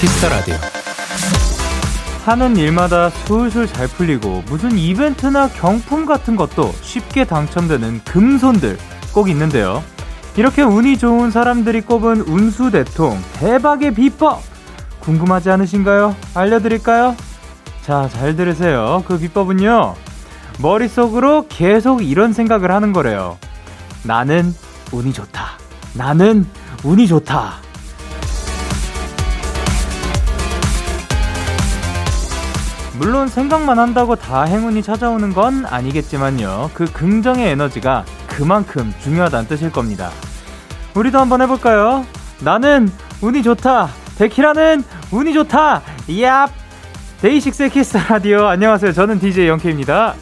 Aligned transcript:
키스 0.00 0.18
더 0.18 0.28
라디오. 0.28 0.54
하는 2.24 2.56
일마다 2.56 3.10
술술 3.10 3.66
잘 3.66 3.88
풀리고 3.88 4.44
무슨 4.46 4.78
이벤트나 4.78 5.48
경품 5.48 6.06
같은 6.06 6.36
것도 6.36 6.72
쉽게 6.82 7.24
당첨되는 7.24 8.02
금손들 8.04 8.78
꼭 9.12 9.28
있는데요. 9.28 9.82
이렇게 10.36 10.62
운이 10.62 10.98
좋은 10.98 11.32
사람들이 11.32 11.80
꼽은 11.80 12.20
운수 12.20 12.70
대통 12.70 13.18
대박의 13.40 13.94
비법 13.94 14.40
궁금하지 15.00 15.50
않으신가요? 15.50 16.14
알려드릴까요? 16.32 17.16
자, 17.82 18.08
잘 18.12 18.36
들으세요. 18.36 19.02
그 19.04 19.18
비법은요. 19.18 19.96
머릿속으로 20.60 21.46
계속 21.48 22.04
이런 22.04 22.32
생각을 22.32 22.70
하는 22.70 22.92
거래요. 22.92 23.36
나는 24.04 24.54
운이 24.92 25.12
좋다. 25.12 25.58
나는 25.94 26.46
운이 26.84 27.08
좋다. 27.08 27.67
물론 32.98 33.28
생각만 33.28 33.78
한다고 33.78 34.16
다 34.16 34.42
행운이 34.42 34.82
찾아오는 34.82 35.32
건 35.32 35.64
아니겠지만요. 35.64 36.70
그 36.74 36.92
긍정의 36.92 37.48
에너지가 37.50 38.04
그만큼 38.26 38.92
중요하다는 39.00 39.48
뜻일 39.48 39.70
겁니다. 39.70 40.10
우리도 40.96 41.18
한번 41.18 41.40
해볼까요? 41.42 42.04
나는 42.42 42.88
운이 43.22 43.44
좋다. 43.44 43.88
데키라는 44.18 44.82
운이 45.12 45.32
좋다. 45.32 45.82
얍! 46.08 46.50
데이식스의 47.22 47.70
키스 47.70 47.86
더 47.86 47.96
라디오. 47.96 48.46
안녕하세요. 48.46 48.92
저는 48.92 49.20
DJ 49.20 49.46
영케입니다. 49.46 50.14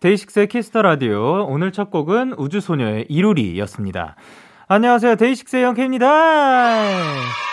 데이식스의 0.00 0.46
키스 0.46 0.68
더 0.68 0.82
라디오. 0.82 1.44
오늘 1.48 1.72
첫 1.72 1.90
곡은 1.90 2.34
우주소녀의 2.38 3.06
이루리였습니다. 3.08 4.14
안녕하세요. 4.68 5.16
데이식스의 5.16 5.64
영케입니다. 5.64 7.47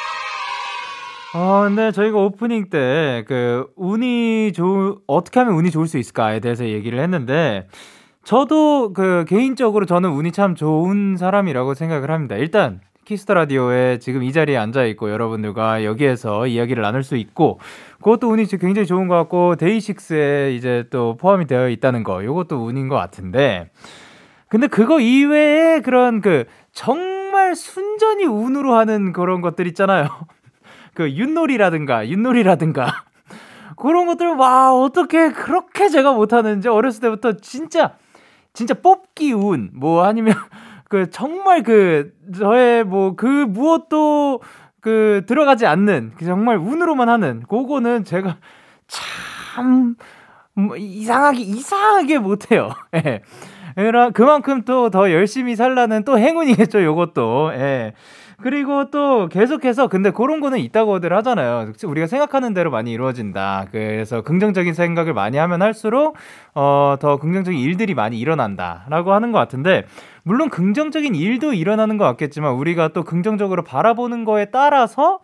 어, 1.38 1.64
근데 1.66 1.92
저희가 1.92 2.18
오프닝 2.18 2.70
때, 2.70 3.26
그, 3.28 3.68
운이 3.76 4.54
좋, 4.54 5.02
어떻게 5.06 5.42
하면 5.42 5.56
운이 5.56 5.70
좋을 5.70 5.86
수 5.86 5.98
있을까에 5.98 6.40
대해서 6.40 6.64
얘기를 6.64 6.98
했는데, 6.98 7.68
저도 8.24 8.94
그, 8.94 9.26
개인적으로 9.28 9.86
저는 9.86 10.12
운이 10.12 10.32
참 10.32 10.56
좋은 10.56 11.18
사람이라고 11.18 11.74
생각을 11.74 12.10
합니다. 12.10 12.38
일단, 12.38 12.80
키스 13.04 13.22
더 13.22 13.34
라디오에 13.34 14.00
지금 14.00 14.24
이 14.24 14.32
자리에 14.32 14.56
앉아 14.56 14.86
있고, 14.86 15.12
여러분들과 15.12 15.84
여기에서 15.84 16.48
이야기를 16.48 16.82
나눌 16.82 17.04
수 17.04 17.18
있고, 17.18 17.60
그것도 17.98 18.30
운이 18.30 18.46
굉장히 18.46 18.86
좋은 18.86 19.10
것 19.10 19.16
같고, 19.16 19.58
데이식스에 19.58 20.54
이제 20.54 20.86
또 20.90 21.18
포함이 21.18 21.48
되어 21.48 21.68
있다는 21.68 22.06
거, 22.06 22.24
요것도 22.24 22.64
운인 22.64 22.88
것 22.88 22.96
같은데, 22.96 23.72
근데 24.48 24.68
그거 24.68 25.02
이외에 25.02 25.82
그런 25.82 26.22
그, 26.22 26.46
정말 26.72 27.56
순전히 27.56 28.24
운으로 28.24 28.74
하는 28.74 29.12
그런 29.12 29.42
것들 29.42 29.68
있잖아요. 29.68 30.08
그 30.96 31.12
윷놀이라든가 31.12 32.10
윷놀이라든가 32.10 33.04
그런 33.78 34.08
것들 34.08 34.28
와 34.36 34.74
어떻게 34.74 35.32
그렇게 35.32 35.90
제가 35.90 36.14
못하는지 36.14 36.68
어렸을 36.70 37.02
때부터 37.02 37.34
진짜 37.38 37.94
진짜 38.54 38.74
뽑기 38.74 39.34
운 39.34 39.72
뭐 39.74 40.04
아니면 40.06 40.34
그 40.90 41.10
정말 41.12 41.62
그 41.64 42.14
저의 42.36 42.84
뭐 42.86 43.16
그 43.16 43.28
무엇도 43.28 44.42
그 44.82 45.24
들어가지 45.28 45.66
않는 45.66 46.14
그 46.18 46.26
정말 46.26 46.58
운으로만 46.58 47.10
하는 47.10 47.44
그거는 47.48 48.04
제가 48.06 48.38
참 48.88 49.96
뭐 50.56 50.78
이상하게 50.78 51.40
이상하게 51.42 52.20
못해요. 52.20 52.70
예. 52.96 53.22
그만큼 54.14 54.64
또 54.64 54.90
더 54.90 55.12
열심히 55.12 55.56
살라는 55.56 56.06
또 56.06 56.18
행운이겠죠, 56.18 56.82
요것도. 56.84 57.52
예. 57.56 57.94
그리고 58.42 58.90
또 58.92 59.28
계속해서 59.30 59.88
근데 59.88 60.12
그런 60.12 60.40
거는 60.40 60.60
있다고들 60.60 61.14
하잖아요. 61.18 61.72
우리가 61.86 62.08
생각하는 62.08 62.54
대로 62.54 62.72
많이 62.72 62.92
이루어진다. 62.92 63.68
그래서 63.72 64.22
긍정적인 64.22 64.74
생각을 64.74 65.14
많이 65.14 65.38
하면 65.38 65.62
할수록 65.62 66.16
어, 66.54 66.96
더 67.00 67.18
긍정적인 67.18 67.60
일들이 67.60 67.94
많이 67.94 68.20
일어난다라고 68.20 69.14
하는 69.14 69.32
것 69.32 69.40
같은데 69.40 69.86
물론 70.24 70.50
긍정적인 70.50 71.16
일도 71.16 71.54
일어나는 71.54 71.98
것 71.98 72.06
같겠지만 72.06 72.54
우리가 72.54 72.90
또 72.90 73.04
긍정적으로 73.04 73.64
바라보는 73.64 74.26
거에 74.26 74.46
따라서 74.46 75.20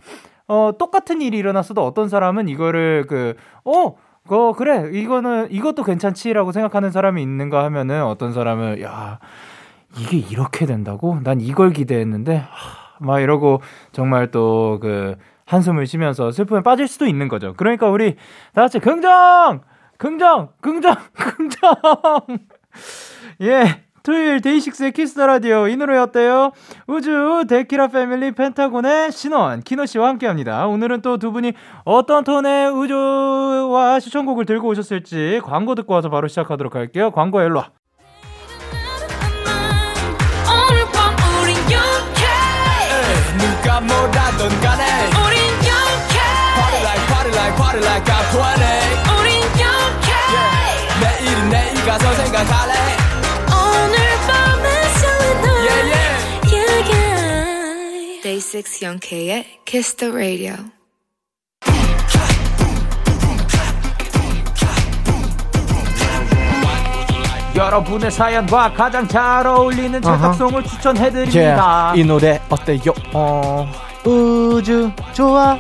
어, 0.48 0.72
똑같은 0.78 1.22
일이 1.22 1.38
일어났어도 1.38 1.86
어떤 1.86 2.10
사람은 2.10 2.48
이거를 2.50 3.06
그 3.08 3.36
어, 3.64 3.96
어 4.30 4.54
그래 4.54 4.90
이거는 4.92 5.48
이것도 5.50 5.84
괜찮지라고 5.84 6.52
생각하는 6.52 6.92
사람이 6.92 7.22
있는가 7.22 7.64
하면은 7.66 8.04
어떤 8.04 8.34
사람은 8.34 8.82
야 8.82 9.20
이게 9.98 10.18
이렇게 10.18 10.66
된다고 10.66 11.20
난 11.24 11.42
이걸 11.42 11.72
기대했는데 11.72 12.38
하, 12.38 12.81
막 13.02 13.20
이러고 13.20 13.62
정말 13.92 14.32
또 14.32 14.80
그 14.82 15.16
한숨을 15.46 15.86
쉬면서 15.86 16.32
슬픔에 16.32 16.62
빠질 16.64 16.88
수도 16.88 17.06
있는 17.06 17.28
거죠. 17.28 17.54
그러니까 17.58 17.90
우리 17.90 18.16
다 18.54 18.62
같이 18.62 18.80
긍정! 18.80 19.62
긍정! 19.98 20.50
긍정! 20.62 20.96
긍정! 21.14 21.76
예. 23.42 23.84
토요일 24.04 24.42
데이식스의 24.42 24.94
키스 24.94 25.15
더 25.15 25.28
라디오 25.28 25.68
이 25.68 25.76
노래 25.76 25.96
어때요? 25.98 26.52
우주 26.88 27.46
데키라 27.48 27.90
패밀리 27.90 28.32
펜타곤의 28.32 29.12
신원 29.12 29.62
키노 29.62 29.86
씨와 29.86 30.08
함께합니다. 30.08 30.66
오늘은 30.68 31.02
또 31.04 31.18
두 31.18 31.32
분이 31.32 31.54
어떤 31.86 32.24
톤의 32.24 32.72
우주와 32.72 34.00
추천곡을 34.00 34.46
들고 34.46 34.70
오셨을지 34.70 35.42
광고 35.44 35.76
듣고 35.76 35.94
와서 35.94 36.10
바로 36.10 36.28
시작하도록 36.28 36.74
할게요. 36.76 37.12
광고 37.12 37.42
일로 37.42 37.60
와. 37.60 37.81
Party 47.72 47.86
like 47.86 48.12
I'm 48.12 48.26
20 48.32 49.20
우린 49.20 49.42
영케 49.60 50.12
yeah. 50.32 51.00
내일은 51.02 51.50
내일 51.50 51.86
가서 51.86 52.14
생각할래 52.14 52.74
오늘 53.48 53.96
밤에 54.28 54.66
설레 55.00 55.48
yeah, 55.68 55.84
yeah. 55.88 56.14
yeah, 56.54 56.92
yeah. 56.92 58.22
Day 58.24 58.40
6 58.40 58.82
영케의 58.82 59.46
Kiss 59.66 59.96
the 59.96 60.14
Radio 60.14 60.56
여러분의 67.56 68.10
사연과 68.12 68.74
가장 68.74 69.08
잘 69.08 69.46
어울리는 69.46 70.02
찰떡송을 70.02 70.64
추천해드립니다. 70.64 71.90
Yeah, 71.90 72.02
이 72.02 72.06
노래 72.06 72.42
어때요? 72.50 72.94
어, 73.14 73.70
우주 74.06 74.90
좋아. 75.14 75.58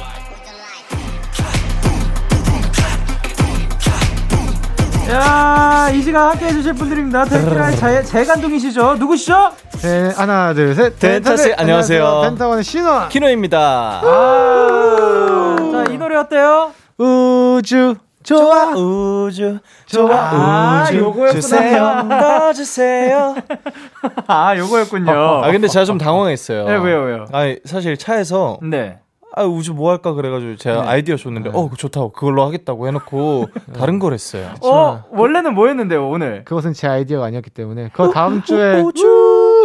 야, 5.11 5.89
이 5.93 6.01
시간 6.01 6.29
함께 6.29 6.45
해주실 6.45 6.73
분들입니다. 6.73 7.25
데키라의 7.25 8.05
재간둥이시죠? 8.05 8.95
누구시죠? 8.95 9.51
네, 9.81 10.13
하나, 10.15 10.53
둘, 10.53 10.73
셋. 10.73 10.97
펜타씨, 10.99 11.53
안녕하세요. 11.57 12.21
펜타곤의 12.23 12.63
신원. 12.63 13.09
키노입니다. 13.09 14.01
아, 14.03 15.55
자, 15.71 15.91
이 15.91 15.97
노래 15.97 16.15
어때요? 16.15 16.71
우주 16.97 17.95
좋아 18.23 18.67
우주 18.75 19.57
좋아 19.87 20.15
아, 20.15 20.83
우주 20.87 20.99
요거였구나. 20.99 21.31
주세요 21.41 22.07
떠주세요 22.07 23.35
아 24.27 24.55
요거였군요 24.55 25.11
아 25.43 25.51
근데 25.51 25.67
제가 25.67 25.85
좀 25.85 25.97
당황했어요 25.97 26.65
네 26.67 26.75
왜요 26.77 27.01
왜요 27.01 27.25
아니 27.33 27.57
사실 27.65 27.97
차에서 27.97 28.59
네 28.61 28.99
아 29.35 29.43
우주 29.43 29.73
뭐 29.73 29.91
할까 29.91 30.13
그래가지고 30.13 30.57
제가 30.57 30.81
네. 30.81 30.87
아이디어 30.89 31.15
줬는데 31.15 31.51
어 31.53 31.69
좋다고 31.77 32.11
그걸로 32.11 32.43
하겠다고 32.45 32.87
해놓고 32.87 33.47
다른 33.77 33.97
걸 33.99 34.13
했어요 34.13 34.49
어, 34.61 35.03
원래는 35.11 35.53
뭐였는데요, 35.53 36.07
오늘? 36.09 36.43
그것은 36.43 36.73
제 36.73 36.87
아이디어가 36.87 37.27
아니었기 37.27 37.49
때문에 37.49 37.89
그거 37.93 38.09
다음 38.11 38.41
주에 38.43 38.81
우주 38.81 39.05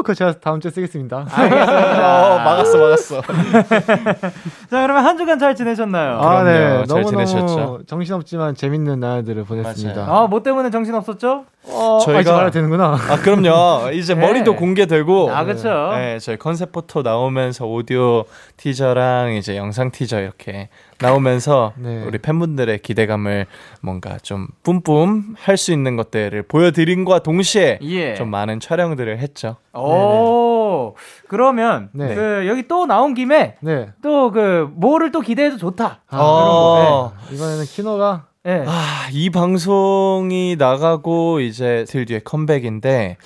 그거 0.02 0.14
제가 0.14 0.38
다음 0.40 0.60
주에 0.60 0.70
쓰겠습니다. 0.70 1.16
어, 1.26 2.38
막았어 2.44 2.78
막았어 2.78 3.22
자, 4.70 4.82
그러면 4.82 5.04
한 5.04 5.16
주간 5.18 5.38
잘 5.38 5.54
지내셨나요? 5.56 6.18
아, 6.20 6.42
네. 6.44 6.58
그럼요. 6.58 6.86
잘 6.86 7.02
너무 7.02 7.10
너무 7.12 7.26
지내셨죠? 7.26 7.80
정신없지만 7.86 8.54
재밌는 8.54 9.00
날들을 9.00 9.44
보냈습니다. 9.44 10.06
맞아요. 10.06 10.12
아, 10.24 10.26
뭐 10.26 10.42
때문에 10.42 10.70
정신 10.70 10.94
없었죠? 10.94 11.44
어, 11.68 11.98
저희가- 12.04 12.28
아, 12.38 12.50
되는구나. 12.50 12.94
아 12.94 13.16
그럼요 13.20 13.90
이제 13.92 14.14
네. 14.14 14.20
머리도 14.24 14.54
공개되고 14.56 15.30
아, 15.34 15.44
그쵸. 15.44 15.90
네, 15.96 16.18
저희 16.20 16.36
컨셉 16.36 16.70
포토 16.72 17.02
나오면서 17.02 17.66
오디오 17.66 18.24
티저랑 18.56 19.32
이제 19.34 19.56
영상 19.56 19.90
티저 19.90 20.20
이렇게 20.20 20.68
나오면서 21.00 21.72
네. 21.76 22.04
우리 22.06 22.18
팬분들의 22.18 22.78
기대감을 22.78 23.46
뭔가 23.82 24.16
좀 24.22 24.46
뿜뿜 24.62 25.34
할 25.38 25.56
수 25.56 25.72
있는 25.72 25.96
것들을 25.96 26.42
보여드린과 26.44 27.20
동시에 27.20 27.78
예. 27.82 28.14
좀 28.14 28.30
많은 28.30 28.60
촬영들을 28.60 29.18
했죠. 29.18 29.56
오, 29.74 30.94
그러면 31.28 31.88
네. 31.92 32.14
그 32.14 32.44
여기 32.46 32.68
또 32.68 32.86
나온 32.86 33.14
김에 33.14 33.56
네. 33.60 33.88
또그 34.02 34.70
뭐를 34.74 35.10
또 35.12 35.20
기대해도 35.20 35.56
좋다. 35.56 36.00
아, 36.08 36.18
어, 36.20 37.12
네. 37.28 37.34
이번에는 37.34 37.64
키노가 37.64 38.26
예. 38.46 38.64
아, 38.66 39.08
이 39.12 39.30
방송이 39.30 40.56
나가고 40.56 41.40
이제 41.40 41.84
들 41.88 42.06
뒤에 42.06 42.20
컴백인데 42.20 43.16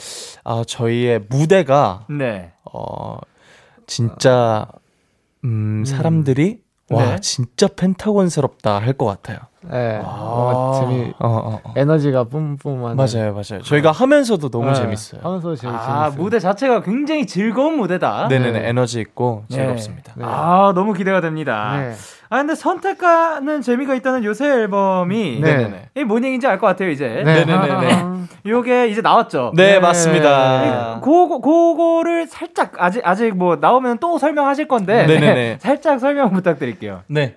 아, 0.44 0.64
저희의 0.66 1.26
무대가 1.28 2.06
네. 2.08 2.52
어 2.72 3.18
진짜 3.86 4.66
음, 5.44 5.84
사람들이 5.84 6.62
와 6.90 7.16
네. 7.16 7.20
진짜 7.20 7.68
펜타곤스럽다 7.68 8.78
할 8.78 8.94
것 8.96 9.06
같아요. 9.06 9.38
네. 9.62 9.98
뭔가 10.02 10.78
재미 10.80 11.12
어, 11.18 11.28
어, 11.28 11.60
어. 11.62 11.72
에너지가 11.76 12.24
뿜뿜한 12.24 12.96
맞아요, 12.96 13.32
맞아요. 13.32 13.62
저희가 13.62 13.90
하면서도 13.92 14.48
너무 14.48 14.68
네. 14.68 14.74
재밌어요. 14.74 15.20
하면서 15.22 15.54
제일 15.54 15.74
아, 15.74 16.04
재밌어요. 16.08 16.22
무대 16.22 16.38
자체가 16.38 16.82
굉장히 16.82 17.26
즐거운 17.26 17.76
무대다. 17.76 18.28
네네네, 18.28 18.58
네. 18.60 18.68
에너지 18.68 19.00
있고 19.00 19.44
네. 19.50 19.56
즐겁습니다. 19.58 20.14
네. 20.16 20.24
아, 20.26 20.72
너무 20.74 20.94
기대가 20.94 21.20
됩니다. 21.20 21.76
네. 21.78 21.92
아, 22.30 22.38
근데 22.38 22.54
선택하는 22.54 23.60
재미가 23.60 23.94
있다는 23.96 24.24
요새 24.24 24.46
앨범이 24.46 25.40
네. 25.40 25.56
네네네. 25.56 25.88
이게 25.94 26.04
뭔 26.04 26.24
얘기인지 26.24 26.46
알 26.46 26.58
것 26.58 26.66
같아요, 26.68 26.88
이제. 26.90 27.22
네. 27.24 27.44
네네네네. 27.44 28.04
요게 28.46 28.88
이제 28.88 29.02
나왔죠. 29.02 29.52
네, 29.56 29.72
네. 29.72 29.80
맞습니다. 29.80 31.00
그거 31.02 31.38
그거를 31.40 32.26
살짝 32.28 32.72
아직 32.78 33.02
아직 33.06 33.36
뭐 33.36 33.56
나오면 33.56 33.98
또 33.98 34.16
설명하실 34.16 34.68
건데 34.68 35.06
네네네. 35.06 35.58
살짝 35.60 36.00
설명 36.00 36.30
부탁드릴게요. 36.30 37.02
네. 37.08 37.36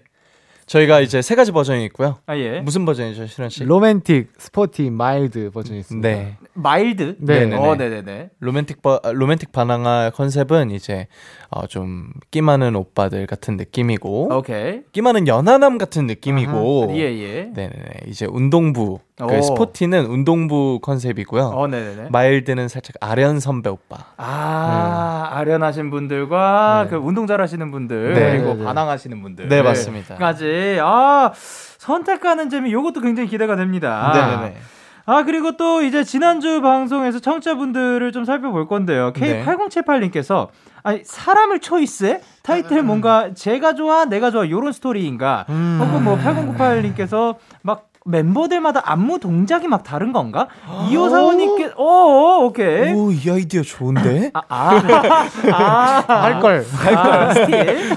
저희가 0.65 1.01
이제 1.01 1.21
세 1.21 1.35
가지 1.35 1.51
버전이 1.51 1.83
있고요. 1.85 2.17
아 2.25 2.37
예. 2.37 2.59
무슨 2.61 2.85
버전이죠, 2.85 3.27
신원 3.27 3.49
씨? 3.49 3.63
로맨틱, 3.63 4.31
sporty, 4.37 4.89
mild 4.89 5.51
버전이 5.51 5.79
있습니다. 5.79 6.07
네. 6.07 6.37
mild. 6.53 7.15
네. 7.19 7.39
네네네. 7.39 7.55
어, 7.55 7.75
네네네. 7.75 8.29
로맨틱 8.39 8.81
버, 8.81 8.99
아, 9.03 9.11
로맨틱 9.11 9.51
반항아 9.51 10.11
컨셉은 10.11 10.71
이제 10.71 11.07
어, 11.55 11.67
좀 11.67 12.11
끼 12.31 12.41
많은 12.41 12.75
오빠들 12.75 13.27
같은 13.27 13.57
느낌이고 13.57 14.35
오케이. 14.35 14.81
끼 14.91 15.01
많은 15.01 15.27
연하남 15.27 15.77
같은 15.77 16.07
느낌이고 16.07 16.93
예 16.95 17.01
예. 17.01 17.43
네네네 17.53 18.01
이제 18.07 18.25
운동부 18.25 18.99
오. 19.21 19.27
그 19.27 19.39
sporty는 19.41 20.07
운동부 20.07 20.79
컨셉이고요. 20.81 21.43
어, 21.43 21.67
네네네. 21.67 22.09
mild는 22.09 22.67
살짝 22.67 22.95
아련 23.01 23.39
선배 23.39 23.69
오빠. 23.69 23.97
아, 24.17 25.29
아련하신 25.33 25.91
분들과 25.91 26.85
네. 26.85 26.89
그 26.89 26.95
운동 26.95 27.27
잘하시는 27.27 27.69
분들 27.69 28.13
네. 28.15 28.31
그리고 28.31 28.53
네, 28.53 28.55
네. 28.55 28.63
반항하시는 28.65 29.21
분들. 29.21 29.47
네, 29.49 29.61
맞습니다. 29.61 30.15
까지. 30.15 30.79
아, 30.81 31.31
선택하는 31.77 32.49
재미 32.49 32.73
요것도 32.73 33.01
굉장히 33.01 33.29
기대가 33.29 33.55
됩니다. 33.55 34.11
네네네. 34.41 34.57
아, 35.05 35.23
그리고 35.23 35.57
또 35.57 35.81
이제 35.81 36.03
지난주 36.03 36.61
방송에서 36.61 37.19
청취자분들을 37.19 38.11
좀 38.11 38.25
살펴볼 38.25 38.67
건데요. 38.67 39.11
네. 39.13 39.43
K8078님께서 39.45 40.47
아니, 40.81 41.01
사람을 41.03 41.59
초이스해? 41.59 42.21
타이틀 42.41 42.83
뭔가 42.83 43.33
제가 43.33 43.73
좋아, 43.73 44.05
내가 44.05 44.31
좋아 44.31 44.49
요런 44.49 44.71
스토리인가? 44.73 45.45
음. 45.49 45.79
혹은 45.81 46.03
뭐 46.03 46.17
8098님께서 46.17 47.35
막 47.61 47.89
멤버들마다 48.05 48.81
안무 48.83 49.19
동작이 49.19 49.67
막 49.67 49.83
다른 49.83 50.11
건가? 50.11 50.47
이호사원님께 50.89 51.71
어, 51.77 51.83
어, 51.83 52.45
오케이. 52.45 52.91
오, 52.91 53.11
이 53.11 53.29
아이디어 53.29 53.61
좋은데? 53.61 54.31
아, 54.35 54.43
아, 54.49 56.03
아, 56.05 56.23
할 56.23 56.39
걸. 56.41 56.65
아, 56.95 57.33
still. 57.33 57.95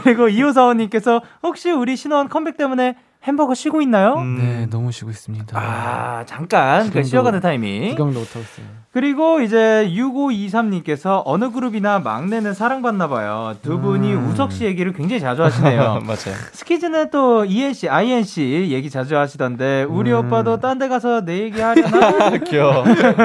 그리고 0.02 0.28
이호사원님께서 0.28 1.20
혹시 1.42 1.70
우리 1.70 1.96
신원 1.96 2.28
컴백 2.28 2.56
때문에 2.56 2.96
햄버거 3.28 3.52
쉬고 3.54 3.80
있나요? 3.82 4.14
음, 4.14 4.38
네, 4.38 4.66
너무 4.70 4.90
쉬고 4.90 5.10
있습니다. 5.10 5.56
아, 5.58 6.24
잠깐 6.26 6.88
그 6.90 7.00
구경도- 7.00 7.04
쉬어가는 7.04 7.40
타이밍. 7.40 7.90
구경도 7.90 8.18
못 8.20 8.28
하고 8.30 8.40
있어요. 8.40 8.66
그리고 8.90 9.40
이제 9.42 9.86
6523님께서 9.94 11.20
어느 11.26 11.50
그룹이나 11.52 11.98
막내는 11.98 12.54
사랑받나 12.54 13.06
봐요. 13.08 13.54
두 13.62 13.78
분이 13.78 14.14
음. 14.14 14.28
우석 14.28 14.50
씨 14.50 14.64
얘기를 14.64 14.92
굉장히 14.94 15.20
자주 15.20 15.44
하시네요. 15.44 16.00
맞아요. 16.08 16.34
스키즈는 16.52 17.10
또 17.10 17.44
I.N 17.44 17.63
씨, 17.63 17.88
I.N 17.90 18.29
씨 18.29 18.68
얘기 18.72 18.88
자주 18.88 19.16
하시던데 19.18 19.84
우리 19.88 20.10
음. 20.10 20.26
오빠도 20.26 20.58
딴 20.58 20.78
데 20.78 20.88
가서 20.88 21.20
내 21.24 21.40
얘기 21.40 21.60
하려나? 21.60 22.30
귀여워. 22.48 22.82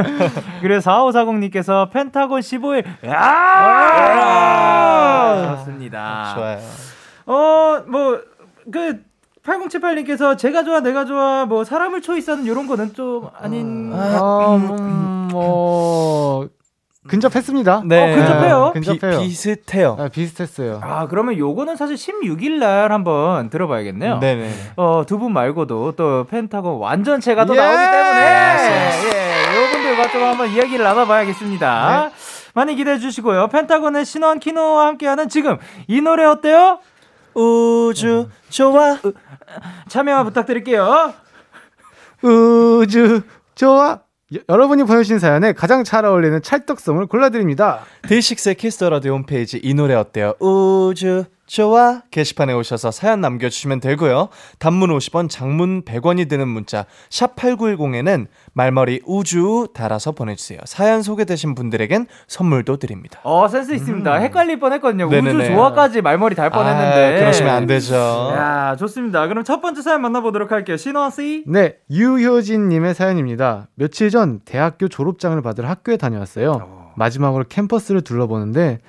그래서 0.62 0.92
4540님께서 1.12 1.90
펜타곤 1.92 2.42
15일 2.42 2.84
야! 4.44 5.56
좋습니다. 5.58 6.34
좋아요. 6.36 6.60
어, 7.26 7.84
뭐, 7.88 8.20
그, 8.72 9.00
8078님께서 9.46 10.38
제가 10.38 10.64
좋아, 10.64 10.80
내가 10.80 11.06
좋아, 11.06 11.46
뭐, 11.46 11.64
사람을 11.64 12.02
초이스하는 12.02 12.46
이런 12.46 12.66
거는 12.68 12.94
좀 12.94 13.28
아닌. 13.38 13.92
아, 13.94 14.56
음, 14.56 15.28
뭐 15.32 16.48
근접했습니다. 17.08 17.82
네. 17.86 18.14
어, 18.14 18.16
근접해요? 18.16 18.72
네, 18.74 18.80
근접해요. 18.80 19.20
비, 19.20 19.28
비슷해요. 19.28 19.98
아, 20.00 20.08
비슷했어요. 20.08 20.80
아, 20.82 21.08
그러면 21.08 21.38
요거는 21.38 21.76
사실 21.76 21.96
16일 21.98 22.60
날 22.60 22.94
한번 22.94 23.50
들어봐야겠네요. 23.50 24.20
네네. 24.20 24.50
어, 24.78 25.04
두 25.06 25.18
분 25.18 25.34
말고도 25.34 25.94
또 25.98 26.26
펜타곤 26.30 26.78
완전체가 26.80 27.44
또 27.46 27.56
예! 27.56 27.60
나오기 27.60 27.78
때문에. 27.78 28.22
예, 29.14 29.58
요분들과 29.62 30.12
좀 30.12 30.24
한번 30.24 30.50
이야기를 30.50 30.84
나눠봐야겠습니다. 30.86 32.12
많이 32.54 32.76
기대해 32.76 33.00
주시고요. 33.00 33.48
펜타곤의 33.48 34.06
신원 34.06 34.40
키노와 34.40 34.86
함께하는 34.88 35.28
지금 35.28 35.58
이 35.88 36.00
노래 36.00 36.24
어때요? 36.24 36.80
우주 37.36 38.28
좋아. 38.50 39.00
참여 39.90 40.24
부탁드릴게요. 40.26 41.14
우주 42.22 43.22
좋아. 43.56 44.00
여, 44.36 44.40
여러분이 44.50 44.84
보내주신 44.84 45.20
사연에 45.20 45.54
가장 45.54 45.84
잘 45.84 46.06
어울리는 46.06 46.42
찰떡송을 46.42 47.08
골라드립니다. 47.08 47.82
데이식스의 48.04 48.56
키스 48.56 48.77
더 48.77 48.90
라디오 48.90 49.14
홈페이지 49.14 49.60
이 49.62 49.74
노래 49.74 49.94
어때요? 49.94 50.34
우주 50.40 51.26
좋아 51.46 52.02
게시판에 52.10 52.54
오셔서 52.54 52.92
사연 52.92 53.22
남겨주시면 53.22 53.80
되고요. 53.82 54.30
단문 54.60 54.90
50원, 54.90 55.30
장문 55.30 55.84
100원이 55.84 56.30
드는 56.30 56.48
문자 56.48 56.86
샵 57.10 57.36
#8910에는 57.36 58.28
말머리 58.54 59.02
우주 59.06 59.68
달아서 59.74 60.14
보내주세요. 60.14 60.60
사연 60.66 61.02
소개되신 61.02 61.54
분들에겐 61.56 62.08
선물도 62.28 62.78
드립니다. 62.78 63.20
어, 63.24 63.48
센스 63.48 63.74
있습니다. 63.74 64.14
헷갈릴 64.16 64.60
뻔 64.60 64.74
했거든요. 64.74 65.06
우주 65.08 65.18
음. 65.18 65.24
네네네. 65.26 65.54
조화까지 65.54 66.02
말머리 66.02 66.36
달 66.36 66.50
뻔했는데. 66.50 67.16
아, 67.16 67.20
그러시면 67.20 67.54
안 67.54 67.66
되죠. 67.68 67.96
야, 67.96 68.76
좋습니다. 68.78 69.28
그럼 69.28 69.44
첫 69.44 69.62
번째 69.62 69.82
사연 69.82 70.02
만나보도록 70.02 70.52
할게요. 70.52 70.78
신원 70.78 71.12
씨. 71.12 71.44
네, 71.48 71.76
유효진님의 71.92 72.94
사연입니다. 72.96 73.68
며칠 73.76 74.10
전 74.10 74.40
대학교 74.46 74.88
졸업장을 74.88 75.40
받으러 75.42 75.68
학교에 75.68 75.98
다녀왔어요. 75.98 76.92
마지막으로 76.96 77.46
캠퍼스를 77.50 78.02
둘러보는데 78.02 78.80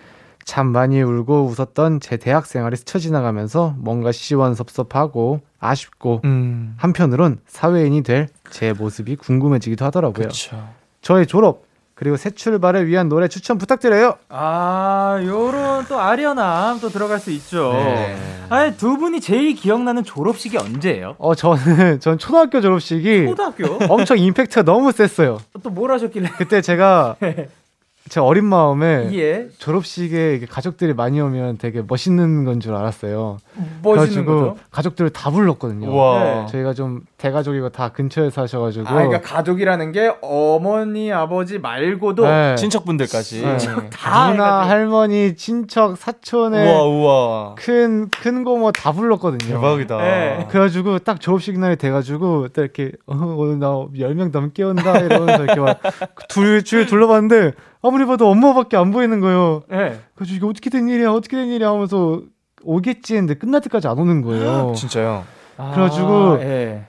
참 0.44 0.68
많이 0.68 1.00
울고 1.02 1.46
웃었던 1.46 2.00
제 2.00 2.16
대학 2.16 2.46
생활이 2.46 2.76
스쳐 2.76 2.98
지나가면서 2.98 3.74
뭔가 3.78 4.12
시원섭섭하고 4.12 5.40
아쉽고 5.60 6.20
음, 6.24 6.74
한편으론 6.78 7.38
사회인이 7.46 8.02
될 8.02 8.28
제 8.50 8.72
모습이 8.72 9.16
궁금해지기도 9.16 9.84
하더라고요. 9.86 10.14
그렇죠. 10.28 10.68
저의 11.02 11.26
졸업 11.26 11.64
그리고 11.96 12.16
새 12.16 12.30
출발을 12.30 12.86
위한 12.86 13.08
노래 13.08 13.26
추천 13.26 13.58
부탁드려요. 13.58 14.14
아, 14.28 15.18
요런 15.24 15.86
또 15.88 15.98
아련함 16.00 16.78
또 16.80 16.88
들어갈 16.88 17.18
수 17.18 17.30
있죠. 17.32 17.72
네. 17.72 18.16
아니, 18.48 18.76
두 18.76 18.96
분이 18.98 19.20
제일 19.20 19.54
기억나는 19.54 20.04
졸업식이 20.04 20.56
언제예요? 20.56 21.16
어 21.18 21.34
저는 21.34 21.98
전 22.00 22.16
초등학교 22.18 22.60
졸업식이 22.60 23.26
초등학교? 23.26 23.64
엄청 23.92 24.18
임팩트가 24.18 24.62
너무 24.62 24.92
셌어요. 24.92 25.38
또 25.62 25.70
뭘 25.70 25.90
하셨길래? 25.92 26.30
그때 26.38 26.60
제가 26.60 27.16
제 28.08 28.20
어린 28.20 28.44
마음에 28.44 29.08
예. 29.14 29.48
졸업식에 29.58 30.44
가족들이 30.50 30.92
많이 30.92 31.20
오면 31.20 31.56
되게 31.58 31.82
멋있는 31.86 32.44
건 32.44 32.60
줄 32.60 32.74
알았어요. 32.74 33.38
멋있는 33.82 34.24
그래가지고 34.24 34.40
거죠? 34.50 34.56
가족들을 34.70 35.10
다 35.10 35.30
불렀거든요. 35.30 35.86
네. 36.18 36.46
저희가 36.50 36.74
좀 36.74 37.00
대가족이고 37.24 37.70
다 37.70 37.88
근처에 37.88 38.28
사셔가지고 38.28 38.86
아, 38.86 38.92
그러니까 38.92 39.20
가족이라는 39.22 39.92
게 39.92 40.14
어머니, 40.20 41.10
아버지 41.10 41.58
말고도 41.58 42.26
네. 42.26 42.54
친척분들까지. 42.56 43.40
네. 43.42 43.56
다 43.90 44.30
누나, 44.30 44.60
해가지고. 44.60 44.70
할머니, 44.70 45.34
친척, 45.34 45.96
사촌의 45.96 46.68
우와 46.68 46.82
우와. 46.84 47.54
큰, 47.54 48.10
큰 48.10 48.44
고모 48.44 48.72
다 48.72 48.92
불렀거든요. 48.92 49.54
대박이다. 49.54 49.96
네. 49.96 50.46
그래가지고 50.50 50.98
딱 50.98 51.18
졸업식 51.18 51.58
날이 51.58 51.76
돼가지고 51.76 52.48
딱 52.48 52.60
이렇게 52.60 52.92
어, 53.06 53.14
오늘 53.14 53.58
나 53.58 53.68
10명 53.68 54.30
넘게 54.30 54.62
온다 54.62 54.98
이러면서 54.98 55.44
이렇게 55.44 55.60
막둘 55.60 56.62
주에 56.62 56.84
둘러봤는데 56.84 57.52
아무리 57.80 58.04
봐도 58.04 58.28
엄마밖에 58.28 58.76
안 58.76 58.90
보이는 58.90 59.20
거예요. 59.20 59.62
네. 59.70 59.98
그래서 60.14 60.34
이게 60.34 60.44
어떻게 60.44 60.68
된 60.68 60.88
일이야 60.88 61.10
어떻게 61.10 61.38
된 61.38 61.48
일이야 61.48 61.70
하면서 61.70 62.20
오겠지 62.62 63.14
했는데 63.14 63.34
끝날 63.34 63.62
때까지 63.62 63.88
안 63.88 63.98
오는 63.98 64.20
거예요. 64.20 64.74
진짜요. 64.76 65.24
그래가지고 65.56 66.08
아, 66.08 66.40
예. 66.40 66.84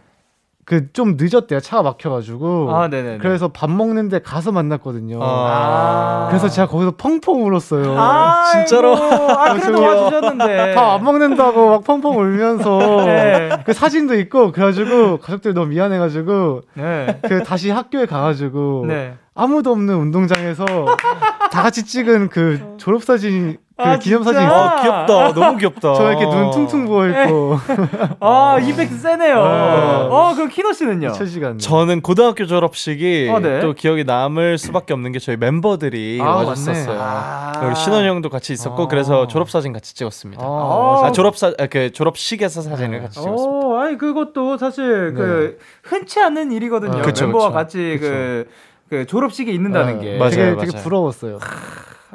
그 0.65 0.91
좀 0.93 1.15
늦었대요 1.17 1.59
차가 1.59 1.83
막혀가지고. 1.83 2.75
아, 2.75 2.87
네네. 2.89 3.19
그래서 3.19 3.47
밥 3.49 3.69
먹는데 3.69 4.19
가서 4.19 4.51
만났거든요. 4.51 5.19
아. 5.21 6.27
그래서 6.29 6.49
제가 6.49 6.67
거기서 6.67 6.91
펑펑 6.97 7.45
울었어요. 7.45 7.95
아, 7.97 8.51
진짜로? 8.51 8.95
아, 8.95 9.53
그래도 9.53 9.81
와주셨는데. 9.81 10.73
밥 10.75 10.95
안 10.95 11.03
먹는다고 11.03 11.69
막 11.69 11.83
펑펑 11.83 12.17
울면서 12.17 13.05
네. 13.05 13.49
그 13.65 13.73
사진도 13.73 14.15
있고 14.15 14.51
그래가지고 14.51 15.17
가족들 15.17 15.53
너무 15.53 15.67
미안해가지고 15.67 16.61
네. 16.75 17.19
그 17.27 17.43
다시 17.43 17.69
학교에 17.69 18.05
가가지고 18.05 18.85
네. 18.87 19.15
아무도 19.35 19.71
없는 19.71 19.93
운동장에서 19.95 20.65
다 21.51 21.61
같이 21.61 21.85
찍은 21.85 22.29
그 22.29 22.75
졸업 22.77 23.03
사진 23.03 23.57
그 23.57 23.64
아, 23.77 23.99
기념사진? 23.99 24.41
있어. 24.41 24.65
어, 24.65 24.81
귀엽다. 24.81 25.33
너무 25.33 25.57
귀엽다. 25.57 25.93
저 25.95 26.09
이렇게 26.11 26.25
눈 26.25 26.51
퉁퉁 26.51 26.85
부어 26.85 27.07
있고 27.09 27.57
아, 28.21 28.57
임팩트 28.61 28.97
세네요. 28.97 29.35
네. 29.35 29.41
어, 30.09 30.31
그럼 30.33 30.47
키노 30.49 30.71
씨는요? 30.71 31.11
첫 31.11 31.25
시간. 31.25 31.57
저는 31.57 32.01
고등학교 32.01 32.45
졸업식이 32.45 33.29
어, 33.33 33.39
네. 33.39 33.59
또 33.59 33.73
기억이 33.73 34.05
남을 34.05 34.57
수밖에 34.57 34.93
없는 34.93 35.11
게 35.11 35.19
저희 35.19 35.35
멤버들이 35.35 36.19
아, 36.21 36.35
와줬었어요. 36.35 36.97
맞네. 36.97 37.67
우리 37.67 37.75
신원 37.75 38.05
형도 38.05 38.29
같이 38.29 38.53
있었고 38.53 38.83
아. 38.83 38.87
그래서 38.87 39.27
졸업 39.27 39.49
사진 39.49 39.73
같이 39.73 39.93
찍었습니다. 39.93 40.41
아, 40.41 40.47
어. 40.47 41.11
졸업사 41.11 41.51
아, 41.59 41.67
그 41.67 41.91
졸업식에서 41.91 42.61
사진을 42.61 43.01
같이 43.01 43.19
찍었습니다. 43.19 43.43
오, 43.43 43.77
아니 43.77 43.97
그것도 43.97 44.57
사실 44.57 45.13
그 45.13 45.57
흔치 45.83 46.21
않은 46.21 46.53
일이거든요. 46.53 46.99
아, 46.99 47.01
그쵸, 47.01 47.25
멤버와 47.25 47.47
그쵸. 47.49 47.53
같이 47.53 47.97
그, 47.99 48.47
그 48.89 49.05
졸업식에 49.05 49.51
있는다는 49.51 49.99
게. 49.99 50.17
맞아요, 50.17 50.29
되게, 50.29 50.43
맞아요. 50.43 50.57
되게 50.59 50.77
부러웠어요. 50.81 51.39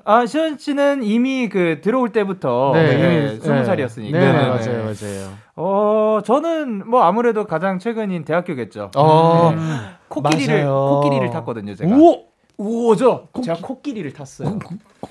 아, 0.04 0.26
시현 0.26 0.58
씨는 0.58 1.02
이미 1.02 1.48
그 1.48 1.80
들어올 1.82 2.10
때부터 2.10 2.72
네, 2.74 2.96
네, 2.96 3.28
이미, 3.30 3.40
스무 3.40 3.54
네. 3.54 3.64
살이었으니까. 3.64 4.18
네, 4.18 4.32
네, 4.32 4.32
네. 4.32 4.48
맞아요, 4.48 4.84
맞아요. 4.84 5.32
어, 5.56 6.20
저는 6.24 6.88
뭐 6.88 7.02
아무래도 7.02 7.46
가장 7.46 7.78
최근인 7.78 8.24
대학교겠죠. 8.24 8.90
어, 8.96 9.54
코끼리를 10.08 10.64
맞아요. 10.64 11.00
코끼리를 11.00 11.30
탔거든요, 11.30 11.74
제가. 11.74 11.96
오! 11.96 12.24
우오죠. 12.56 13.28
제가 13.42 13.58
코끼리를 13.62 14.12
탔어요. 14.12 14.58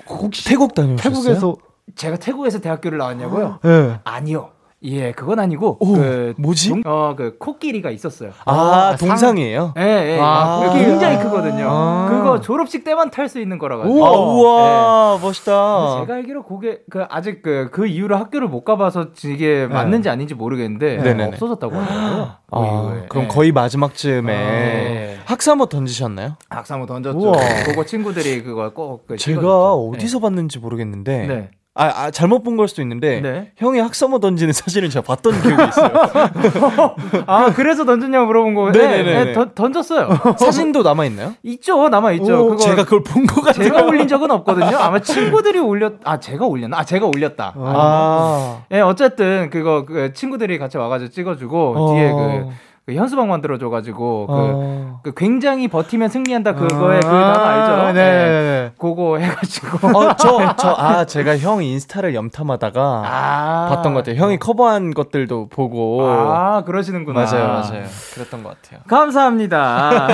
혹시 0.08 0.48
태국 0.48 0.72
다녀오셨어요? 0.74 1.02
태국에서 1.02 1.56
제가 1.96 2.16
태국에서 2.16 2.60
대학교를 2.60 2.98
나왔냐고요? 2.98 3.58
예. 3.64 3.98
아니요. 4.04 4.50
예, 4.82 5.12
그건 5.12 5.38
아니고 5.38 5.76
오, 5.78 5.92
그 5.94 6.32
뭐지? 6.38 6.70
동- 6.70 6.82
어, 6.86 7.14
그 7.14 7.36
코끼리가 7.38 7.90
있었어요. 7.90 8.30
아, 8.46 8.54
아, 8.92 8.96
동상이에요? 8.96 9.74
예, 9.76 9.82
예. 9.82 10.18
아, 10.18 10.62
코끼리. 10.64 10.86
굉장히 10.86 11.18
크거든요. 11.18 11.66
아. 11.68 12.06
그거 12.08 12.40
졸업식 12.40 12.82
때만 12.82 13.10
탈 13.10 13.28
수 13.28 13.40
있는 13.40 13.58
거라 13.58 13.76
가지고. 13.76 13.94
우와. 13.94 14.08
아, 14.08 14.12
우와, 14.18 15.18
멋있다. 15.20 16.00
제가 16.00 16.14
알기로 16.14 16.44
그게 16.44 16.78
그 16.90 17.04
아직 17.10 17.42
그 17.42 17.68
그 17.70 17.86
이후로 17.86 18.16
학교를 18.16 18.48
못 18.48 18.64
가봐서 18.64 19.08
이게 19.24 19.66
맞는지 19.66 20.08
아닌지 20.08 20.34
모르겠는데 20.34 20.96
네네네. 20.96 21.24
없어졌다고 21.28 21.76
하더라고요. 21.76 22.30
그 22.50 22.56
아, 22.56 22.60
이후에. 22.92 23.06
그럼 23.10 23.24
예. 23.24 23.28
거의 23.28 23.52
마지막 23.52 23.94
쯤에 23.94 24.32
예. 24.32 25.18
학사모 25.26 25.66
던지셨나요? 25.66 26.36
학사모 26.48 26.86
던졌죠. 26.86 27.18
우와. 27.18 27.36
그거 27.66 27.84
친구들이 27.84 28.42
그거 28.42 28.70
꼭그 28.72 29.18
제가 29.18 29.40
찍어줬죠. 29.40 29.90
어디서 29.94 30.20
봤는지 30.20 30.58
모르겠는데 30.58 31.26
네. 31.26 31.50
네. 31.86 31.92
아, 31.92 32.02
아, 32.04 32.10
잘못 32.10 32.42
본 32.42 32.56
걸 32.56 32.68
수도 32.68 32.82
있는데 32.82 33.20
네. 33.20 33.52
형이 33.56 33.78
학사모 33.80 34.18
던지는 34.20 34.52
사진을 34.52 34.90
제가 34.90 35.02
봤던 35.04 35.40
기억이 35.40 35.62
있어요. 35.68 35.90
아 37.26 37.52
그래서 37.54 37.84
던졌냐고 37.84 38.26
물어본 38.26 38.54
거. 38.54 38.70
네네네네. 38.70 39.24
네, 39.24 39.32
던, 39.32 39.52
던졌어요. 39.54 40.08
사진도 40.38 40.82
남아 40.82 41.04
있나요? 41.06 41.34
있죠, 41.42 41.88
남아 41.88 42.12
있죠. 42.12 42.44
그거 42.44 42.56
제가 42.56 42.84
그걸 42.84 43.02
본 43.02 43.26
것 43.26 43.40
같아요. 43.42 43.64
제가 43.64 43.82
올린 43.82 44.08
적은 44.08 44.30
없거든요. 44.30 44.76
아마 44.78 44.98
친구들이 45.00 45.58
올렸. 45.58 45.94
아 46.04 46.18
제가 46.18 46.46
올렸나? 46.46 46.78
아 46.80 46.84
제가 46.84 47.06
올렸다. 47.06 47.54
아, 47.56 48.62
예, 48.72 48.80
어쨌든 48.80 49.48
그거 49.50 49.84
그 49.86 50.12
친구들이 50.12 50.58
같이 50.58 50.76
와가지고 50.76 51.10
찍어주고 51.10 51.74
어. 51.76 51.94
뒤에 51.94 52.10
그, 52.12 52.48
그 52.86 52.94
현수막 52.94 53.28
만들어줘가지고 53.28 54.26
그, 54.26 54.32
어. 54.32 55.00
그 55.04 55.14
굉장히 55.14 55.68
버티면 55.68 56.08
승리한다 56.08 56.54
그거에 56.54 56.98
그 57.00 57.06
단어 57.08 57.44
알죠? 57.44 57.92
네, 57.92 58.00
예. 58.00 58.04
네, 58.04 58.30
네. 58.30 58.72
그거 58.78 59.18
해가지고 59.18 59.88
어, 59.88 60.16
저, 60.16 60.56
저, 60.56 60.74
아, 60.76 61.04
제가 61.04 61.38
형 61.38 61.62
인스타를 61.62 62.14
염탐하다가 62.14 63.02
아 63.04 63.68
봤던 63.68 63.94
것 63.94 64.04
같아요. 64.04 64.20
형이 64.22 64.38
커버한 64.38 64.94
것들도 64.94 65.48
보고. 65.48 66.02
아 66.06 66.62
그러시는구나. 66.64 67.24
맞아요, 67.24 67.48
맞아요. 67.48 67.84
그랬던 68.14 68.42
것 68.42 68.60
같아요. 68.62 68.80
감사합니다. 68.88 70.08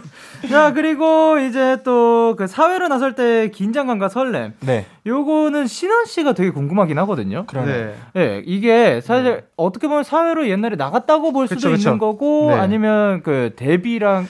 자 0.48 0.72
그리고 0.72 1.38
이제 1.38 1.82
또 1.84 2.16
그 2.36 2.46
사회로 2.46 2.88
나설 2.88 3.14
때 3.14 3.50
긴장감과 3.50 4.08
설렘. 4.08 4.52
네. 4.60 4.84
요거는 5.06 5.66
신원 5.66 6.04
씨가 6.06 6.32
되게 6.34 6.50
궁금하긴 6.50 6.98
하거든요. 7.00 7.46
네. 7.64 7.94
예, 8.16 8.42
이게 8.44 9.00
사실 9.00 9.44
어떻게 9.56 9.88
보면 9.88 10.02
사회로 10.02 10.48
옛날에 10.48 10.76
나갔다고 10.76 11.32
볼 11.32 11.46
수도 11.48 11.70
그쵸. 11.70 11.74
있는 11.74 11.98
거고 11.98 12.48
네. 12.50 12.56
아니면 12.56 13.22
그 13.22 13.52
데뷔랑 13.56 14.26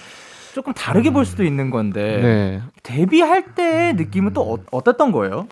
조금 0.55 0.73
다르게 0.73 1.11
볼 1.11 1.25
수도 1.25 1.43
있는 1.45 1.71
건데 1.71 2.21
네. 2.23 2.63
데뷔할 2.83 3.55
때의 3.55 3.95
느낌은 3.95 4.33
또 4.33 4.43
어, 4.55 4.59
어땠던 4.71 5.11
거예요? 5.13 5.49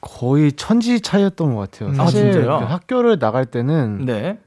거의 0.00 0.52
천지 0.52 1.00
차이였던 1.00 1.54
것 1.54 1.70
같아요. 1.70 1.90
음. 1.90 1.94
사실 1.94 2.28
아, 2.28 2.32
진짜요? 2.32 2.58
그 2.60 2.64
학교를 2.64 3.18
나갈 3.18 3.44
때는 3.46 4.04
네, 4.06 4.38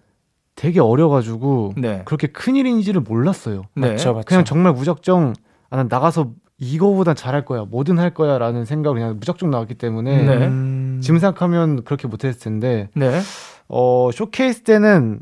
되게 0.60 0.82
어려가지고 0.82 1.76
네, 1.78 2.02
그렇게 2.04 2.28
큰 2.28 2.58
일인지를 2.58 3.00
몰랐어요. 3.00 3.64
네. 3.76 3.92
맞죠, 3.92 4.14
맞죠. 4.14 4.26
그냥 4.26 4.44
정말 4.44 4.74
무작정 4.74 5.34
아, 5.70 5.78
난 5.78 5.88
나가서 5.90 6.32
이거보단 6.58 7.16
잘할 7.16 7.46
거야, 7.46 7.64
뭐든 7.64 7.98
할 7.98 8.14
거야라는 8.14 8.66
생각을 8.66 9.00
그냥 9.00 9.16
무작정 9.20 9.50
나왔기 9.50 9.76
때문에 9.76 10.22
네. 10.22 10.48
음... 10.48 11.00
지금 11.02 11.18
생각하면 11.18 11.86
그렇게 11.86 12.10
못했을 12.10 12.42
텐데 12.42 12.90
네. 12.94 13.22
어 13.70 14.10
쇼케이스 14.12 14.64
때는 14.64 15.22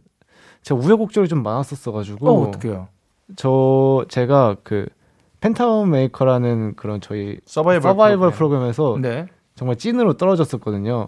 제가 0.63 0.81
우여곡절이 0.81 1.27
좀 1.27 1.43
많았었어가지고 1.43 2.27
어 2.27 2.47
어떡해요? 2.47 2.87
저 3.35 4.05
제가 4.09 4.55
그 4.63 4.87
펜타곤 5.39 5.91
메이커라는 5.91 6.75
그런 6.75 6.99
저희 6.99 7.37
서바이벌, 7.45 7.83
서바이벌 7.83 8.31
프로그램. 8.31 8.71
프로그램에서 8.71 8.97
네. 8.99 9.27
정말 9.57 9.75
찐으로 9.75 10.13
떨어졌었거든요. 10.13 11.07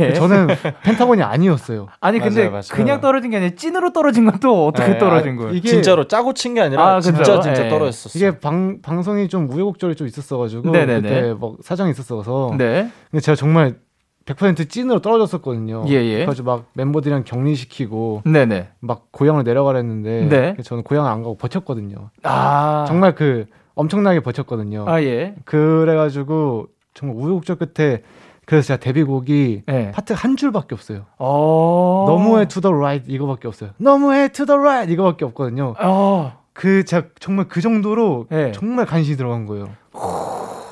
예. 0.00 0.14
저는 0.14 0.48
펜타곤이 0.82 1.22
아니었어요. 1.22 1.86
아니 2.00 2.18
근데 2.18 2.40
맞아요, 2.40 2.50
맞아요. 2.52 2.62
그냥 2.72 3.00
떨어진 3.02 3.30
게 3.30 3.36
아니라 3.36 3.54
찐으로 3.54 3.92
떨어진 3.92 4.24
건 4.24 4.34
또 4.40 4.66
어떻게 4.66 4.92
네, 4.92 4.98
떨어진 4.98 5.34
아, 5.34 5.36
거예요? 5.36 5.52
이게- 5.54 5.68
진짜로 5.68 6.08
짜고 6.08 6.32
친 6.32 6.54
게 6.54 6.60
아니라 6.62 6.96
아. 6.96 7.00
진짜 7.00 7.22
진짜 7.40 7.66
예. 7.66 7.68
떨어졌었어. 7.68 8.18
이게 8.18 8.38
방 8.40 8.80
방송이 8.82 9.28
좀 9.28 9.48
우여곡절이 9.50 9.94
좀 9.96 10.06
있었어가지고 10.06 10.70
네네네. 10.70 11.00
그때 11.02 11.34
막 11.38 11.52
사정이 11.62 11.90
있었어서 11.92 12.54
네. 12.58 12.90
근데 13.10 13.20
제가 13.20 13.36
정말 13.36 13.76
100% 14.24 14.70
찐으로 14.70 15.00
떨어졌었거든요. 15.00 15.84
예, 15.88 15.92
예. 15.96 16.14
그래가지고 16.14 16.46
막 16.50 16.64
멤버들이랑 16.72 17.24
격리시키고 17.24 18.22
네네. 18.24 18.68
막 18.80 19.12
고향을 19.12 19.44
내려가랬는데 19.44 20.28
네. 20.30 20.56
저는 20.64 20.82
고향을 20.82 21.10
안 21.10 21.22
가고 21.22 21.36
버텼거든요. 21.36 22.08
아 22.22 22.86
정말 22.88 23.14
그 23.14 23.44
엄청나게 23.74 24.20
버텼거든요. 24.20 24.86
아 24.88 25.02
예. 25.02 25.34
그래가지고 25.44 26.68
정말 26.94 27.16
우여곡절 27.16 27.56
끝에 27.56 28.02
그래서 28.46 28.68
제가 28.68 28.80
데뷔곡이 28.80 29.62
예. 29.68 29.90
파트 29.92 30.12
한 30.12 30.36
줄밖에 30.36 30.74
없어요. 30.74 31.06
어. 31.18 32.04
너무해 32.08 32.46
to 32.46 32.60
the 32.60 32.74
right 32.74 33.10
이거밖에 33.10 33.48
없어요. 33.48 33.70
너무해 33.78 34.28
to 34.28 34.46
the 34.46 34.58
right 34.58 34.92
이거밖에 34.92 35.24
없거든요. 35.24 35.74
어. 35.80 36.38
그 36.52 36.84
제가 36.84 37.08
정말 37.18 37.48
그 37.48 37.60
정도로 37.60 38.26
예. 38.32 38.52
정말 38.52 38.86
간신히 38.86 39.16
들어간 39.16 39.46
거예요. 39.46 39.68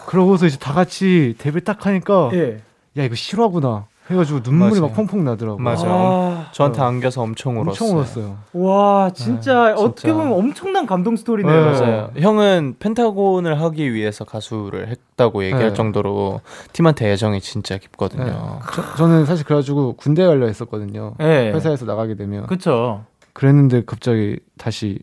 그러고서 0.06 0.46
이제 0.46 0.58
다 0.58 0.72
같이 0.72 1.34
데뷔 1.38 1.64
딱 1.64 1.86
하니까 1.86 2.30
예. 2.34 2.60
야 2.98 3.04
이거 3.04 3.14
실화구나 3.14 3.86
해가지고 4.10 4.40
눈물이 4.42 4.80
맞아요. 4.80 4.82
막 4.82 4.94
펑펑 4.96 5.24
나더라고요. 5.24 5.62
맞아요. 5.62 5.86
아, 5.88 6.46
저한테 6.52 6.82
안겨서 6.82 7.22
엄청 7.22 7.54
울었어요. 7.60 7.70
엄청 7.70 7.96
울었어요. 7.96 8.36
와 8.52 9.10
진짜 9.14 9.66
네, 9.68 9.72
어떻게 9.72 10.08
진짜. 10.08 10.14
보면 10.14 10.32
엄청난 10.32 10.86
감동 10.86 11.16
스토리네요. 11.16 11.54
네. 11.54 11.80
맞아요. 11.80 12.10
형은 12.18 12.76
펜타곤을 12.80 13.60
하기 13.60 13.94
위해서 13.94 14.24
가수를 14.24 14.88
했다고 14.88 15.44
얘기할 15.44 15.68
네. 15.68 15.72
정도로 15.74 16.40
팀한테 16.72 17.12
애정이 17.12 17.40
진짜 17.40 17.78
깊거든요. 17.78 18.58
저, 18.74 18.94
저는 18.96 19.24
사실 19.24 19.44
그래가지고 19.44 19.94
군대 19.94 20.26
가려 20.26 20.46
했었거든요. 20.46 21.14
예. 21.20 21.52
회사에서 21.54 21.84
나가게 21.86 22.16
되면 22.16 22.46
그쵸. 22.48 23.04
그랬는데 23.34 23.84
갑자기 23.86 24.38
다시 24.58 24.98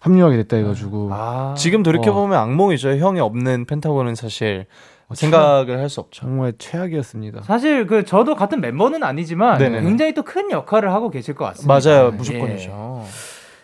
합류하게 0.00 0.36
됐다 0.38 0.56
해가지고 0.56 1.10
아. 1.12 1.54
지금 1.56 1.82
돌이켜 1.82 2.12
보면 2.12 2.36
악몽이죠. 2.38 2.96
형이 2.96 3.20
없는 3.20 3.66
펜타곤은 3.66 4.14
사실 4.16 4.66
생각을 5.14 5.78
할 5.78 5.88
수 5.88 6.00
없죠. 6.00 6.22
정말 6.22 6.52
최악이었습니다. 6.58 7.42
사실 7.42 7.86
그 7.86 8.04
저도 8.04 8.34
같은 8.34 8.60
멤버는 8.60 9.02
아니지만 9.02 9.58
네네네. 9.58 9.82
굉장히 9.82 10.14
또 10.14 10.22
큰 10.22 10.50
역할을 10.50 10.92
하고 10.92 11.10
계실 11.10 11.34
것 11.34 11.44
같습니다. 11.46 11.72
맞아요, 11.90 12.06
예. 12.12 12.16
무조건이죠. 12.16 13.04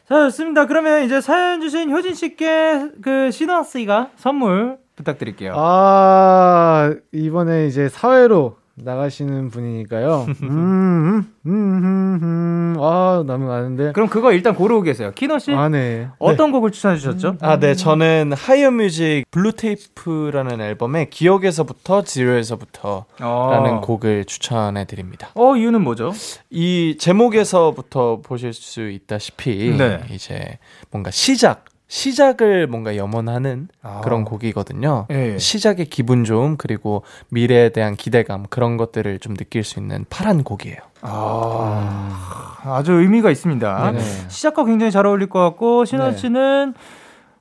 자, 0.09 0.15
좋습니다. 0.25 0.67
그러면 0.67 1.05
이제 1.05 1.21
사연 1.21 1.61
주신 1.61 1.91
효진 1.91 2.15
씨께 2.15 2.91
그 3.03 3.31
신원 3.31 3.65
씨가 3.65 4.11
선물 4.17 4.79
부탁드릴게요. 4.97 5.53
아 5.57 6.93
이번에 7.13 7.67
이제 7.67 7.89
사회로 7.89 8.57
나가시는 8.79 9.49
분이니까요. 9.49 10.27
음, 10.29 10.35
음, 10.43 11.33
음, 11.47 11.53
음, 11.53 12.19
음. 12.23 12.77
아 12.79 13.25
너무 13.27 13.47
많은데. 13.47 13.93
그럼 13.93 14.09
그거 14.09 14.33
일단 14.33 14.55
고르고 14.55 14.83
계세요. 14.83 15.13
키노 15.15 15.39
씨아 15.39 15.71
네. 15.71 16.09
어떤 16.19 16.53
곡을 16.53 16.73
추천해 16.73 16.99
주셨죠? 16.99 17.37
아, 17.41 17.59
네. 17.59 17.75
저는 17.75 18.33
하이어 18.35 18.71
뮤직 18.71 19.25
블루테이프라는 19.31 20.61
앨범의 20.61 21.09
기억에서부터 21.11 22.03
제로에서부터 22.03 23.07
라는 23.19 23.81
곡을 23.81 24.27
추천해 24.27 24.85
드립니다. 24.85 25.31
어, 25.35 25.57
이유는 25.57 25.81
뭐죠? 25.83 26.13
이 26.51 26.97
제목에서부터 26.99 28.21
보실 28.23 28.53
수 28.53 28.91
있다시피 28.91 29.75
네. 29.77 30.01
이제 30.11 30.59
뭔가 30.91 31.11
시작 31.11 31.65
시작을 31.89 32.67
뭔가 32.67 32.97
염원하는 32.97 33.69
아. 33.83 34.01
그런 34.03 34.25
곡이거든요. 34.25 35.07
예. 35.11 35.39
시작의 35.39 35.87
기분 35.87 36.25
좋음 36.25 36.57
그리고 36.57 37.03
미래에 37.31 37.69
대한 37.69 37.95
기대감 37.95 38.45
그런 38.51 38.77
것들을 38.77 39.19
좀 39.21 39.35
느낄 39.37 39.63
수 39.65 39.79
있는 39.79 40.05
파란 40.11 40.43
곡이에요. 40.43 40.79
아, 41.03 42.57
아 42.65 42.83
주 42.83 42.93
의미가 42.93 43.31
있습니다. 43.31 43.93
네. 43.93 44.01
시작과 44.29 44.65
굉장히 44.65 44.91
잘 44.91 45.07
어울릴 45.07 45.29
것 45.29 45.39
같고 45.41 45.85
신원 45.85 46.13
네. 46.13 46.17
씨는 46.17 46.75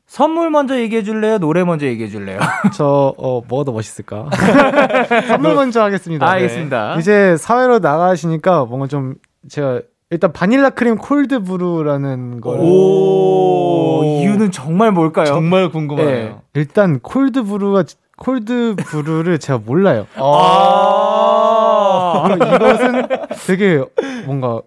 선물 0.06 0.52
먼저 0.52 0.80
얘기해 0.80 1.02
줄래요? 1.02 1.40
노래 1.40 1.64
먼저 1.64 1.88
얘기해 1.88 2.10
줄래요? 2.10 2.38
저, 2.78 3.16
어, 3.18 3.42
뭐가 3.48 3.64
더 3.66 3.72
멋있을까? 3.72 4.30
선물 5.28 5.56
먼저 5.56 5.82
하겠습니다. 5.82 6.28
아, 6.28 6.32
알겠습니다. 6.34 6.94
네. 6.94 7.00
이제 7.00 7.36
사회로 7.38 7.80
나가시니까 7.80 8.66
뭔가 8.66 8.86
좀 8.86 9.16
제가 9.50 9.82
일단 10.12 10.32
바닐라 10.32 10.70
크림 10.70 10.98
cold 10.98 11.42
brew라는 11.44 12.40
걸. 12.42 12.60
오, 12.60 14.04
이유는 14.22 14.52
정말 14.52 14.92
뭘까요? 14.92 15.26
정말 15.26 15.70
궁금하네요. 15.70 16.26
네. 16.28 16.36
일단 16.54 17.00
cold 17.00 17.44
brew가 17.44 17.84
cold 18.18 18.76
brew를 18.78 19.40
제가 19.40 19.60
몰라요. 19.66 20.06
아, 22.16 22.28
이것은 22.36 23.08
되게 23.48 23.84
뭔가 24.26 24.62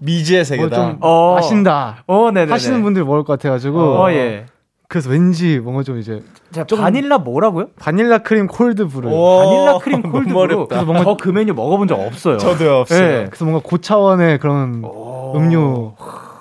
미지의 0.00 0.44
세계다. 0.44 0.74
좀 0.76 0.98
어. 1.00 1.36
아신다 1.38 2.02
어, 2.06 2.30
네네. 2.32 2.50
하시는 2.50 2.82
분들이 2.82 3.04
먹을 3.04 3.22
것 3.24 3.34
같아가지고 3.38 3.78
어, 4.02 4.10
예. 4.10 4.46
그래서 4.92 5.08
왠지 5.08 5.58
뭔가 5.58 5.82
좀 5.82 5.98
이제 5.98 6.22
자, 6.50 6.64
좀- 6.64 6.78
바닐라 6.78 7.16
뭐라고요? 7.16 7.68
바닐라 7.78 8.18
크림 8.18 8.46
cold 8.46 8.88
brew. 8.88 9.08
오. 9.10 9.38
바닐라 9.38 9.78
크림 9.78 10.02
cold 10.02 10.20
brew 10.20 10.38
어렵다. 10.38 10.66
그래서 10.68 10.84
뭔가 10.84 11.02
저 11.04 11.16
그 11.16 11.30
메뉴 11.30 11.54
먹어본 11.54 11.88
적 11.88 11.98
없어요. 11.98 12.36
저도요 12.36 12.74
없어요. 12.80 13.00
네. 13.00 13.24
그래서 13.30 13.46
뭔가 13.46 13.62
고차원의 13.66 14.38
그런 14.38 14.84
오. 14.84 15.32
음료. 15.34 15.94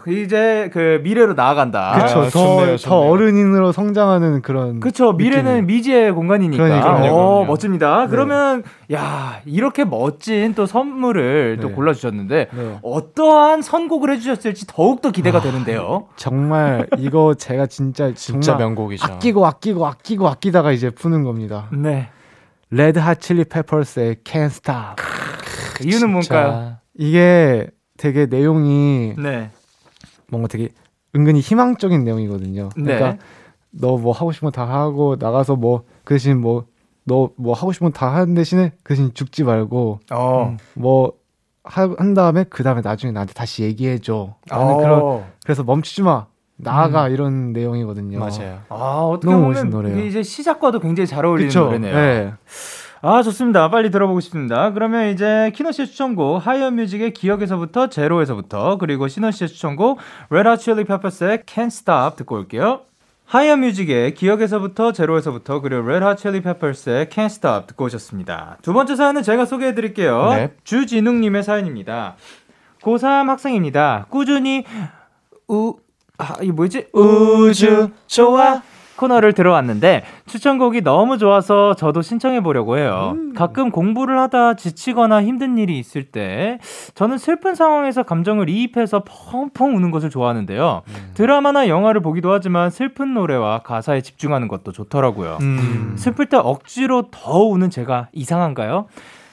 이제 0.08 0.70
그 0.74 1.00
미래로 1.04 1.34
나아간다. 1.34 2.00
그쵸. 2.02 2.22
아, 2.22 2.30
더, 2.30 2.78
더. 2.78 3.00
어른인으로 3.00 3.72
성장하는 3.72 4.42
그런. 4.42 4.80
그쵸. 4.80 5.14
미래는. 5.14 5.66
미지의 5.68 6.12
공간이니까. 6.12 6.64
그러니까요. 6.64 7.12
어, 7.14 7.26
그럼요. 7.36 7.46
멋집니다. 7.46 8.08
그러면, 8.08 8.64
야, 8.94 9.42
이렇게 9.46 9.84
멋진 9.86 10.54
또 10.54 10.66
선물을 10.66 11.60
또 11.62 11.68
네. 11.70 11.74
골라주셨는데, 11.74 12.48
네. 12.52 12.80
어떠한 12.82 13.62
선곡을 13.62 14.12
해주셨을지 14.14 14.68
더욱 14.68 15.02
더 15.02 15.12
기대가 15.12 15.42
되는데요. 15.42 16.08
정말 16.16 16.88
이거 16.98 17.34
제가 17.34 17.66
진짜 17.68 18.12
진짜 18.16 18.56
명곡이죠. 18.56 19.06
아끼고 19.06 19.46
아끼고 19.46 19.88
아끼고 19.88 20.28
아끼다가 20.28 20.72
이제 20.72 20.90
푸는 20.90 21.24
겁니다. 21.24 21.68
네. 21.72 22.10
레드 22.70 23.00
핫 23.00 23.20
칠리 23.20 23.46
페퍼스의 23.46 24.18
Can't 24.24 24.46
Stop. 24.46 25.04
그 25.76 25.84
이유는 25.88 26.10
뭔가요? 26.12 26.78
이게 26.98 27.68
되게 27.98 28.26
내용이 28.26 29.14
네. 29.18 29.50
뭔가 30.32 30.48
되게 30.48 30.70
은근히 31.16 31.40
희망적인 31.42 32.04
내용이거든요. 32.04 32.70
네. 32.78 32.96
그러니까 32.98 33.24
너뭐 33.72 34.12
하고 34.14 34.32
싶은 34.32 34.48
거 34.48 34.52
다 34.52 34.68
하고 34.68 35.16
나가서 35.20 35.56
뭐 35.58 35.84
그 36.04 36.16
대신 36.16 36.40
뭐 36.42 36.66
너 37.06 37.32
뭐 37.36 37.54
하고 37.54 37.72
싶은 37.72 37.92
거 37.92 37.94
다 37.98 38.14
하는 38.14 38.34
대신에 38.36 38.72
그 38.84 38.94
대신 38.96 39.14
죽지 39.14 39.44
말고 39.44 40.00
어. 40.12 40.58
뭐한 40.76 42.14
다음에 42.16 42.46
그 42.50 42.64
다음에 42.64 42.82
나중에 42.82 43.12
나한테 43.12 43.34
다시 43.34 43.64
얘기해 43.64 44.00
줘. 44.00 44.36
나는 44.48 44.74
어. 44.74 44.78
그런 44.78 45.24
그래서 45.44 45.64
멈추지 45.64 46.02
마. 46.04 46.26
나아가 46.58 47.10
이런 47.10 47.54
내용이거든요. 47.54 48.20
맞아요. 48.20 48.60
아, 48.70 48.76
어떻게 49.12 49.34
너무 49.34 49.48
멋있는 49.48 49.72
보면 49.72 49.84
노래예요. 49.84 49.98
이게 49.98 50.08
이제 50.10 50.22
시작과도 50.22 50.80
굉장히 50.80 51.08
잘 51.08 51.26
어울리는 51.26 51.48
그쵸? 51.50 51.62
노래네요. 51.66 51.96
네. 51.96 52.34
아 53.04 53.24
좋습니다. 53.24 53.72
빨리 53.72 53.90
들어보고 53.90 54.20
싶습니다. 54.20 54.72
그러면 54.74 55.10
이제 55.10 55.52
키노 55.56 55.72
씨의 55.72 55.88
추천곡 55.88 56.46
하이어 56.46 56.70
뮤직의 56.70 57.14
기억에서부터 57.14 57.90
제로에서부터 57.90 58.78
그리고 58.78 59.08
신원 59.08 59.32
씨의 59.32 59.48
추천곡 59.48 59.98
Hot 60.32 60.62
Chili 60.62 60.84
Peppers의 60.84 61.40
Can't 61.40 61.68
Stop 61.68 62.18
듣고 62.18 62.36
올게요. 62.36 62.82
하이어 63.26 63.58
뮤직의 63.58 64.14
기억에서부터 64.14 64.92
제로에서부터 64.92 65.62
그리고 65.62 65.90
Hot 65.92 66.22
Chili 66.22 66.42
Peppers의 66.42 67.08
Can't 67.08 67.26
Stop 67.26 67.68
듣고 67.68 67.86
오셨습니다. 67.86 68.60
두 68.62 68.72
번째 68.72 68.96
사연은 68.96 69.24
제가 69.24 69.46
소개해 69.46 69.74
드릴게요. 69.74 70.34
네. 70.36 70.54
주진웅 70.64 71.22
님의 71.22 71.42
사연입니다. 71.42 72.18
고3 72.84 73.26
학생입니다. 73.26 74.06
꾸준히 74.10 74.64
우 75.48 75.76
아, 76.20 76.36
이게 76.40 76.52
뭐지? 76.52 76.90
우주 76.94 77.90
좋아. 78.06 78.62
코너를 79.02 79.34
들어왔는데 79.34 80.04
추천곡이 80.28 80.82
너무 80.82 81.18
좋아서 81.18 81.74
저도 81.74 82.04
신청해 82.04 82.42
보려고 82.42 82.78
해요. 82.78 83.16
가끔 83.36 83.72
공부를 83.72 84.20
하다 84.20 84.54
지치거나 84.56 85.24
힘든 85.24 85.58
일이 85.58 85.80
있을 85.80 86.04
때 86.04 86.60
저는 86.94 87.18
슬픈 87.18 87.56
상황에서 87.56 88.04
감정을 88.04 88.48
이입해서 88.48 89.04
펑펑 89.04 89.76
우는 89.76 89.90
것을 89.90 90.12
좋아하는데요. 90.12 90.84
드라마나 91.16 91.68
영화를 91.68 92.02
보기도 92.02 92.32
하지만 92.32 92.70
슬픈 92.70 93.16
노래와 93.16 93.60
가사에 93.60 94.02
집중하는 94.02 94.48
것도 94.48 94.72
좋더라고요. 94.72 95.40
음. 95.42 95.96
슬플 95.98 96.28
때 96.28 96.38
억지로 96.38 97.10
더 97.10 97.40
우는 97.40 97.72
제가 97.72 98.10
이상한가요? 98.14 98.86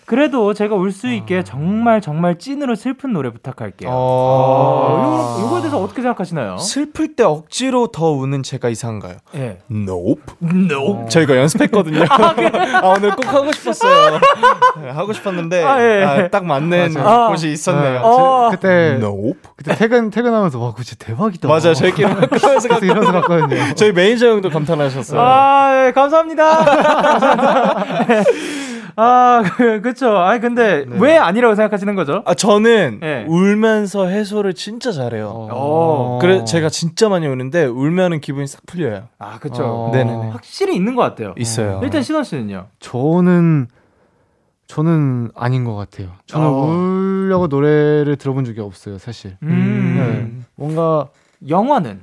그래도 0.08 0.54
제가 0.54 0.74
울 0.74 0.90
수 0.90 1.06
있게 1.12 1.44
정말 1.44 2.00
정말 2.00 2.38
찐으로 2.38 2.74
슬픈 2.74 3.12
노래 3.12 3.30
부탁할게요. 3.30 3.90
어. 3.90 3.94
어, 3.94 5.38
요, 5.38 5.44
요거에 5.44 5.60
대해서 5.60 5.78
어떻게 5.78 6.00
생각하시나요? 6.00 6.56
슬플 6.56 7.14
때 7.14 7.24
억지로 7.24 7.88
더 7.88 8.10
우는 8.12 8.42
제가 8.42 8.70
이상한가요? 8.70 9.16
예. 9.36 9.58
Nope. 9.70 10.22
No. 10.42 11.06
저희가 11.10 11.36
연습했거든요. 11.36 12.04
아, 12.08 12.88
오늘 12.96 13.14
꼭 13.14 13.32
하고 13.32 13.52
싶었어요. 13.52 14.18
네, 14.82 14.88
하고 14.90 15.12
싶었는데 15.12 15.62
아, 15.62 15.80
예. 15.84 16.02
아, 16.04 16.28
딱 16.28 16.46
맞는 16.46 16.94
맞아요. 16.94 17.28
곳이 17.28 17.52
있었네요. 17.52 18.00
어. 18.02 18.48
그때 18.50 18.94
Nope. 18.98 19.34
그때 19.56 19.76
퇴근 19.76 20.08
퇴근하면서 20.10 20.58
와 20.58 20.74
진짜 20.82 21.04
대박이다. 21.04 21.46
맞아요. 21.48 21.74
저희끼리 21.74 22.08
그래서 22.30 22.58
이러면서 22.82 23.12
갔거든요. 23.12 23.74
저희 23.74 23.92
매니저 23.92 24.26
형도 24.26 24.48
감탄하셨어요. 24.48 25.20
아, 25.20 25.86
예, 25.88 25.92
감사합니다. 25.92 26.64
감사합니다. 26.64 27.84
아, 29.00 29.42
그, 29.56 29.80
그쵸. 29.80 30.16
아니, 30.18 30.40
근데 30.40 30.84
왜 30.88 31.16
아니라고 31.16 31.54
생각하시는 31.54 31.94
거죠? 31.94 32.22
아 32.26 32.34
저는 32.34 32.98
예. 33.04 33.24
울면서 33.28 34.06
해소를 34.06 34.54
진짜 34.54 34.90
잘해요. 34.90 35.48
어. 35.52 36.18
그래 36.20 36.44
제가 36.44 36.68
진짜 36.68 37.08
많이 37.08 37.26
우는데 37.28 37.64
울면은 37.66 38.20
기분이 38.20 38.48
싹 38.48 38.66
풀려요. 38.66 39.04
아, 39.20 39.38
그쵸. 39.38 39.62
어. 39.64 39.90
네네네. 39.92 40.30
확실히 40.30 40.74
있는 40.74 40.96
것 40.96 41.02
같아요. 41.02 41.32
있어요. 41.38 41.80
일단 41.84 42.02
신원 42.02 42.24
씨는요? 42.24 42.66
저는 42.80 43.68
저는 44.66 45.30
아닌 45.36 45.64
것 45.64 45.76
같아요. 45.76 46.08
저는 46.26 46.46
어. 46.46 46.50
울려고 46.66 47.46
노래를 47.46 48.16
들어본 48.16 48.44
적이 48.44 48.60
없어요, 48.62 48.98
사실. 48.98 49.36
음. 49.44 49.94
네. 50.36 50.44
뭔가 50.56 51.06
영화는? 51.48 52.00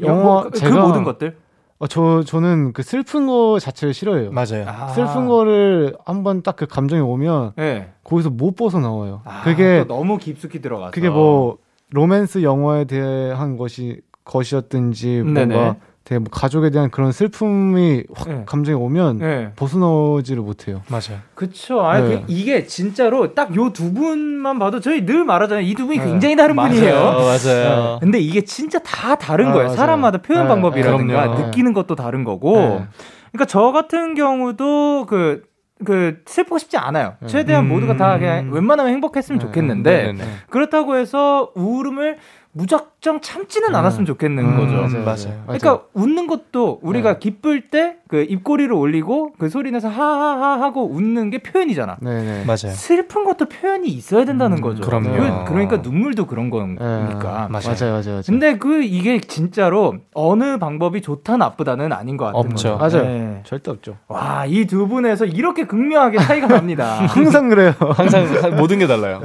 영화 0.00 0.44
그, 0.44 0.50
그 0.50 0.58
제가- 0.58 0.80
모든 0.80 1.04
것들? 1.04 1.36
어, 1.80 1.86
저 1.86 2.22
저는 2.22 2.74
그 2.74 2.82
슬픈 2.82 3.26
거 3.26 3.58
자체를 3.58 3.94
싫어해요. 3.94 4.30
맞아요. 4.32 4.66
아. 4.68 4.88
슬픈 4.88 5.26
거를 5.26 5.96
한번 6.04 6.42
딱 6.42 6.56
그 6.56 6.66
감정이 6.66 7.00
오면 7.00 7.52
예. 7.58 7.88
거기서 8.04 8.28
못 8.28 8.54
벗어나와요. 8.54 9.22
아, 9.24 9.40
그게 9.44 9.84
또 9.88 9.94
너무 9.94 10.18
깊숙이 10.18 10.60
들어가서. 10.60 10.90
그게 10.90 11.08
뭐 11.08 11.56
로맨스 11.90 12.42
영화에 12.42 12.84
대한 12.84 13.56
것이 13.56 14.02
것이었든지 14.24 15.22
네네. 15.24 15.74
되게 16.04 16.18
뭐 16.18 16.28
가족에 16.30 16.70
대한 16.70 16.90
그런 16.90 17.12
슬픔이 17.12 18.04
확 18.14 18.28
네. 18.28 18.42
감정이 18.46 18.74
오면 18.76 19.20
예. 19.22 19.52
벗어나오지를 19.54 20.42
못해요. 20.42 20.82
맞아요. 20.88 21.20
그쵸. 21.34 21.82
아니, 21.82 22.08
네. 22.08 22.14
그, 22.20 22.24
이게 22.28 22.64
진짜로 22.66 23.34
딱 23.34 23.54
요 23.54 23.70
두 23.72 23.92
분만 23.92 24.58
봐도 24.58 24.80
저희 24.80 25.04
늘 25.06 25.24
말하잖아요. 25.24 25.64
이 25.64 25.74
두 25.74 25.86
분이 25.86 25.98
네. 25.98 26.04
굉장히 26.04 26.36
다른 26.36 26.56
분이에요. 26.56 26.94
맞아요. 26.94 27.98
근데 28.00 28.18
이게 28.18 28.42
진짜 28.44 28.78
다 28.80 29.14
다른 29.14 29.48
아, 29.48 29.52
거예요. 29.52 29.66
맞아요. 29.66 29.76
사람마다 29.76 30.18
표현 30.22 30.44
네, 30.44 30.48
방법이라든가 30.48 31.22
그럼요. 31.28 31.46
느끼는 31.46 31.72
것도 31.74 31.94
다른 31.94 32.24
거고. 32.24 32.56
네. 32.56 32.84
그러니까 33.32 33.44
저 33.46 33.70
같은 33.70 34.14
경우도 34.14 35.06
그, 35.06 35.44
그, 35.84 36.18
슬프고 36.26 36.58
싶지 36.58 36.76
않아요. 36.78 37.14
네. 37.20 37.28
최대한 37.28 37.64
음. 37.64 37.68
모두가 37.68 37.96
다 37.96 38.18
그냥 38.18 38.50
웬만하면 38.52 38.92
행복했으면 38.94 39.38
네. 39.38 39.46
좋겠는데, 39.46 39.90
네네네. 40.12 40.24
그렇다고 40.50 40.96
해서 40.96 41.52
울음을 41.54 42.16
무작정 42.52 43.20
참지는 43.20 43.74
않았으면 43.76 44.06
좋겠는 44.06 44.44
음, 44.44 44.56
거죠. 44.56 44.72
맞아요, 44.98 45.04
맞아요. 45.04 45.42
그러니까 45.46 45.82
웃는 45.94 46.26
것도 46.26 46.80
우리가 46.82 47.14
네. 47.14 47.18
기쁠 47.20 47.68
때 47.70 47.96
그 48.10 48.26
입꼬리를 48.28 48.72
올리고 48.74 49.34
그 49.38 49.48
소리 49.48 49.70
내서 49.70 49.88
하하하 49.88 50.60
하고 50.60 50.84
웃는 50.90 51.30
게 51.30 51.38
표현이잖아. 51.38 51.98
네 52.00 52.10
네. 52.24 52.44
맞아요. 52.44 52.74
슬픈 52.74 53.22
것도 53.22 53.44
표현이 53.48 53.86
있어야 53.86 54.24
된다는 54.24 54.56
음, 54.56 54.62
거죠. 54.62 54.82
그럼요. 54.82 55.44
그- 55.44 55.52
그러니까 55.52 55.76
눈물도 55.76 56.26
그런 56.26 56.46
네. 56.50 56.50
거니까. 56.50 57.46
맞아요. 57.48 57.68
맞아요, 57.68 57.92
맞아요, 57.92 58.02
맞아요. 58.08 58.22
근데 58.26 58.58
그 58.58 58.82
이게 58.82 59.20
진짜로 59.20 59.94
어느 60.12 60.58
방법이 60.58 61.02
좋다 61.02 61.36
나쁘다는 61.36 61.92
아닌 61.92 62.16
것 62.16 62.24
같은 62.24 62.38
없죠. 62.40 62.78
거죠. 62.78 62.98
맞아요. 62.98 63.08
네. 63.08 63.40
절대 63.44 63.70
없죠. 63.70 63.96
와, 64.08 64.44
이 64.46 64.64
두 64.66 64.88
분에서 64.88 65.24
이렇게 65.24 65.66
극명하게 65.68 66.18
차이가 66.18 66.48
납니다. 66.48 67.06
항상 67.06 67.48
그래요. 67.48 67.74
항상 67.94 68.56
모든 68.56 68.80
게 68.80 68.88
달라요. 68.88 69.20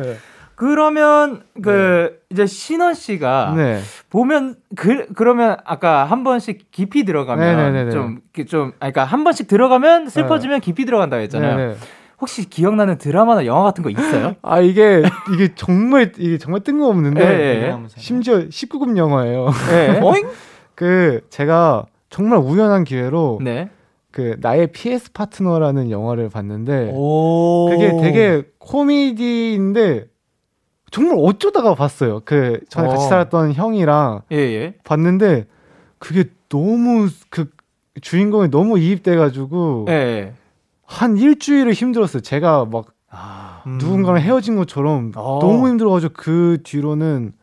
네. 0.56 0.68
그러면 0.68 1.44
그 1.62 2.20
이제 2.30 2.46
신원 2.46 2.94
씨가 2.94 3.54
네. 3.56 3.82
보면 4.10 4.56
그 4.76 5.06
그러면 5.14 5.58
아까 5.66 6.06
한 6.06 6.24
번씩 6.24 6.72
깊이 6.72 7.04
들어가면 7.04 7.58
네네네네. 7.58 7.92
좀 7.92 8.20
이렇게 8.34 8.46
좀 8.50 8.72
아니, 8.80 8.92
그러니까 8.94 9.04
한 9.04 9.24
번씩 9.24 9.48
들어가면 9.48 10.10
슬퍼지면 10.10 10.62
깊이 10.62 10.86
들어간다고 10.86 11.22
했잖아요. 11.24 11.58
네네. 11.58 11.76
혹시 12.22 12.50
기억나는 12.50 12.98
드라마나 12.98 13.46
영화 13.46 13.64
같은 13.64 13.84
거 13.84 13.90
있어요? 13.90 14.36
아 14.42 14.62
이게 14.62 15.04
이게 15.34 15.54
정말 15.56 16.14
이게 16.18 16.38
정말 16.38 16.62
뜬금없는데 16.62 17.22
예, 17.22 17.68
예. 17.68 17.76
심지어 17.98 18.40
19금 18.40 18.98
영화예요. 18.98 19.50
네. 19.70 20.00
그 20.74 21.22
제가 21.30 21.86
정말 22.10 22.40
우연한 22.40 22.86
기회로 22.86 23.40
네. 23.44 23.70
그 24.12 24.38
나의 24.40 24.68
PS 24.68 25.12
파트너라는 25.12 25.92
영화를 25.92 26.30
봤는데 26.30 26.92
오. 26.94 27.68
그게 27.70 27.98
되게 27.98 28.44
코미디인데 28.60 30.06
정말 30.96 31.18
어쩌다가 31.20 31.76
봤어요. 31.76 32.22
그 32.24 32.62
전에 32.70 32.88
같이 32.88 33.06
어. 33.06 33.10
살았던 33.10 33.52
형이랑 33.52 34.22
예, 34.32 34.38
예. 34.38 34.76
봤는데 34.86 35.46
그게 36.00 36.24
너무 36.48 37.10
그 37.30 37.50
주인공이 38.00 38.50
너무 38.50 38.80
이입돼가지고 38.80 39.88
예. 39.90 40.34
한 40.86 41.18
일주일을 41.18 41.74
힘들었어요. 41.74 42.22
제가 42.22 42.64
막 42.72 42.86
아. 43.10 43.62
음. 43.68 43.78
누군가랑 43.78 44.22
헤어진 44.22 44.56
것처럼 44.56 45.12
어. 45.18 45.40
너무 45.42 45.68
힘들어가지고 45.68 46.14
그 46.16 46.60
뒤로는 46.64 47.34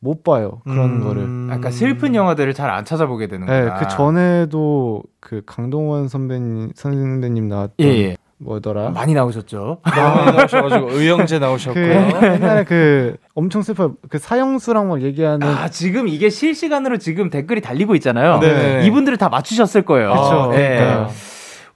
못 0.00 0.24
봐요 0.24 0.62
그런 0.64 0.96
음. 0.96 1.04
거를. 1.04 1.54
약간 1.54 1.70
슬픈 1.70 2.14
영화들을 2.14 2.54
잘 2.54 2.70
안 2.70 2.86
찾아보게 2.86 3.26
네, 3.26 3.32
되는구나. 3.32 3.74
그 3.76 3.88
전에도 3.88 5.02
그 5.20 5.42
강동원 5.44 6.08
선배님 6.08 6.70
선배님 6.74 7.46
나왔던 7.46 7.86
예, 7.86 7.90
예. 7.90 8.16
뭐더라? 8.44 8.90
많이 8.90 9.14
나오셨죠. 9.14 9.78
너무 9.84 10.30
나오셔가지고 10.32 10.90
의형제 10.92 11.38
그 11.38 11.44
나오셨고요. 11.44 11.84
옛날에 12.34 12.64
그 12.64 13.16
엄청 13.34 13.62
슬퍼 13.62 13.92
그 14.08 14.18
사형수랑 14.18 14.88
막 14.88 15.02
얘기하는 15.02 15.46
아, 15.46 15.68
지금 15.68 16.08
이게 16.08 16.28
실시간으로 16.28 16.98
지금 16.98 17.30
댓글이 17.30 17.60
달리고 17.60 17.94
있잖아요. 17.96 18.38
네. 18.40 18.82
이분들을 18.84 19.16
다 19.18 19.28
맞추셨을 19.28 19.82
거예요. 19.82 20.10
그쵸. 20.10 20.50
예. 20.54 20.76
그러니까요. 20.76 21.10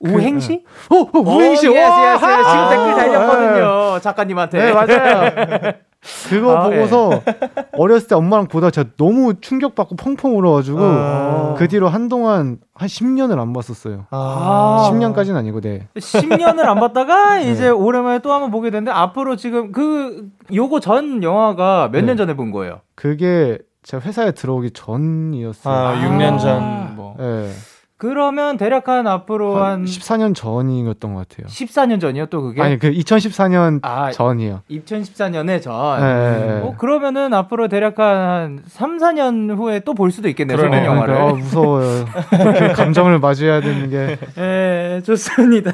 우행시? 0.01 0.65
어, 0.91 0.97
어 0.97 1.19
우행시 1.19 1.69
오, 1.69 1.73
yes, 1.73 1.81
와! 1.81 2.15
yes, 2.15 2.25
yes. 2.25 2.43
지금 2.45 2.59
아, 2.59 2.69
댓글 2.69 2.95
달렸거든요. 2.95 4.01
작가님한테. 4.01 4.59
네 4.59 4.73
맞아요. 4.73 5.73
그거 6.29 6.57
아, 6.57 6.69
보고서 6.69 7.23
어렸을 7.73 8.09
때 8.09 8.15
엄마랑 8.15 8.47
보다 8.47 8.71
제가 8.71 8.91
너무 8.97 9.41
충격받고 9.41 9.97
펑펑 9.97 10.37
울어가지고 10.39 10.79
아. 10.81 11.55
그 11.57 11.67
뒤로 11.69 11.89
한동안 11.89 12.59
한 12.75 12.89
10년을 12.89 13.39
안 13.41 13.53
봤었어요. 13.53 14.07
아. 14.11 14.89
10년까지는 14.91 15.37
아니고 15.37 15.61
네. 15.61 15.89
10년을 15.97 16.65
안 16.67 16.79
봤다가 16.79 17.41
이제 17.41 17.69
오랜만에 17.69 18.21
또 18.21 18.33
한번 18.33 18.51
보게 18.51 18.71
됐는데 18.71 18.93
앞으로 18.93 19.37
지금 19.37 19.73
그 19.73 20.29
요거 20.55 20.81
전 20.81 21.23
영화가 21.23 21.89
몇년 21.91 22.15
네. 22.15 22.17
전에 22.17 22.35
본 22.35 22.53
거예요? 22.53 22.81
그게 22.95 23.59
제가 23.83 24.03
회사에 24.03 24.33
들어오기 24.33 24.73
전이었어요. 24.73 25.75
아, 25.75 25.91
아. 25.91 25.95
6년 25.95 26.39
전 26.39 26.95
뭐. 26.97 27.17
네. 27.19 27.51
그러면 27.99 28.59
대략 28.59 28.89
한 28.89 29.07
앞으로 29.07 29.57
한 29.57 29.67
한 29.77 29.85
14년 29.85 30.35
전이었던 30.35 31.15
것 31.15 31.27
같아요. 31.29 31.47
14년 31.49 31.99
전이요 32.01 32.27
또 32.27 32.43
그게? 32.43 32.61
아니 32.63 32.79
그 32.79 32.91
2014년 32.91 33.81
아, 33.83 34.11
전이요. 34.13 34.63
2014년에 34.71 35.63
전. 35.63 36.01
네, 36.01 36.47
네. 36.47 36.61
어, 36.63 36.75
그러면은 36.77 37.33
앞으로 37.33 37.69
대략 37.69 37.99
한 37.99 38.63
3, 38.67 38.99
4년 38.99 39.57
후에 39.57 39.81
또 39.81 39.95
볼 39.95 40.11
수도 40.11 40.29
있겠네요. 40.29 40.59
그러네요. 40.59 40.81
슬픈 40.83 40.93
영화를. 40.95 41.15
어, 41.15 41.35
무서워요. 41.37 42.05
그 42.31 42.73
감정을 42.77 43.19
마주해야 43.19 43.61
되는 43.63 43.89
게 43.89 44.19
예, 44.37 45.01
좋습니다. 45.05 45.73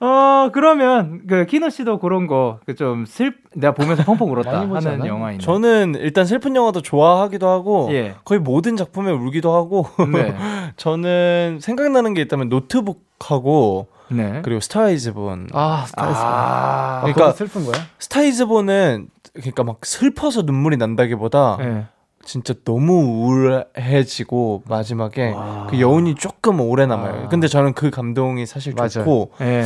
어, 0.00 0.48
그러면 0.52 1.22
그 1.28 1.44
키노 1.44 1.68
씨도 1.68 1.98
그런 1.98 2.26
거그좀슬 2.26 3.34
내가 3.54 3.74
보면서 3.74 4.02
펑펑 4.04 4.30
울었다 4.32 4.60
하는? 4.60 5.04
영화인데. 5.06 5.44
저는 5.44 5.94
일단 5.98 6.24
슬픈 6.24 6.56
영화도 6.56 6.80
좋아하기도 6.80 7.46
하고 7.48 7.88
예. 7.92 8.14
거의 8.24 8.40
모든 8.40 8.76
작품에 8.76 9.10
울기도 9.12 9.54
하고 9.54 9.86
네. 10.12 10.34
저는 10.76 11.58
생각나는 11.60 12.14
게 12.14 12.22
있다면 12.22 12.48
노트북하고 12.48 13.88
네. 14.08 14.40
그리고 14.42 14.60
Star 14.60 14.95
Is 14.95 15.13
Born 15.13 15.48
아, 15.52 15.84
Star 15.86 16.04
Is. 16.04 16.18
아, 16.20 16.24
아, 16.24 17.00
그러니까- 17.02 17.14
그러니까 17.14 17.36
슬픈 17.36 17.64
거야? 17.66 17.74
Star 17.98 18.32
Is 18.32 18.49
Born은 18.49 19.08
그러니까 19.34 19.64
막 19.64 19.84
슬퍼서 19.84 20.42
눈물이 20.42 20.76
난다기보다 20.78 21.56
네. 21.60 21.84
진짜 22.30 22.54
너무 22.64 22.92
우울해지고 23.24 24.62
마지막에 24.68 25.32
와. 25.32 25.66
그 25.68 25.80
여운이 25.80 26.14
조금 26.14 26.60
오래 26.60 26.86
남아요. 26.86 27.24
아. 27.24 27.28
근데 27.28 27.48
저는 27.48 27.72
그 27.72 27.90
감동이 27.90 28.46
사실 28.46 28.72
맞아요. 28.76 28.88
좋고 28.90 29.32
예. 29.40 29.64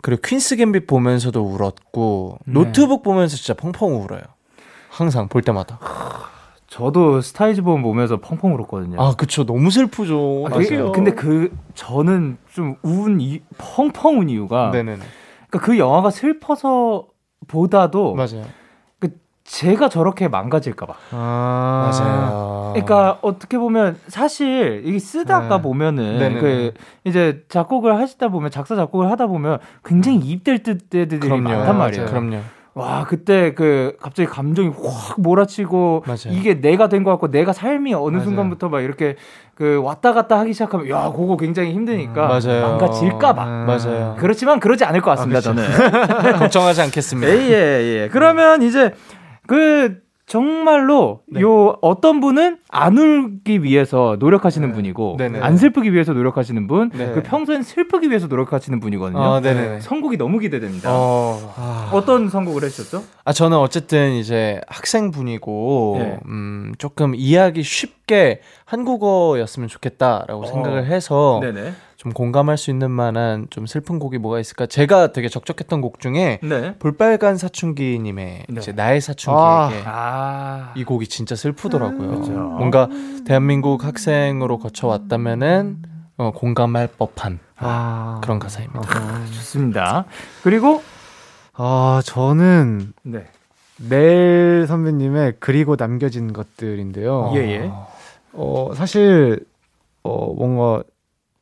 그리고 0.00 0.22
Queen's 0.24 0.56
Gambit 0.56 0.86
보면서도 0.86 1.42
울었고 1.42 2.38
네. 2.46 2.52
노트북 2.54 3.02
보면서 3.02 3.36
진짜 3.36 3.52
펑펑 3.52 4.02
울어요. 4.02 4.22
항상 4.88 5.28
볼 5.28 5.42
때마다. 5.42 5.78
저도 6.66 7.20
Star 7.20 7.45
Is 7.45 7.57
Born 7.57 7.82
보면서 7.82 8.16
펑펑 8.16 8.54
울었거든요. 8.54 8.98
아 9.00 9.14
그쵸 9.14 9.44
너무 9.44 9.70
슬프죠. 9.70 10.44
아, 10.46 10.50
그게- 10.50 10.78
근데 10.94 11.10
그 11.12 11.54
저는 11.74 12.38
좀 12.54 12.76
운 12.82 13.20
이, 13.20 13.40
펑펑 13.58 14.20
운 14.20 14.30
이유가 14.30 14.70
네네네 14.70 15.02
그러니까 15.50 15.58
그 15.66 15.78
영화가 15.78 16.10
슬퍼서 16.10 17.04
보다도 17.48 18.14
맞아요. 18.14 18.44
제가 19.48 19.88
저렇게 19.88 20.28
망가질까봐. 20.28 20.94
아, 21.12 21.90
맞아요. 21.90 22.70
그러니까 22.74 23.18
어떻게 23.22 23.56
보면 23.58 23.96
사실 24.06 24.82
이게 24.84 24.98
쓰다가 24.98 25.56
네. 25.56 25.62
보면은 25.62 26.18
네네네. 26.18 26.40
그 26.40 26.72
이제 27.04 27.42
작곡을 27.48 27.98
하시다 27.98 28.28
보면 28.28 28.50
작사 28.50 28.76
작곡을 28.76 29.10
하다 29.10 29.26
보면 29.26 29.58
굉장히 29.84 30.18
이입될 30.18 30.62
때들이 30.62 31.18
그럼요. 31.18 31.42
많단 31.48 31.78
말이에요. 31.78 32.04
맞아요. 32.04 32.20
그럼요. 32.20 32.42
와 32.74 33.04
그때 33.08 33.54
그 33.54 33.96
갑자기 34.00 34.28
감정이 34.28 34.68
확 34.68 35.18
몰아치고 35.20 36.04
맞아요. 36.06 36.18
이게 36.30 36.60
내가 36.60 36.88
된 36.88 37.02
것 37.02 37.10
같고 37.12 37.28
내가 37.30 37.52
삶이 37.52 37.92
어느 37.94 38.16
맞아요. 38.16 38.24
순간부터 38.24 38.68
막 38.68 38.82
이렇게 38.82 39.16
그 39.56 39.80
왔다 39.82 40.12
갔다 40.12 40.38
하기 40.40 40.52
시작하면 40.52 40.88
야 40.90 41.10
그거 41.10 41.36
굉장히 41.36 41.72
힘드니까 41.72 42.26
음, 42.26 42.28
맞아요. 42.28 42.68
망가질까봐. 42.68 43.44
음. 43.44 43.66
맞아요. 43.66 44.16
그렇지만 44.20 44.60
그러지 44.60 44.84
않을 44.84 45.00
것 45.00 45.10
같습니다 45.12 45.38
아, 45.38 45.52
그쵸. 45.54 45.54
저는. 45.54 46.32
걱정하지 46.38 46.82
않겠습니다. 46.82 47.32
예, 47.32 47.40
예, 47.48 48.02
예. 48.04 48.08
그러면 48.12 48.62
이제 48.62 48.94
그 49.48 50.06
정말로 50.26 51.22
네. 51.26 51.40
요 51.40 51.78
어떤 51.80 52.20
분은 52.20 52.58
안 52.68 52.98
울기 52.98 53.62
위해서 53.62 54.16
노력하시는 54.20 54.74
분이고 54.74 55.16
네네. 55.18 55.40
안 55.40 55.56
슬프기 55.56 55.94
위해서 55.94 56.12
노력하시는 56.12 56.66
분, 56.66 56.90
네. 56.90 57.12
그 57.12 57.22
평소엔 57.22 57.62
슬프기 57.62 58.10
위해서 58.10 58.26
노력하시는 58.26 58.78
분이거든요. 58.78 59.18
아, 59.18 59.40
네네. 59.40 59.80
선곡이 59.80 60.18
너무 60.18 60.38
기대됩니다. 60.38 60.90
어, 60.92 61.88
어... 61.90 62.04
떤 62.04 62.28
선곡을 62.28 62.62
해주셨죠? 62.64 63.02
아 63.24 63.32
저는 63.32 63.56
어쨌든 63.56 64.12
이제 64.12 64.60
학생분이고 64.68 65.96
네. 65.98 66.20
음 66.26 66.74
조금 66.76 67.14
이해하기 67.14 67.62
쉽게 67.62 68.42
한국어였으면 68.66 69.68
좋겠다라고 69.68 70.42
어. 70.42 70.46
생각을 70.46 70.86
해서 70.86 71.38
네네. 71.42 71.72
좀 72.08 72.12
공감할 72.12 72.56
수 72.56 72.70
있는 72.70 72.90
만한 72.90 73.46
좀 73.50 73.66
슬픈 73.66 73.98
곡이 73.98 74.18
뭐가 74.18 74.40
있을까? 74.40 74.66
제가 74.66 75.12
되게 75.12 75.28
적적했던 75.28 75.80
곡 75.80 76.00
중에 76.00 76.40
네. 76.42 76.74
볼빨간 76.78 77.36
사춘기님의 77.36 78.44
네. 78.48 78.60
이제 78.60 78.72
나의 78.72 79.00
사춘기에게 79.00 79.84
아, 79.86 80.72
이 80.74 80.84
곡이 80.84 81.06
진짜 81.08 81.36
슬프더라고요. 81.36 82.08
그렇죠. 82.08 82.32
뭔가 82.32 82.88
대한민국 83.26 83.84
학생으로 83.84 84.58
거쳐왔다면은 84.58 85.82
어, 86.16 86.32
공감할 86.32 86.88
법한 86.98 87.40
아, 87.56 88.20
그런 88.22 88.38
가사입니다. 88.38 88.80
아, 88.88 89.26
좋습니다. 89.26 90.04
그리고 90.42 90.82
아, 91.54 92.00
저는 92.04 92.92
네. 93.02 93.26
넬 93.76 94.66
선배님의 94.66 95.34
그리고 95.40 95.76
남겨진 95.78 96.32
것들인데요. 96.32 97.32
예, 97.34 97.38
예. 97.40 97.70
어, 98.32 98.70
사실 98.74 99.44
어, 100.02 100.32
뭔가 100.32 100.82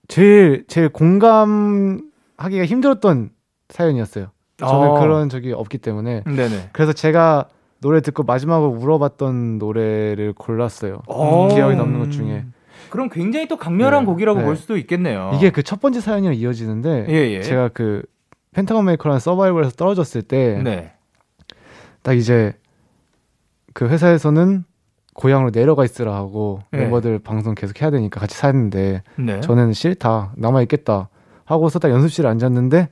제일 0.09 0.64
제일 0.69 0.88
공감하기가 0.88 2.64
힘들었던 2.66 3.31
사연이었어요. 3.69 4.29
저는 4.59 4.88
어. 4.88 5.01
그런 5.01 5.29
적이 5.29 5.53
없기 5.53 5.79
때문에 5.79 6.23
네네. 6.25 6.71
그래서 6.73 6.92
제가 6.92 7.49
노래 7.81 8.01
듣고 8.01 8.23
마지막으로 8.23 8.71
울어봤던 8.73 9.59
노래를 9.59 10.33
골랐어요. 10.33 11.03
어. 11.07 11.49
기억에 11.53 11.75
남는 11.75 11.99
것 12.01 12.11
중에 12.11 12.45
그럼 12.90 13.09
굉장히 13.11 13.49
또 13.49 13.57
강렬한 13.57 14.05
네. 14.05 14.07
곡이라고 14.07 14.38
네. 14.40 14.45
볼 14.47 14.57
수도 14.57 14.77
있겠네요. 14.77 15.33
이게 15.35 15.51
그 15.51 15.62
첫 15.62 15.81
번째 15.81 16.01
사연이랑 16.01 16.35
이어지는데 16.37 17.07
예, 17.09 17.14
예. 17.33 17.42
제가 17.42 17.69
그 17.75 18.03
펜타곤 18.53 18.85
메이커라는 18.87 19.21
서바이벌에서 19.21 19.73
떨어졌을 19.73 20.23
때딱 20.23 20.62
네. 20.62 20.92
이제 22.14 22.55
그 23.75 23.87
회사에서는 23.88 24.64
고향으로 25.16 25.50
내려가 25.50 25.85
있으라 25.85 26.14
하고 26.14 26.61
네. 26.70 26.81
멤버들 26.81 27.18
방송 27.18 27.55
계속 27.55 27.81
해야 27.81 27.90
되니까 27.90 28.20
같이 28.20 28.37
살는데 28.37 29.02
네. 29.16 29.40
저는 29.40 29.72
싫다 29.72 30.33
남아 30.37 30.62
있겠다 30.62 31.09
하고서 31.44 31.79
딱 31.79 31.90
연습실에 31.90 32.29
앉았는데 32.29 32.88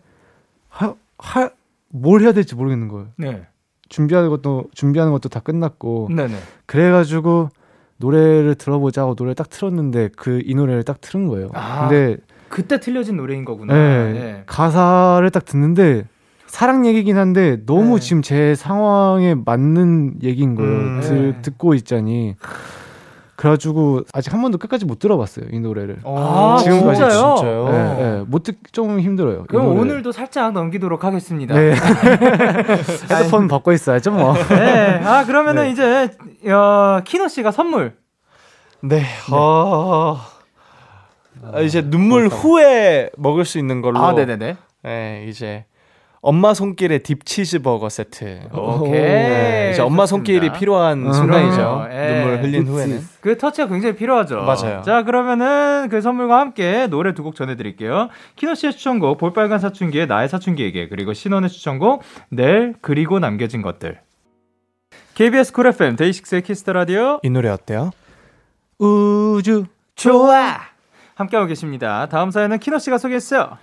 할뭘 1.18 2.22
해야 2.22 2.32
될지 2.32 2.54
모르겠는 2.54 2.88
거예요. 2.88 3.08
네. 3.16 3.46
준비하는 3.88 4.30
것도 4.30 4.64
준비하는 4.74 5.12
것도 5.12 5.28
다 5.28 5.40
끝났고 5.40 6.08
네네. 6.14 6.34
그래가지고 6.66 7.50
노래를 7.98 8.54
들어보자고 8.56 9.14
노래 9.14 9.34
딱 9.34 9.48
틀었는데 9.50 10.08
그 10.16 10.40
이 10.44 10.54
노래를 10.54 10.82
딱 10.82 11.00
틀은 11.00 11.28
거예요. 11.28 11.50
아. 11.54 11.88
근데 11.88 12.16
그때 12.48 12.80
틀려진 12.80 13.16
노래인 13.16 13.44
거구나. 13.44 13.74
네, 13.74 14.12
네. 14.12 14.42
가사를 14.46 15.28
딱 15.30 15.44
듣는데 15.44 16.04
사랑 16.54 16.86
얘기긴 16.86 17.18
한데 17.18 17.58
너무 17.66 17.98
네. 17.98 18.00
지금 18.00 18.22
제 18.22 18.54
상황에 18.54 19.34
맞는 19.34 20.20
얘기인 20.22 20.54
거예요. 20.54 20.70
음, 20.70 21.00
들, 21.00 21.32
네. 21.32 21.42
듣고 21.42 21.74
있자니. 21.74 22.36
그래가지고 23.34 24.02
아직 24.12 24.32
한 24.32 24.40
번도 24.40 24.58
끝까지 24.58 24.84
못 24.84 25.00
들어봤어요 25.00 25.46
이 25.50 25.58
노래를. 25.58 25.98
아, 26.04 26.60
지금까지 26.62 27.00
진짜요? 27.00 27.34
진짜요? 27.34 27.68
네, 27.68 27.94
네, 27.96 28.24
못듣좀 28.28 29.00
힘들어요. 29.00 29.40
이 29.42 29.46
그럼 29.48 29.64
노래를. 29.64 29.80
오늘도 29.80 30.12
살짝 30.12 30.52
넘기도록 30.52 31.02
하겠습니다. 31.02 31.56
네. 31.56 31.74
헤드폰 33.10 33.48
받고 33.48 33.72
있어야죠 33.72 34.12
뭐. 34.12 34.34
네. 34.50 35.00
아 35.04 35.24
그러면은 35.24 35.64
네. 35.64 35.70
이제 35.70 36.08
어, 36.52 37.00
키노 37.04 37.26
씨가 37.26 37.50
선물. 37.50 37.96
네. 38.80 39.02
어... 39.32 40.20
아, 41.52 41.60
이제 41.62 41.82
눈물 41.82 42.28
후에 42.28 43.10
먹을 43.16 43.44
수 43.44 43.58
있는 43.58 43.82
걸로. 43.82 43.98
아 43.98 44.12
네네네. 44.12 44.56
네, 44.84 45.26
이제 45.28 45.64
엄마 46.26 46.54
손길의 46.54 47.02
딥치즈 47.02 47.58
버거 47.60 47.90
세트. 47.90 48.48
오케이. 48.54 48.92
네, 48.92 49.70
이제 49.74 49.82
엄마 49.82 50.04
좋습니다. 50.04 50.06
손길이 50.06 50.52
필요한 50.58 51.06
음. 51.06 51.12
순간이죠. 51.12 51.56
그럼요. 51.56 51.88
예. 51.92 52.14
눈물 52.14 52.42
흘린 52.42 52.66
후에는. 52.66 53.00
그 53.20 53.36
터치가 53.36 53.68
굉장히 53.68 53.94
필요하죠. 53.94 54.40
맞아요. 54.42 54.80
자, 54.82 55.02
그러면은 55.02 55.88
그 55.90 56.00
선물과 56.00 56.38
함께 56.40 56.86
노래 56.86 57.12
두 57.12 57.24
곡 57.24 57.34
전해드릴게요. 57.36 58.08
키노 58.36 58.54
씨의 58.54 58.72
추천곡 58.72 59.18
볼빨간 59.18 59.58
사춘기의 59.58 60.06
나의 60.06 60.28
사춘기에게 60.30 60.88
그리고 60.88 61.12
신원의 61.12 61.50
추천곡 61.50 62.02
내일 62.30 62.74
그리고 62.80 63.18
남겨진 63.18 63.60
것들. 63.60 64.00
KBS 65.14 65.52
쿨 65.52 65.66
FM 65.66 65.96
데이식스의 65.96 66.40
Kiss 66.42 66.59
the 66.59 66.72
Radio 66.72 67.20
이 67.22 67.28
노래 67.30 67.50
어때요? 67.50 67.90
우주 68.78 69.64
좋아 69.94 70.56
함께하고 71.16 71.46
계십니다. 71.48 72.06
다음 72.10 72.30
사연은 72.30 72.58
키노 72.60 72.78
씨가 72.78 72.96
소개했어요. 72.98 73.58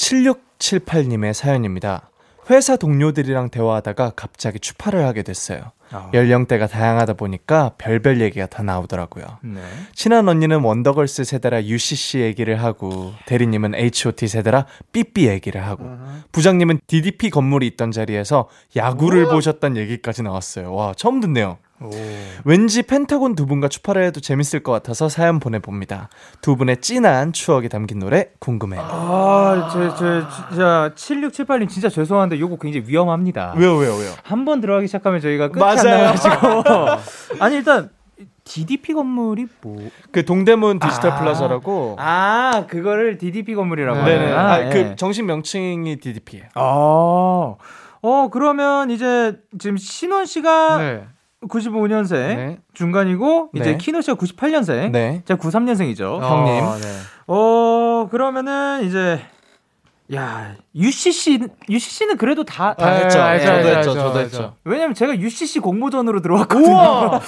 7678님의 0.00 1.34
사연입니다. 1.34 2.10
회사 2.48 2.76
동료들이랑 2.76 3.50
대화하다가 3.50 4.12
갑자기 4.16 4.58
추팔을 4.58 5.04
하게 5.04 5.22
됐어요. 5.22 5.72
아. 5.92 6.10
연령대가 6.14 6.66
다양하다 6.66 7.14
보니까 7.14 7.72
별별 7.78 8.20
얘기가 8.20 8.46
다 8.46 8.62
나오더라고요. 8.62 9.24
네. 9.42 9.60
친한 9.92 10.28
언니는 10.28 10.60
원더걸스 10.60 11.24
세대라 11.24 11.64
UCC 11.64 12.20
얘기를 12.20 12.62
하고 12.62 13.12
대리님은 13.26 13.74
H.O.T 13.74 14.26
세대라 14.26 14.66
삐삐 14.92 15.28
얘기를 15.28 15.64
하고 15.64 15.90
부장님은 16.32 16.80
DDP 16.86 17.30
건물이 17.30 17.66
있던 17.68 17.92
자리에서 17.92 18.48
야구를 18.76 19.26
보셨던 19.26 19.76
얘기까지 19.76 20.22
나왔어요. 20.22 20.72
와 20.74 20.94
처음 20.96 21.20
듣네요. 21.20 21.58
왠지 22.44 22.82
펜타곤 22.82 23.34
두 23.34 23.46
분과 23.46 23.68
추팔을 23.68 24.02
해도 24.04 24.20
재밌을 24.20 24.62
것 24.62 24.72
같아서 24.72 25.08
사연 25.08 25.40
보내봅니다. 25.40 26.08
두 26.42 26.56
분의 26.56 26.80
찐한 26.80 27.32
추억이 27.32 27.68
담긴 27.68 27.98
노래 28.00 28.28
궁금해요. 28.38 28.82
아, 28.82 29.68
저, 29.72 29.94
저, 29.96 30.28
진짜 30.48 30.92
7678님 30.94 31.68
진짜 31.68 31.88
죄송한데 31.88 32.38
요거 32.38 32.56
굉장히 32.60 32.86
위험합니다. 32.88 33.54
왜요 33.56 33.76
왜요 33.76 33.94
왜요? 33.96 34.10
한 34.22 34.44
번 34.44 34.60
들어가기 34.60 34.86
시작하면 34.86 35.20
저희가 35.20 35.48
끝이 35.48 35.62
맞아요. 35.64 36.08
안 36.08 36.14
나가지고 36.14 37.38
아니 37.44 37.56
일단 37.56 37.90
DDP 38.44 38.94
건물이 38.94 39.46
뭐? 39.62 39.88
그 40.12 40.24
동대문 40.24 40.78
디지털 40.80 41.12
아. 41.12 41.18
플라자라고. 41.18 41.96
아 41.98 42.64
그거를 42.68 43.16
DDP 43.18 43.54
건물이라고 43.54 44.02
네. 44.02 44.18
네네. 44.18 44.32
아, 44.32 44.66
예. 44.66 44.70
그 44.70 44.96
정식 44.96 45.24
명칭이 45.24 45.96
DDP예요. 46.00 46.46
아, 46.54 47.54
어 48.02 48.28
그러면 48.32 48.90
이제 48.90 49.36
지금 49.58 49.76
신원 49.76 50.24
씨가 50.26 50.78
네. 50.78 51.04
95년생 51.48 52.10
네. 52.12 52.58
중간이고 52.74 53.50
이제 53.54 53.72
네. 53.72 53.78
키노 53.78 54.00
씨가 54.02 54.16
98년생. 54.16 54.90
네. 54.90 55.22
제가 55.24 55.40
93년생이죠, 55.40 56.02
어, 56.02 56.20
형님. 56.20 56.64
네. 56.82 56.88
어 57.26 58.08
그러면은 58.10 58.84
이제 58.84 59.20
야 60.12 60.56
UCC 60.74 61.38
UCC는 61.68 62.16
그래도 62.16 62.42
다, 62.44 62.74
다 62.74 62.90
네, 62.90 63.04
했죠. 63.04 63.22
알죠, 63.22 63.46
저도 63.46 63.56
알죠, 63.56 63.68
했죠. 63.68 63.78
알죠, 63.78 63.94
저도 63.94 64.08
알죠. 64.18 64.20
했죠. 64.20 64.54
왜냐면 64.64 64.94
제가 64.94 65.16
UCC 65.16 65.60
공모전으로 65.60 66.20
들어왔거든요. 66.20 67.20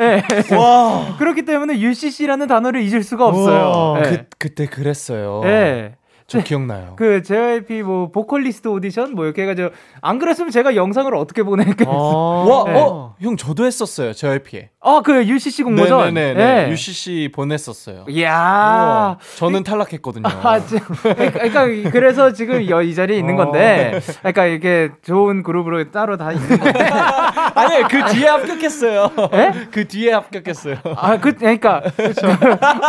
예. 0.00 0.22
와. 0.56 1.14
그렇기 1.18 1.44
때문에 1.44 1.78
UCC라는 1.78 2.48
단어를 2.48 2.82
잊을 2.82 3.04
수가 3.04 3.26
없어요. 3.26 4.02
그 4.02 4.24
그때 4.38 4.66
그랬어요. 4.66 5.42
예. 5.44 5.94
저 6.30 6.40
기억나요. 6.42 6.92
그 6.96 7.22
JYP 7.22 7.82
뭐 7.82 8.10
보컬리스트 8.10 8.68
오디션 8.68 9.14
뭐 9.14 9.24
이렇게 9.24 9.42
해가지고 9.44 9.70
안 10.02 10.18
그랬으면 10.18 10.50
제가 10.50 10.76
영상을 10.76 11.12
어떻게 11.14 11.42
보낼까? 11.42 11.86
어. 11.88 12.44
와, 12.46 12.64
네. 12.70 12.78
어, 12.78 13.14
형 13.18 13.34
저도 13.38 13.64
했었어요. 13.64 14.12
JYP에. 14.12 14.68
아그 14.80 15.24
UCC 15.26 15.62
공모전. 15.62 16.12
네네네. 16.12 16.66
예. 16.66 16.70
UCC 16.70 17.30
보냈었어요. 17.34 18.04
이야. 18.10 18.30
우와, 18.30 19.18
저는 19.36 19.64
탈락했거든요. 19.64 20.28
아, 20.28 20.60
지- 20.60 20.78
그러니까, 21.02 21.90
그래서 21.90 22.32
지금 22.34 22.68
여- 22.68 22.82
이 22.82 22.94
자리에 22.94 23.16
있는 23.18 23.34
건데, 23.36 23.98
그러니까 24.20 24.44
이렇게 24.44 24.90
좋은 25.02 25.42
그룹으로 25.42 25.90
따로 25.90 26.18
다 26.18 26.32
있는 26.32 26.58
건데, 26.58 26.78
아니 27.54 27.82
그 27.88 28.04
뒤에 28.12 28.28
합격했어요. 28.28 29.10
예? 29.32 29.52
그 29.70 29.88
뒤에 29.88 30.12
합격했어요. 30.12 30.76
아, 30.94 31.18
그, 31.18 31.32
그러니까 31.34 31.82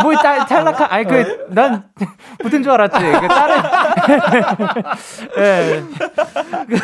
뭐 0.03 0.13
딸, 0.15 0.45
탈락한, 0.45 0.87
아니 0.91 1.05
그 1.05 1.47
난 1.49 1.85
붙은 2.39 2.61
줄 2.63 2.71
알았지. 2.73 2.97
그 3.29 3.35
다른, 3.35 3.61
예. 5.37 5.83
그, 6.67 6.79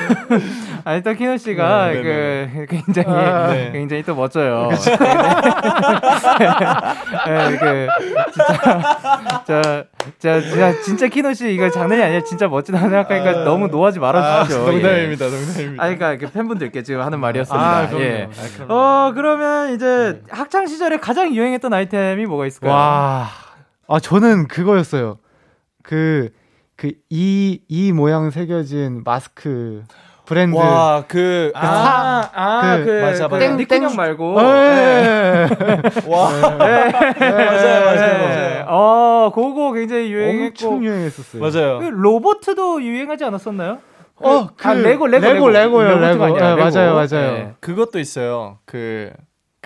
아 0.84 0.94
일단 0.94 1.16
키노 1.16 1.38
씨가 1.38 1.88
네, 1.88 2.02
네, 2.02 2.52
그 2.54 2.66
굉장히 2.68 3.10
아, 3.10 3.48
네. 3.48 3.72
굉장히 3.72 4.04
또 4.04 4.14
멋져요. 4.16 4.70
예, 7.28 7.58
그 7.58 7.88
진짜 8.32 9.42
저, 9.46 9.62
저 10.20 10.42
진짜 10.42 10.82
진짜 10.84 11.08
키노 11.08 11.34
씨 11.34 11.52
이거 11.54 11.70
장난이 11.70 12.02
아니라 12.02 12.24
진짜 12.24 12.48
멋지다 12.48 12.78
생각하니까 12.78 13.44
너무 13.44 13.68
노하지 13.68 14.00
말아 14.00 14.44
주십시오. 14.44 14.68
예. 14.68 14.72
농담입니다, 14.72 15.26
농담입니다. 15.26 15.84
아, 15.84 15.88
그러니까 15.88 16.18
그 16.18 16.32
팬분들께 16.32 16.84
지금 16.84 17.02
하는 17.02 17.20
말이었습니다. 17.20 17.68
아. 17.68 17.90
예. 18.00 18.30
아. 18.68 18.74
어 18.74 19.12
그러면 19.16 19.74
이제 19.74 20.22
학창 20.30 20.68
시절에 20.68 20.98
가장 20.98 21.34
유행했던 21.34 21.74
아이템이 21.74 22.26
뭐가 22.28 22.46
있을까요? 22.46 22.72
와. 22.72 23.30
아, 23.88 24.00
저는 24.00 24.48
그거였어요. 24.48 25.18
그, 25.86 26.30
그, 26.76 26.92
이, 27.10 27.62
이 27.68 27.92
모양 27.92 28.30
새겨진 28.32 29.04
마스크 29.06 29.84
브랜드. 30.26 30.56
와, 30.58 31.04
그 31.08 31.52
아, 31.54 32.30
아, 32.34 32.78
그- 32.78 32.86
그, 32.86 32.92
맞아, 33.02 33.28
그 33.28 33.34
맞아. 33.36 33.56
니콘 33.56 33.84
형 33.84 33.96
말고. 33.96 34.42
예. 34.42 35.48
와. 36.08 36.32
네. 36.32 36.92
맞아요, 36.92 37.86
맞아요, 37.86 38.18
네. 38.18 38.28
맞아요. 38.28 38.66
어, 38.68 39.32
그거 39.34 39.72
굉장히 39.74 40.12
유행했고. 40.12 40.68
엄청 40.68 40.84
유행했었어요. 40.84 41.42
맞아요. 41.42 41.80
그 41.80 41.86
로버트도 41.86 42.82
유행하지 42.84 43.24
않았었나요? 43.26 43.78
어, 44.18 44.48
그 44.56 44.68
아, 44.68 44.74
레고, 44.74 45.08
레고, 45.08 45.26
레고, 45.26 45.50
레고. 45.50 45.50
레고요, 45.84 46.00
레고. 46.00 46.24
아니라 46.24 46.52
예, 46.52 46.56
레고. 46.56 46.70
맞아요, 46.70 46.94
맞아요. 46.96 47.32
네. 47.34 47.54
그것도 47.60 48.00
있어요. 48.00 48.58
그, 48.66 49.12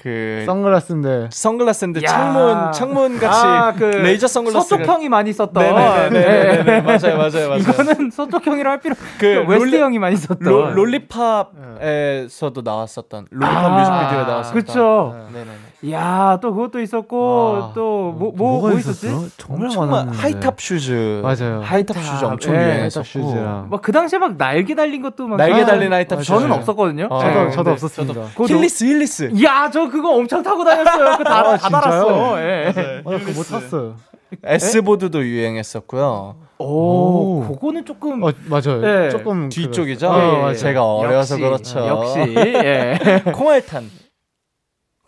그, 0.01 0.43
선글라스인데. 0.45 1.27
선글라스인데 1.31 2.01
야. 2.03 2.07
창문, 2.07 2.71
창문 2.71 3.19
같이 3.19 3.39
아, 3.45 3.73
그 3.77 3.83
레이저 3.83 4.27
선글라스. 4.27 4.69
서쪽 4.69 4.87
형이 4.87 5.09
많이 5.09 5.33
썼던. 5.33 5.61
네네네. 5.63 6.63
네. 6.63 6.81
맞아요, 6.81 7.17
맞아요, 7.17 7.49
맞아요. 7.49 7.55
이거는 7.57 8.09
서쪽 8.11 8.45
형이라 8.47 8.71
할 8.71 8.79
필요. 8.79 8.95
그그 9.19 9.45
West 9.47 9.65
롤리- 9.75 9.79
형이 9.79 9.99
많이 9.99 10.15
썼던. 10.15 10.47
로, 10.47 10.71
Lollipop에서도 10.71 12.61
나왔었던 12.61 13.27
Lollipop 13.31 13.55
아, 13.65 13.69
뮤직비디오에 13.77 14.25
나왔었던 14.25 14.53
그쵸. 14.61 15.27
네네네. 15.33 15.51
야, 15.91 16.37
또 16.41 16.53
그것도 16.53 16.81
있었고 16.81 17.53
와. 17.53 17.71
또뭐뭐 17.73 18.59
뭐 18.59 18.71
있었지? 18.73 19.07
정말 19.37 19.69
정말 19.69 19.89
많았는데. 19.91 20.17
high 20.19 20.42
top 20.42 20.59
shoes 20.59 21.21
맞아요. 21.23 21.61
high 21.63 21.83
top 21.83 21.97
shoes 21.97 22.25
엄청 22.25 22.53
예, 22.55 22.59
유행했었고 22.59 23.05
high 23.05 23.05
top 23.05 23.05
shoes랑. 23.05 23.67
막그 23.71 23.91
당시에 23.93 24.19
막 24.19 24.35
날개 24.37 24.75
달린 24.75 25.01
것도 25.01 25.27
막 25.27 25.37
날개 25.37 25.61
아, 25.61 25.65
달린 25.65 25.93
high 25.93 26.08
top 26.08 26.19
shoes 26.19 26.27
저는 26.27 26.51
없었거든요. 26.51 27.07
어, 27.09 27.19
저도, 27.21 27.43
네, 27.45 27.51
저도 27.51 27.71
없었습니다. 27.71 28.21
그거 28.35 28.45
힐리스 28.45 28.83
힐리스 28.83 29.31
야, 29.43 29.69
저 29.71 29.87
그거 29.89 30.09
엄청 30.15 30.43
타고 30.43 30.65
다녔어요. 30.65 31.17
그다 31.17 31.39
아, 31.39 31.57
다? 31.57 31.69
달았어. 31.69 32.41
예. 32.41 32.73
아, 33.05 33.09
그거 33.09 33.31
못 33.31 33.43
탔어요. 33.49 33.95
S보드도 34.43 35.23
유행했었고요 35.25 36.35
오, 36.59 36.65
오. 36.65 37.47
그거는 37.47 37.83
조금 37.85 38.21
어, 38.21 38.31
맞아요. 38.47 38.81
네. 38.81 39.09
조금. 39.09 39.47
뒤쪽이죠 39.49 40.09
그- 40.09 40.15
예, 40.17 40.21
맞아요. 40.41 40.53
제가 40.55 40.85
어려서 40.85 41.39
역시, 41.39 41.73
그렇죠 41.73 41.87
역시. 41.87 42.19
예. 42.37 42.99
콩알탄 43.33 43.89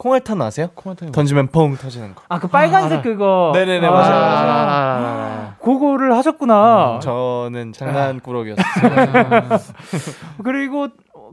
콩알탄 0.02 0.42
아세요? 0.42 0.70
코마타임. 0.74 1.12
던지면 1.12 1.50
펑 1.50 1.76
터지는 1.78 2.16
거 2.16 2.24
아, 2.28 2.40
그 2.40 2.48
빨간색 2.48 2.92
알아. 2.94 3.02
그거. 3.04 3.52
네네네, 3.54 3.86
아, 3.86 3.92
맞아요, 3.92 4.16
아, 4.16 5.00
맞아요. 5.00 5.54
그거를 5.62 6.18
하셨구나. 6.18 7.00
저는 7.04 7.72
장난꾸러기였어요 7.74 8.64
그리고 10.44 10.88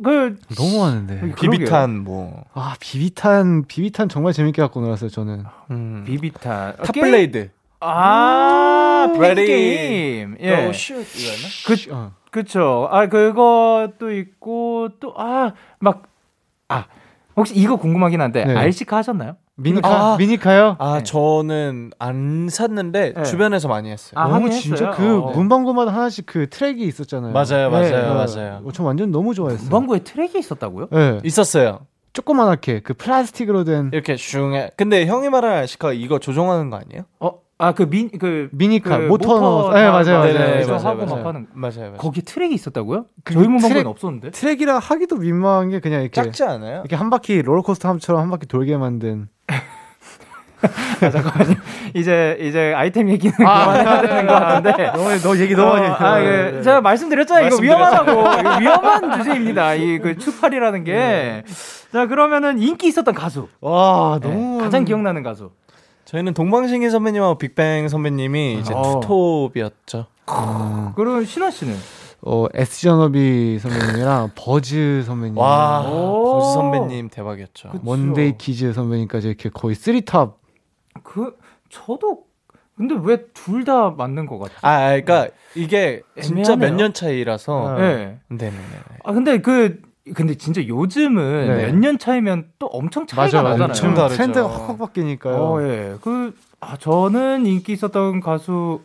그 0.05 0.37
너무 0.55 0.81
많은데. 0.81 1.19
그러게요. 1.19 1.35
비비탄 1.35 2.05
뭐 2.05 2.45
아, 2.53 2.75
비비탄, 2.79 3.65
비비탄 3.67 4.11
정말 4.11 4.35
재밌게 4.35 4.61
갖고 4.61 4.83
놀았어요, 4.83 5.09
저는. 5.09 5.45
음. 5.71 6.05
비비탄. 6.07 6.75
어, 6.79 6.83
게임? 6.93 7.05
탑블레이드 7.07 7.51
아, 7.81 9.07
음, 9.09 9.19
팬 9.19 9.35
레디. 9.35 9.47
게임. 9.47 10.37
예. 10.41 10.71
그 11.67 11.75
어. 11.95 12.13
그쵸. 12.31 12.87
아, 12.91 13.07
그것도 13.07 14.13
있고, 14.13 14.91
또, 15.01 15.15
아, 15.17 15.53
막, 15.79 16.03
아, 16.69 16.85
혹시 17.39 17.55
이거 17.57 17.77
궁금하긴 17.77 18.21
한데, 18.21 18.45
네. 18.45 18.55
RC카 18.57 18.97
하셨나요? 18.99 19.37
미니카, 19.57 19.89
아. 19.89 20.17
미니카요? 20.17 20.77
아 20.79 20.99
네. 20.99 21.03
저는 21.03 21.91
안 21.99 22.49
샀는데 22.49 23.13
네. 23.15 23.23
주변에서 23.25 23.67
많이 23.67 23.91
했어요 23.91 24.13
아, 24.15 24.29
너무 24.29 24.47
하긴 24.47 24.53
진짜 24.53 24.91
했어요. 24.91 24.95
그 24.97 25.19
어. 25.21 25.33
문방구마다 25.33 25.93
하나씩 25.93 26.27
그 26.27 26.49
트랙이 26.49 26.85
있었잖아요. 26.85 27.33
맞아요 27.33 27.69
네. 27.69 27.91
맞아요 27.91 28.11
어, 28.13 28.15
맞아요 28.15 28.61
어, 28.65 28.71
저 28.73 28.85
완전 28.85 29.11
너무 29.11 29.35
좋아했어요. 29.35 29.63
문방구에 29.69 30.01
트랙이 30.05 30.39
있었다고요? 30.39 30.89
네. 30.93 31.19
있었어요 31.25 31.81
조그만하게 32.13 32.81
그 32.81 32.95
플라스틱으로 32.95 33.65
된 33.65 33.91
이렇게 33.93 34.17
슝해 34.17 34.71
근데 34.77 35.07
형이 35.07 35.29
말하는 35.29 35.59
RC카 35.65 35.93
이거 35.93 36.21
조종하는 36.21 36.71
거 36.71 36.77
아니에요? 36.77 37.03
어, 37.19 37.33
아, 37.61 37.73
그 37.73 37.83
민, 37.83 38.09
그, 38.19 38.49
미니카 38.53 38.99
그 38.99 39.03
모터 39.07 39.41
넣어서 39.41 39.73
네, 39.75 39.83
다 39.85 39.91
맞아요, 39.91 40.05
막 40.21 40.33
맞아요. 40.33 40.39
맞아요, 40.67 40.77
하고 40.77 41.07
맞아요. 41.07 41.17
막 41.17 41.27
하는. 41.27 41.47
맞아요 41.53 41.75
맞아요 41.81 41.93
거기 41.99 42.23
트랙이 42.23 42.55
있었다고요? 42.55 43.07
그 43.25 43.35
저희 43.35 43.49
문방구엔 43.49 43.83
트랙- 43.85 43.87
없었는데? 43.89 44.31
트랙이라 44.31 44.79
하기도 44.79 45.17
민망한 45.17 45.69
게 45.71 45.81
그냥 45.81 46.03
이렇게 46.03 46.23
작지 46.23 46.45
않아요? 46.45 46.79
이렇게 46.81 46.95
한 46.95 47.11
바퀴 47.11 47.43
롤러코스터 47.43 47.89
함처럼 47.89 48.23
한 48.23 48.31
바퀴 48.31 48.47
돌게 48.47 48.77
만든 48.77 49.29
아, 51.01 51.11
잠깐만요. 51.11 51.55
이제 51.95 52.37
이제 52.41 52.73
아이템 52.77 53.09
얘기는 53.09 53.33
아, 53.47 53.65
그만해야 53.85 54.01
되는 54.03 54.27
것 54.27 54.33
같은데. 54.35 54.91
너무 54.95 55.19
너 55.23 55.37
얘기 55.39 55.55
너무 55.55 55.73
많이. 55.75 55.87
어, 55.87 55.93
아, 55.97 56.19
그, 56.21 56.63
제가 56.65 56.81
말씀드렸잖아요. 56.81 57.47
이거 57.47 57.57
위험하다고. 57.63 58.11
이거 58.41 58.59
위험한 58.59 59.19
주제입니다. 59.23 59.75
이 59.75 59.99
그 60.01 60.19
추팔이라는 60.19 60.83
게. 60.83 60.93
네. 60.93 61.45
자 61.93 62.07
그러면은 62.07 62.59
인기 62.59 62.89
있었던 62.89 63.15
가수. 63.15 63.47
와 63.61 64.19
너무 64.21 64.59
네, 64.59 64.65
가장 64.65 64.85
기억나는 64.85 65.23
가수. 65.23 65.51
저희는 66.09 66.33
동방신기 66.33 66.89
선배님하고 66.89 67.37
빅뱅 67.37 67.89
선배님이 67.89 68.61
이제 68.61 68.73
어. 68.73 68.99
투톱이었죠. 69.01 70.07
음. 70.31 70.93
그럼 70.97 71.23
신화 71.27 71.51
씨는? 71.51 71.77
어, 72.23 72.47
SG워너비 72.55 73.59
선배님이랑 73.59 74.31
버즈 74.35 75.03
선배님. 75.05 75.37
와, 75.37 75.83
버즈 75.83 76.55
선배님 76.55 77.11
대박이었죠. 77.11 77.69
그쵸. 77.73 77.81
먼데이 77.85 78.39
키즈 78.39 78.73
선배님까지 78.73 79.29
이렇게 79.29 79.51
거의 79.51 79.75
three 79.75 80.10
top. 80.10 80.39
그, 81.03 81.37
저도, 81.69 82.23
근데 82.75 82.95
왜 83.03 83.27
둘 83.35 83.65
다 83.67 83.91
맞는 83.91 84.25
것 84.25 84.39
같죠? 84.39 84.55
아, 84.63 84.89
그러니까 84.99 85.29
이게 85.55 86.01
진짜 86.23 86.57
몇 86.57 86.73
년 86.75 86.95
차이라서. 86.95 87.75
네. 87.77 88.19
네 88.29 88.37
네 88.39 88.51
네. 88.51 88.97
아, 89.05 89.13
근데 89.13 89.43
그, 89.43 89.83
근데 90.15 90.35
진짜 90.35 90.67
요즘은 90.67 91.47
네. 91.49 91.67
몇년 91.67 91.99
차이면 91.99 92.47
또 92.59 92.67
엄청 92.67 93.07
차이가 93.07 93.43
맞아, 93.43 93.43
나잖아요. 93.43 93.65
엄청 93.65 93.95
다르죠. 93.95 94.17
트렌드가 94.17 94.49
확확 94.49 94.79
바뀌니까요. 94.79 95.35
어, 95.37 95.63
예. 95.63 95.95
그, 96.01 96.35
아, 96.61 96.77
저는 96.77 97.47
인기 97.47 97.73
있었던 97.73 98.21
가수, 98.21 98.81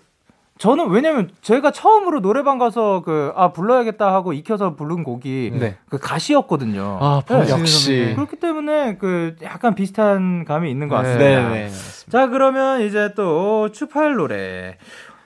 저는 0.59 0.89
왜냐면 0.91 1.31
제가 1.41 1.71
처음으로 1.71 2.21
노래방 2.21 2.59
가서 2.59 3.01
그 3.01 3.33
아 3.36 3.51
불러야겠다 3.51 4.13
하고 4.13 4.33
익혀서 4.33 4.75
부른 4.75 5.03
곡이 5.03 5.51
네. 5.59 5.77
그 5.89 5.97
가시였거든요. 5.97 6.99
아 7.01 7.21
네. 7.27 7.49
역시 7.49 8.13
그렇기 8.15 8.36
때문에 8.36 8.97
그 8.97 9.36
약간 9.41 9.73
비슷한 9.73 10.45
감이 10.45 10.69
있는 10.69 10.88
것 10.89 10.95
같습니다. 10.97 11.23
네, 11.25 11.49
네, 11.49 11.69
네자 12.05 12.27
그러면 12.29 12.81
이제 12.81 13.13
또 13.15 13.71
추팔 13.71 14.13
노래 14.13 14.77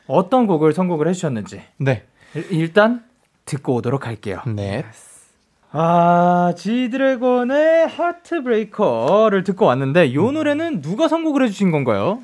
어떤 0.07 0.47
곡을 0.47 0.71
선곡을 0.71 1.09
해주셨는지 1.09 1.61
네 1.77 2.05
일단 2.49 3.03
듣고 3.43 3.75
오도록 3.75 4.07
할게요. 4.07 4.39
네. 4.47 4.85
아, 5.79 6.53
지드래곤의 6.57 7.87
하트브레이커를 7.87 9.43
듣고 9.43 9.65
왔는데 9.65 10.07
이 10.07 10.17
음. 10.17 10.33
노래는 10.33 10.81
누가 10.81 11.07
선곡을 11.07 11.43
해주신 11.43 11.69
건가요? 11.69 12.19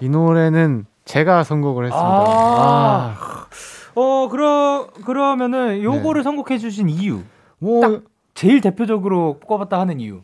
이 0.00 0.08
노래는 0.08 0.84
제가 1.04 1.44
선곡을 1.44 1.84
했습니다. 1.84 2.08
아. 2.08 3.14
아. 3.16 3.46
어, 3.94 4.28
그러, 4.28 4.88
그러면은 5.04 5.80
요거를 5.80 6.22
네. 6.22 6.24
선곡해 6.24 6.58
주신 6.58 6.88
이유. 6.88 7.20
뭐, 7.60 7.80
딱 7.82 8.02
제일 8.34 8.60
대표적으로 8.60 9.38
꼽았다 9.44 9.78
하는 9.78 10.00
이유. 10.00 10.22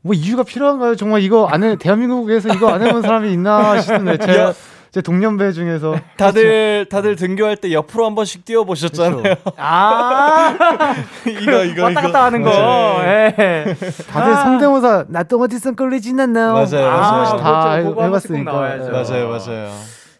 뭐 0.00 0.12
이유가 0.12 0.42
필요한가요? 0.42 0.96
정말 0.96 1.22
이거 1.22 1.46
안 1.46 1.62
해, 1.62 1.76
대한민국에서 1.76 2.52
이거 2.52 2.68
안 2.68 2.82
해본 2.82 3.02
사람이 3.02 3.32
있나 3.32 3.80
싶은데, 3.80 4.18
제가 4.18 4.52
제 4.92 5.00
동년배 5.00 5.52
중에서 5.52 5.96
다들 6.18 6.86
다들 6.90 7.16
등교할 7.16 7.56
때 7.56 7.72
옆으로 7.72 8.04
한 8.04 8.14
번씩 8.14 8.44
뛰어 8.44 8.64
보셨잖아요. 8.64 9.22
그렇죠. 9.22 9.40
아 9.56 10.54
이거 11.26 11.64
이거 11.64 11.84
왔다 11.84 12.02
갔다 12.02 12.24
하는 12.24 12.42
거. 12.42 12.50
네. 13.02 13.34
예. 13.38 13.74
다들 14.10 14.32
아. 14.32 14.36
성대모사 14.44 15.06
나또 15.08 15.40
어디서 15.40 15.72
끌리진 15.72 16.20
않나. 16.20 16.52
맞아요. 16.52 16.86
아, 16.90 17.36
다 17.38 17.80
그렇죠. 17.82 18.02
해봤으니까. 18.04 18.52
맞아요, 18.52 19.28
맞아요. 19.30 19.70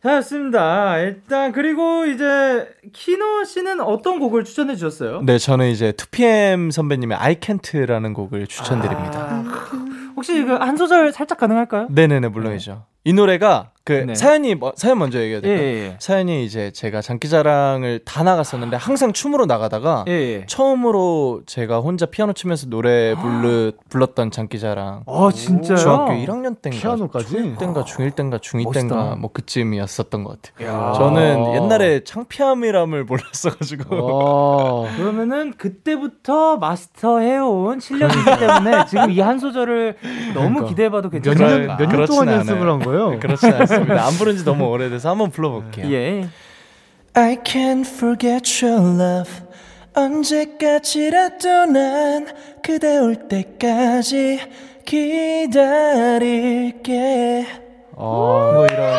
좋습니다. 0.03 0.99
일단 1.01 1.53
그리고 1.53 2.07
이제 2.07 2.67
키노 2.95 3.45
씨는 3.45 3.81
어떤 3.83 4.19
곡을 4.19 4.45
추천해 4.45 4.75
주셨어요? 4.75 5.21
네, 5.23 5.37
저는 5.39 5.69
이제 5.69 5.93
2PM 5.93 6.73
선배님의 6.73 7.19
I 7.19 7.35
Can't라는 7.37 8.15
곡을 8.15 8.47
추천드립니다. 8.47 9.19
아, 9.21 9.45
혹시 10.17 10.43
그 10.45 10.55
한 10.59 10.77
소절 10.79 11.13
살짝 11.13 11.37
가능할까요? 11.39 11.89
네 11.91 12.07
네 12.07 12.21
네 12.21 12.29
물론이죠. 12.29 12.85
이 13.05 13.13
노래가 13.13 13.72
그 13.85 13.93
네. 14.07 14.15
사연이 14.15 14.55
뭐, 14.55 14.73
사연 14.77 14.99
먼저 14.99 15.19
얘기해야 15.19 15.41
될까요? 15.41 15.67
예, 15.67 15.73
예, 15.73 15.83
예. 15.87 15.97
사연이 15.99 16.45
이제 16.45 16.71
제가 16.71 17.01
장기자랑을 17.03 18.01
다 18.05 18.23
나갔었는데 18.23 18.77
항상 18.77 19.13
춤으로 19.13 19.47
나가다가 19.47 20.05
예, 20.07 20.13
예. 20.13 20.47
처음으로 20.47 21.43
제가 21.47 21.81
혼자 21.81 22.07
피아노 22.07 22.33
치면서 22.33 22.69
노래 22.69 23.15
불르, 23.17 23.73
불렀던 23.89 24.31
장기자랑. 24.31 25.03
아 25.07 25.31
진짜요? 25.35 25.77
중학교 25.79 26.13
1학년 26.13 26.63
땐가 26.63 26.79
피아노까지? 26.79 27.35
중1 27.37 27.59
땐가 27.59 27.83
중1 27.85 28.15
땐가 28.15 28.39
중2 28.39 28.73
땐가 28.73 29.17
뭐 29.19 29.31
그쯤이었었던 29.33 30.23
것 30.23 30.41
같아요. 30.43 30.69
야. 30.69 30.93
저는 30.93 31.55
옛날에 31.55 32.05
창피함이람을 32.05 33.03
몰랐어가지고. 33.05 34.87
그러면은 34.97 35.55
그때부터 35.57 36.57
마스터해온 36.59 37.81
실력이기 37.81 38.25
때문에 38.39 38.85
지금 38.87 39.11
이 39.11 39.23
한 39.23 39.39
소절을 39.39 39.97
너무 40.35 40.49
그러니까. 40.55 40.67
기대해봐도 40.69 41.09
괜찮을까? 41.11 41.45
몇 41.47 41.67
년, 41.67 41.89
몇년 41.89 42.07
동안 42.07 42.29
연습을 42.29 42.69
한 42.69 42.79
거예요? 42.81 43.19
그렇지 43.21 43.47
않아요. 43.47 43.67
않습니다. 43.73 44.07
안 44.07 44.13
부른 44.15 44.37
지 44.37 44.45
너무 44.45 44.67
오래돼서 44.67 45.11
한번 45.11 45.31
불러볼게요. 45.31 45.91
예. 45.93 46.29
I 47.15 47.37
can't 47.37 47.87
forget 47.87 48.65
your 48.65 48.81
love. 49.01 49.31
언제까지라도 49.95 51.67
난 51.67 52.27
그대 52.63 52.99
올 52.99 53.29
때까지 53.29 54.41
기다릴게. 56.13 57.47
어, 57.95 58.53
뭐 58.55 58.67
이런. 58.67 58.99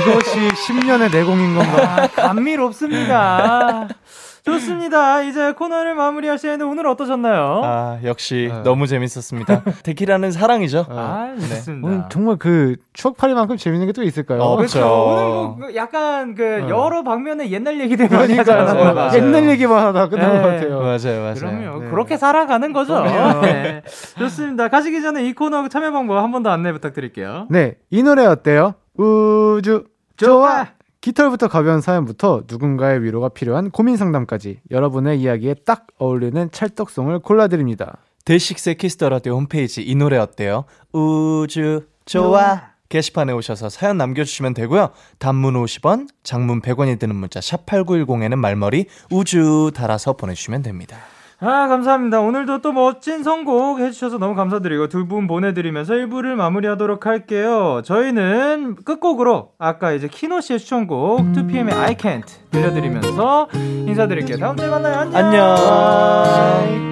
이것이 0.00 0.38
10년의 0.48 1.12
내공인 1.12 1.54
건가? 1.56 2.04
아, 2.04 2.06
감미롭습니다. 2.08 3.88
좋습니다. 4.44 5.22
이제 5.22 5.52
코너를 5.52 5.94
마무리할 5.94 6.36
시간인데 6.36 6.64
오늘 6.64 6.86
어떠셨나요? 6.88 7.60
아 7.64 7.98
역시 8.04 8.48
네. 8.52 8.62
너무 8.64 8.86
재밌었습니다. 8.88 9.62
데키라는 9.84 10.32
사랑이죠. 10.32 10.86
아, 10.90 11.32
네. 11.36 11.46
좋습니다. 11.46 11.86
오늘 11.88 12.02
정말 12.10 12.36
그 12.36 12.74
추억팔이만큼 12.92 13.56
재밌는 13.56 13.86
게 13.86 13.92
또 13.92 14.02
있을까요? 14.02 14.40
어, 14.40 14.56
그렇죠. 14.56 14.80
오늘 14.80 15.24
뭐그 15.28 15.76
약간 15.76 16.34
그 16.34 16.42
네. 16.42 16.68
여러 16.68 17.02
방면의 17.04 17.52
옛날 17.52 17.78
얘기들 17.80 18.08
많이 18.08 18.34
하잖아요. 18.36 19.10
옛날 19.14 19.48
얘기만 19.50 19.86
하다 19.86 20.08
끝난 20.08 20.32
네. 20.32 20.40
것 20.40 20.48
같아요. 20.48 20.80
맞아요, 20.80 21.20
맞아요. 21.20 21.34
그럼요. 21.34 21.80
네. 21.84 21.90
그렇게 21.90 22.16
살아가는 22.16 22.72
거죠. 22.72 23.02
네. 23.42 23.82
좋습니다. 24.18 24.68
가시기 24.68 25.02
전에 25.02 25.24
이 25.26 25.34
코너 25.34 25.68
참여 25.68 25.92
방법 25.92 26.16
한 26.22 26.32
번 26.32 26.42
더 26.42 26.50
안내 26.50 26.72
부탁드릴게요. 26.72 27.46
네, 27.50 27.76
이 27.90 28.02
노래 28.02 28.24
어때요? 28.26 28.74
우주 28.96 29.84
좋아. 30.16 30.66
깃털부터 31.02 31.48
가벼운 31.48 31.80
사연부터 31.80 32.44
누군가의 32.48 33.02
위로가 33.02 33.28
필요한 33.28 33.70
고민 33.70 33.96
상담까지 33.96 34.60
여러분의 34.70 35.20
이야기에 35.20 35.54
딱 35.66 35.88
어울리는 35.98 36.50
찰떡송을 36.50 37.18
골라드립니다. 37.18 37.98
데이식스의 38.24 38.76
키스 38.76 38.96
더 38.96 39.08
라디오 39.08 39.34
홈페이지 39.34 39.82
이 39.82 39.94
노래 39.96 40.16
어때요? 40.16 40.64
우주 40.92 41.86
좋아 42.04 42.72
게시판에 42.88 43.32
오셔서 43.32 43.68
사연 43.68 43.96
남겨주시면 43.96 44.54
되고요. 44.54 44.90
단문 45.18 45.54
50원, 45.54 46.08
장문 46.22 46.60
100원이 46.60 47.00
드는 47.00 47.16
문자 47.16 47.40
샵 47.40 47.66
8910에는 47.66 48.36
말머리 48.36 48.86
우주 49.10 49.72
달아서 49.74 50.12
보내주시면 50.12 50.62
됩니다. 50.62 50.98
아, 51.44 51.66
감사합니다. 51.66 52.20
오늘도 52.20 52.60
또 52.62 52.72
멋진 52.72 53.24
선곡 53.24 53.80
해주셔서 53.80 54.18
너무 54.18 54.36
감사드리고 54.36 54.86
두 54.88 55.06
분 55.08 55.26
보내드리면서 55.26 55.94
1부를 55.94 56.34
마무리하도록 56.36 57.04
할게요. 57.04 57.82
저희는 57.84 58.76
끝곡으로 58.84 59.50
아까 59.58 59.90
이제 59.92 60.06
키노 60.06 60.40
씨의 60.40 60.60
추천곡 60.60 61.32
2PM의 61.32 61.72
I 61.76 61.94
Can't 61.96 62.26
들려드리면서 62.52 63.48
인사드릴게요. 63.52 64.36
다음 64.38 64.56
주에 64.56 64.68
만나요. 64.68 65.00
안녕. 65.00 65.56
안녕. 65.56 66.91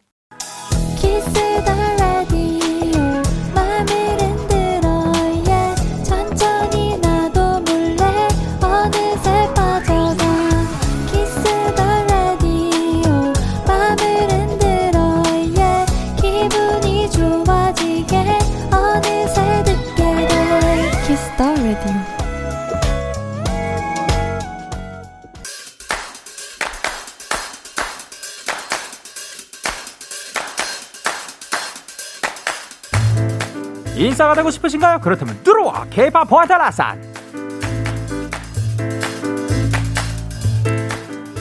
인싸가 34.11 34.33
되고 34.35 34.51
싶으신가요? 34.51 34.99
그렇다면 34.99 35.39
들어와 35.43 35.85
케이팝 35.89 36.27
포인트 36.27 36.67
레슨 36.67 37.01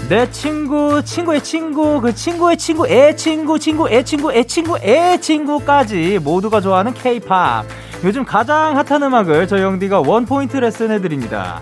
내 0.08 0.28
친구, 0.32 1.00
친구의 1.04 1.40
친구, 1.40 2.00
그 2.00 2.12
친구의 2.12 2.56
친구, 2.56 2.88
애 2.88 3.14
친구, 3.14 3.60
친구, 3.60 3.88
애 3.88 4.02
친구, 4.02 4.32
애 4.32 4.42
친구, 4.42 4.78
애 4.78 5.18
친구까지 5.20 6.18
모두가 6.18 6.60
좋아하는 6.60 6.92
케이팝. 6.94 7.64
요즘 8.02 8.24
가장 8.24 8.76
핫한 8.76 9.04
음악을 9.04 9.46
저희 9.46 9.62
영디가 9.62 10.00
원포인트 10.00 10.56
레슨 10.56 10.90
해드립니다. 10.90 11.60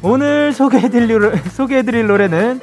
오늘 0.00 0.54
소개해드릴, 0.54 1.42
소개해드릴 1.52 2.06
노래는, 2.06 2.62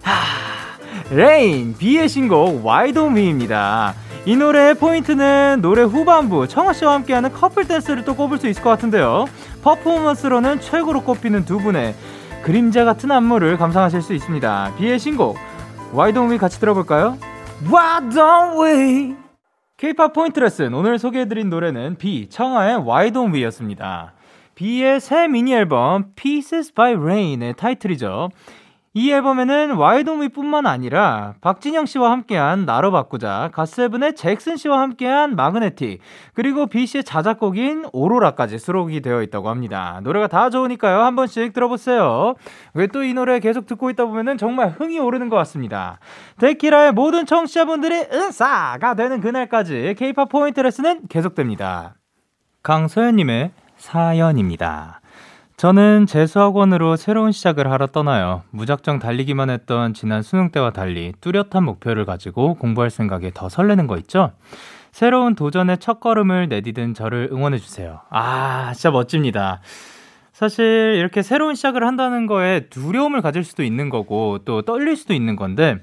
하, 0.00 1.14
Rain, 1.14 1.76
비의 1.76 2.08
신곡, 2.08 2.64
Why 2.64 2.87
Don't 2.87 3.25
We입니다. 3.25 3.94
이 4.24 4.36
노래의 4.36 4.74
포인트는 4.74 5.58
노래 5.62 5.82
후반부 5.82 6.46
청하 6.46 6.74
씨와 6.74 6.94
함께하는 6.94 7.32
커플 7.32 7.66
댄스를 7.66 8.04
또 8.04 8.14
꼽을 8.14 8.38
수 8.38 8.46
있을 8.46 8.62
것 8.62 8.70
같은데요. 8.70 9.24
퍼포먼스로는 9.62 10.60
최고로 10.60 11.02
꼽히는 11.02 11.44
두 11.44 11.58
분의 11.58 11.94
그림자 12.44 12.84
같은 12.84 13.10
안무를 13.10 13.56
감상하실 13.56 14.00
수 14.00 14.14
있습니다. 14.14 14.74
비의 14.78 15.00
신곡 15.00 15.36
Why 15.92 16.12
Don't 16.12 16.30
We 16.30 16.38
같이 16.38 16.60
들어볼까요? 16.60 17.18
Why 17.64 18.00
Don't 18.10 18.62
We 18.62 19.16
K-pop 19.76 20.12
포인트 20.12 20.38
레슨 20.38 20.72
오늘 20.72 21.00
소개해드린 21.00 21.50
노래는 21.50 21.96
비 21.96 22.28
청하의 22.28 22.76
Why 22.76 23.10
Don't 23.10 23.34
We였습니다. 23.34 24.12
비의 24.54 25.00
새 25.00 25.26
미니 25.26 25.52
앨범 25.52 26.12
Pieces 26.14 26.72
by 26.72 26.94
Rain의 26.94 27.54
타이틀이죠. 27.56 28.28
이 28.94 29.10
앨범에는 29.10 29.72
Why 29.76 29.92
Don't 29.92 30.18
We뿐만 30.18 30.66
아니라 30.66 31.34
박진영 31.40 31.86
씨와 31.86 32.10
함께한 32.10 32.66
나로 32.66 32.90
바꾸자, 32.92 33.50
갓세븐의 33.54 34.14
잭슨 34.14 34.56
씨와 34.56 34.80
함께한 34.80 35.34
Magnetic, 35.34 36.00
그리고 36.34 36.66
B 36.66 36.86
씨의 36.86 37.04
자작곡인 37.04 37.86
오로라까지 37.92 38.58
수록이 38.58 39.00
되어 39.00 39.22
있다고 39.22 39.48
합니다. 39.48 40.00
노래가 40.02 40.26
다 40.26 40.50
좋으니까요. 40.50 41.00
한 41.00 41.16
번씩 41.16 41.52
들어보세요. 41.52 42.34
왜 42.74 42.86
또 42.86 43.02
이 43.02 43.14
노래 43.14 43.40
계속 43.40 43.66
듣고 43.66 43.88
있다 43.90 44.04
보면은 44.04 44.36
정말 44.36 44.68
흥이 44.78 44.98
오르는 44.98 45.28
것 45.30 45.36
같습니다. 45.36 45.98
데키라의 46.38 46.92
모든 46.92 47.24
청취자분들이 47.26 47.94
은사가 48.12 48.94
되는 48.94 49.20
그날까지 49.20 49.94
K-팝 49.98 50.28
포인트 50.28 50.60
레슨은 50.60 51.08
계속됩니다. 51.08 51.94
강서연님의 52.62 53.50
사연입니다. 53.76 55.01
저는 55.62 56.06
재수학원으로 56.06 56.96
새로운 56.96 57.30
시작을 57.30 57.70
하러 57.70 57.86
떠나요. 57.86 58.42
무작정 58.50 58.98
달리기만 58.98 59.48
했던 59.48 59.94
지난 59.94 60.20
수능 60.20 60.50
때와 60.50 60.72
달리 60.72 61.12
뚜렷한 61.20 61.62
목표를 61.62 62.04
가지고 62.04 62.54
공부할 62.54 62.90
생각에 62.90 63.30
더 63.32 63.48
설레는 63.48 63.86
거 63.86 63.96
있죠? 63.98 64.32
새로운 64.90 65.36
도전의 65.36 65.78
첫 65.78 66.00
걸음을 66.00 66.48
내디딘 66.48 66.94
저를 66.94 67.28
응원해주세요. 67.30 68.00
아, 68.10 68.72
진짜 68.74 68.90
멋집니다. 68.90 69.60
사실 70.32 70.96
이렇게 70.96 71.22
새로운 71.22 71.54
시작을 71.54 71.86
한다는 71.86 72.26
거에 72.26 72.66
두려움을 72.66 73.22
가질 73.22 73.44
수도 73.44 73.62
있는 73.62 73.88
거고 73.88 74.38
또 74.44 74.62
떨릴 74.62 74.96
수도 74.96 75.14
있는 75.14 75.36
건데 75.36 75.78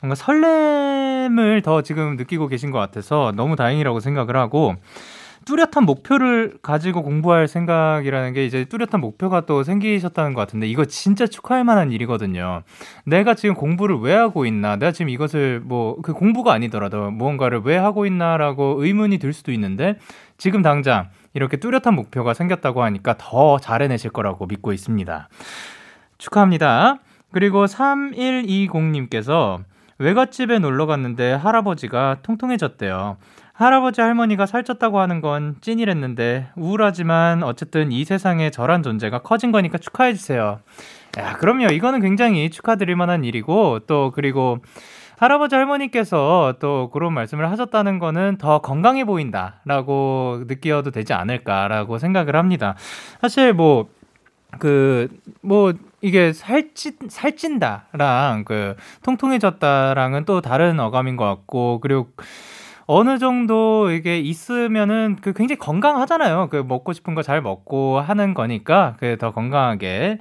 뭔가 0.00 0.14
설렘을 0.14 1.60
더 1.60 1.82
지금 1.82 2.16
느끼고 2.16 2.48
계신 2.48 2.70
것 2.70 2.78
같아서 2.78 3.34
너무 3.36 3.56
다행이라고 3.56 4.00
생각을 4.00 4.36
하고 4.36 4.76
뚜렷한 5.48 5.84
목표를 5.84 6.58
가지고 6.62 7.02
공부할 7.02 7.48
생각이라는 7.48 8.32
게 8.32 8.44
이제 8.44 8.64
뚜렷한 8.64 9.00
목표가 9.00 9.42
또 9.42 9.62
생기셨다는 9.62 10.34
것 10.34 10.40
같은데 10.40 10.66
이거 10.66 10.84
진짜 10.84 11.26
축하할 11.26 11.64
만한 11.64 11.92
일이거든요. 11.92 12.62
내가 13.04 13.34
지금 13.34 13.54
공부를 13.54 13.96
왜 13.96 14.14
하고 14.14 14.46
있나? 14.46 14.76
내가 14.76 14.92
지금 14.92 15.08
이것을 15.10 15.60
뭐 15.60 15.98
그 16.02 16.12
공부가 16.12 16.52
아니더라도 16.52 17.10
무언가를 17.10 17.60
왜 17.64 17.76
하고 17.76 18.06
있나라고 18.06 18.82
의문이 18.82 19.18
들 19.18 19.32
수도 19.32 19.52
있는데 19.52 19.98
지금 20.36 20.62
당장 20.62 21.08
이렇게 21.34 21.56
뚜렷한 21.56 21.94
목표가 21.94 22.34
생겼다고 22.34 22.82
하니까 22.82 23.16
더 23.18 23.58
잘해내실 23.58 24.10
거라고 24.10 24.46
믿고 24.46 24.72
있습니다. 24.72 25.28
축하합니다. 26.18 26.98
그리고 27.32 27.66
3120님께서 27.66 29.62
외갓집에 29.98 30.60
놀러 30.60 30.86
갔는데 30.86 31.32
할아버지가 31.32 32.18
통통해졌대요. 32.22 33.16
할아버지 33.58 34.00
할머니가 34.00 34.44
살쪘다고 34.44 34.98
하는 34.98 35.20
건 35.20 35.56
찐이랬는데 35.60 36.50
우울하지만 36.54 37.42
어쨌든 37.42 37.90
이 37.90 38.04
세상에 38.04 38.50
저란 38.50 38.84
존재가 38.84 39.22
커진 39.22 39.50
거니까 39.50 39.78
축하해 39.78 40.14
주세요. 40.14 40.60
야, 41.18 41.32
그럼요. 41.32 41.66
이거는 41.72 42.00
굉장히 42.00 42.50
축하드릴 42.50 42.94
만한 42.94 43.24
일이고 43.24 43.80
또 43.88 44.12
그리고 44.14 44.58
할아버지 45.18 45.56
할머니께서 45.56 46.54
또 46.60 46.88
그런 46.92 47.12
말씀을 47.14 47.50
하셨다는 47.50 47.98
거는 47.98 48.36
더 48.38 48.60
건강해 48.60 49.04
보인다라고 49.04 50.44
느껴도 50.46 50.92
되지 50.92 51.12
않을까라고 51.12 51.98
생각을 51.98 52.36
합니다. 52.36 52.76
사실 53.20 53.52
뭐 53.52 53.88
그, 54.58 55.08
뭐, 55.42 55.74
이게 56.00 56.32
살찐, 56.32 57.10
살찐다랑 57.10 58.44
그, 58.46 58.76
통통해졌다랑은 59.02 60.24
또 60.24 60.40
다른 60.40 60.80
어감인 60.80 61.16
것 61.16 61.26
같고, 61.26 61.80
그리고 61.80 62.08
어느 62.90 63.18
정도 63.18 63.90
이게 63.90 64.18
있으면은 64.18 65.18
그 65.20 65.34
굉장히 65.34 65.58
건강하잖아요. 65.58 66.48
그 66.50 66.64
먹고 66.66 66.92
싶은 66.94 67.14
거 67.14 67.20
잘 67.22 67.42
먹고 67.42 68.00
하는 68.00 68.32
거니까 68.32 68.96
그 68.98 69.16
더 69.18 69.32
건강하게 69.32 70.18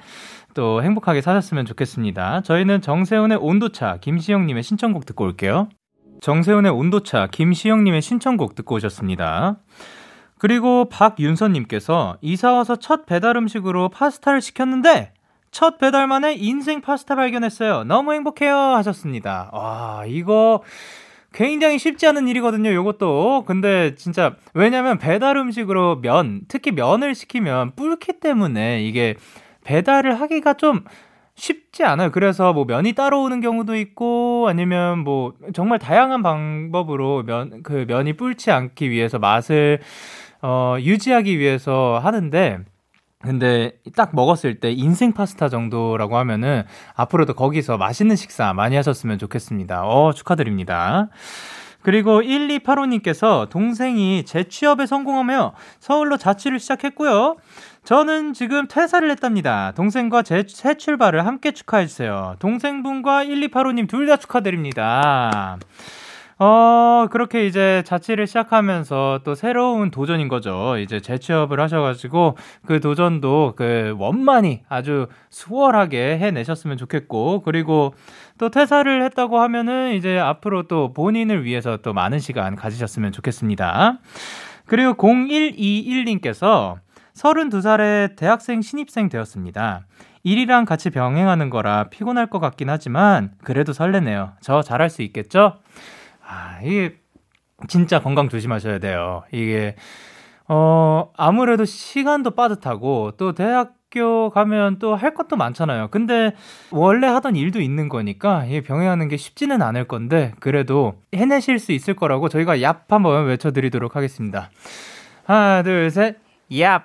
또 0.54 0.84
행복하게 0.84 1.22
사셨으면 1.22 1.66
좋겠습니다. 1.66 2.42
저희는 2.42 2.82
정세훈의 2.82 3.38
온도차 3.40 3.98
김시영님의 4.02 4.64
신청곡 4.64 5.06
듣고 5.06 5.24
올게요. 5.24 5.70
정세훈의 6.20 6.72
온도차 6.72 7.28
김시영님의 7.28 8.02
신청곡 8.02 8.56
듣고 8.56 8.76
오셨습니다. 8.76 9.60
그리고 10.40 10.90
박윤선님께서 10.90 12.18
이사 12.22 12.52
와서 12.52 12.76
첫 12.76 13.06
배달 13.06 13.38
음식으로 13.38 13.90
파스타를 13.90 14.42
시켰는데 14.42 15.14
첫 15.52 15.78
배달 15.78 16.08
만에 16.08 16.34
인생 16.34 16.82
파스타 16.82 17.16
발견했어요. 17.16 17.86
너무 17.86 18.14
행복해요 18.14 18.54
하셨습니다. 18.56 19.50
와 19.54 20.04
이거 20.06 20.62
굉장히 21.38 21.78
쉽지 21.78 22.08
않은 22.08 22.28
일이거든요, 22.28 22.74
요것도. 22.74 23.44
근데 23.46 23.94
진짜, 23.94 24.36
왜냐면 24.56 24.98
배달 24.98 25.38
음식으로 25.38 26.02
면, 26.02 26.42
특히 26.48 26.72
면을 26.72 27.14
시키면 27.14 27.76
불기 27.76 28.20
때문에 28.20 28.84
이게 28.84 29.14
배달을 29.64 30.20
하기가 30.20 30.56
좀 30.56 30.84
쉽지 31.36 31.84
않아요. 31.84 32.10
그래서 32.10 32.54
뭐 32.54 32.66
면이 32.66 32.94
따로 32.94 33.22
오는 33.22 33.40
경우도 33.40 33.76
있고 33.76 34.48
아니면 34.50 35.04
뭐 35.04 35.36
정말 35.54 35.78
다양한 35.78 36.24
방법으로 36.24 37.22
면, 37.22 37.62
그 37.62 37.86
면이 37.88 38.14
불지 38.14 38.50
않기 38.50 38.90
위해서 38.90 39.20
맛을 39.20 39.80
어, 40.42 40.78
유지하기 40.80 41.38
위해서 41.38 42.00
하는데 42.02 42.62
근데 43.20 43.72
딱 43.96 44.12
먹었을 44.14 44.60
때 44.60 44.72
인생 44.72 45.12
파스타 45.12 45.50
정도라고 45.50 46.18
하면은 46.18 46.64
앞으로도 46.96 47.34
거기서 47.34 47.78
맛있는 47.78 48.16
식사 48.16 48.54
많이 48.54 48.76
하셨으면 48.76 49.18
좋겠습니다. 49.18 49.84
어, 49.86 50.14
축하드립니다. 50.14 51.10
그리고 51.82 52.22
1285님께서 52.22 53.50
동생이 53.50 54.24
재취업에 54.26 54.86
성공하며 54.86 55.54
서울로 55.80 56.18
자취를 56.18 56.60
시작했고요. 56.60 57.38
저는 57.86 58.34
지금 58.34 58.68
퇴사를 58.68 59.10
했답니다. 59.10 59.72
동생과 59.76 60.22
제 60.24 60.44
새 60.48 60.76
출발을 60.76 61.26
함께 61.26 61.52
축하해주세요. 61.52 62.36
동생분과 62.40 63.24
1285님 63.26 63.88
둘 63.88 64.06
다 64.08 64.18
축하드립니다. 64.18 65.58
어, 66.40 67.08
그렇게 67.10 67.48
이제 67.48 67.82
자취를 67.86 68.28
시작하면서 68.28 69.22
또 69.24 69.34
새로운 69.34 69.90
도전인 69.90 70.28
거죠. 70.28 70.78
이제 70.78 71.00
재취업을 71.00 71.60
하셔가지고 71.60 72.38
그 72.66 72.80
도전도 72.80 73.54
그 73.56 73.96
원만히 73.98 74.62
아주 74.70 75.08
수월하게 75.32 76.20
해내셨으면 76.20 76.78
좋겠고, 76.78 77.42
그리고 77.42 77.96
또 78.38 78.50
퇴사를 78.50 79.04
했다고 79.04 79.40
하면은 79.40 79.94
이제 79.94 80.20
앞으로 80.20 80.64
또 80.64 80.94
본인을 80.94 81.44
위해서 81.44 81.78
또 81.78 81.94
많은 81.94 82.20
시간 82.20 82.56
가지셨으면 82.56 83.12
좋겠습니다. 83.14 83.98
그리고 84.68 84.94
0121님께서 84.94 86.76
32살에 87.16 88.16
대학생 88.16 88.62
신입생 88.62 89.10
되었습니다. 89.10 89.88
일이랑 90.22 90.66
같이 90.66 90.90
병행하는 90.92 91.50
거라 91.50 91.86
피곤할 91.86 92.28
것 92.28 92.40
같긴 92.40 92.70
하지만 92.70 93.32
그래도 93.44 93.74
설레네요. 93.74 94.34
저 94.42 94.62
잘할 94.62 94.90
수 94.90 95.02
있겠죠? 95.02 95.58
아, 96.28 96.60
이게 96.64 96.96
진짜 97.68 98.02
건강 98.02 98.30
조심하셔야 98.30 98.80
돼요. 98.80 99.24
이게 99.32 99.76
어, 100.48 101.12
아무래도 101.18 101.66
시간도 101.66 102.32
빠듯하고 102.32 103.12
또 103.18 103.34
대학교 103.34 104.30
가면 104.30 104.80
또 104.80 104.96
할 104.96 105.14
것도 105.14 105.36
많잖아요. 105.38 105.88
근데 105.90 106.34
원래 106.72 107.08
하던 107.08 107.36
일도 107.36 107.60
있는 107.62 107.90
거니까 107.90 108.46
이 108.46 108.62
병행하는 108.62 109.08
게 109.08 109.18
쉽지는 109.18 109.62
않을 109.62 109.86
건데 109.88 110.34
그래도 110.40 110.96
해내실 111.16 111.60
수 111.60 111.72
있을 111.72 111.96
거라고 111.96 112.30
저희가 112.30 112.58
얍 112.58 112.90
한번 112.90 113.26
외쳐드리도록 113.26 113.96
하겠습니다. 113.96 114.50
하나, 115.26 115.64
둘, 115.64 115.90
셋, 115.92 116.18
얍! 116.52 116.84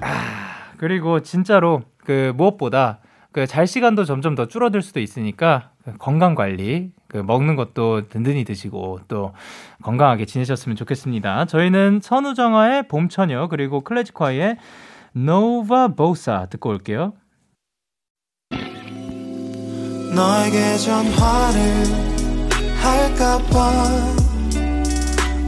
아, 0.00 0.72
그리고 0.78 1.20
진짜로 1.20 1.82
그 1.98 2.32
무엇보다 2.36 2.98
그 3.32 3.46
잘 3.46 3.66
시간도 3.66 4.04
점점 4.04 4.34
더 4.34 4.46
줄어들 4.46 4.82
수도 4.82 5.00
있으니까 5.00 5.70
건강 5.98 6.34
관리 6.34 6.90
그 7.12 7.18
먹는 7.18 7.56
것도 7.56 8.08
든든히 8.08 8.44
드시고 8.44 9.00
또 9.06 9.34
건강하게 9.82 10.24
지내셨으면 10.24 10.76
좋겠습니다. 10.76 11.44
저희는 11.44 12.00
선우정아의 12.02 12.88
봄처녀 12.88 13.48
그리고 13.48 13.82
클래식화의 13.82 14.56
노바 15.12 15.88
보사 15.88 16.46
듣고 16.46 16.70
올게요. 16.70 17.12
너에게 20.14 20.76
전화를 20.76 21.60
할까봐 22.80 24.22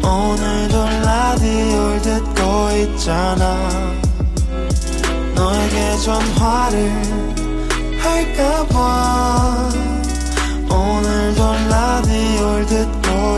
오늘도 0.02 0.84
라디오를 1.04 2.02
듣고 2.02 2.70
있잖아 2.92 3.58
너에게 5.34 5.96
전화를 5.96 6.92
할까봐 7.98 9.93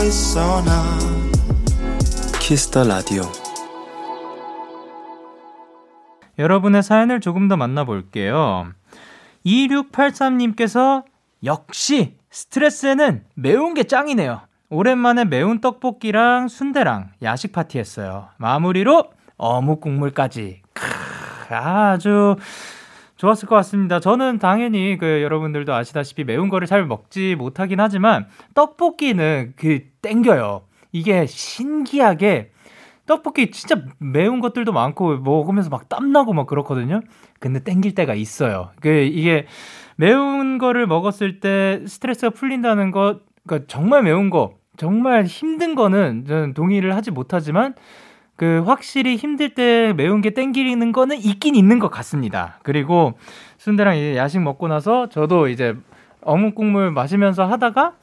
있어 0.07 0.63
나 0.63 0.97
키스 2.39 2.68
더 2.68 2.85
라디오 2.85 3.23
여러분의 6.39 6.81
사연을 6.81 7.19
조금 7.19 7.49
더 7.49 7.57
만나볼게요 7.57 8.71
2683님께서 9.45 11.03
역시 11.43 12.15
스트레스에는 12.29 13.25
매운 13.35 13.73
게 13.73 13.83
짱이네요. 13.83 14.41
오랜만에 14.69 15.25
매운 15.25 15.61
떡볶이랑 15.61 16.49
순대랑 16.49 17.11
야식 17.23 17.53
파티 17.53 17.79
했어요. 17.79 18.27
마무리로 18.37 19.05
어묵 19.37 19.79
국물까지. 19.81 20.61
크, 20.73 21.53
아주 21.55 22.35
좋았을 23.17 23.47
것 23.47 23.55
같습니다. 23.57 23.99
저는 23.99 24.39
당연히 24.39 24.97
그 24.97 25.21
여러분들도 25.21 25.73
아시다시피 25.73 26.23
매운 26.23 26.49
거를 26.49 26.67
잘 26.67 26.85
먹지 26.85 27.35
못하긴 27.35 27.79
하지만 27.79 28.27
떡볶이는 28.53 29.53
그 29.55 29.81
땡겨요. 30.01 30.61
이게 30.91 31.25
신기하게 31.25 32.51
떡볶이 33.05 33.51
진짜 33.51 33.81
매운 33.99 34.39
것들도 34.39 34.71
많고 34.71 35.17
먹으면서 35.17 35.69
막 35.69 35.89
땀나고 35.89 36.33
막 36.33 36.45
그렇거든요. 36.45 37.01
근데 37.39 37.63
땡길 37.63 37.95
때가 37.95 38.13
있어요. 38.13 38.71
그 38.81 38.89
이게 38.89 39.47
매운 39.95 40.57
거를 40.57 40.85
먹었을 40.87 41.39
때 41.39 41.81
스트레스가 41.87 42.29
풀린다는 42.31 42.91
것, 42.91 43.21
그러니까 43.47 43.67
정말 43.67 44.03
매운 44.03 44.29
거, 44.29 44.55
정말 44.75 45.25
힘든 45.25 45.73
거는 45.73 46.25
저는 46.27 46.53
동의를 46.53 46.95
하지 46.95 47.09
못하지만 47.11 47.73
그 48.37 48.63
확실히 48.65 49.15
힘들 49.17 49.49
때 49.49 49.93
매운 49.97 50.21
게 50.21 50.29
땡기는 50.29 50.91
거는 50.91 51.17
있긴 51.17 51.55
있는 51.55 51.79
것 51.79 51.89
같습니다. 51.89 52.59
그리고 52.63 53.13
순대랑 53.57 54.15
야식 54.15 54.41
먹고 54.41 54.67
나서 54.67 55.09
저도 55.09 55.47
이제 55.49 55.75
어묵 56.21 56.55
국물 56.55 56.91
마시면서 56.91 57.45
하다가 57.45 57.93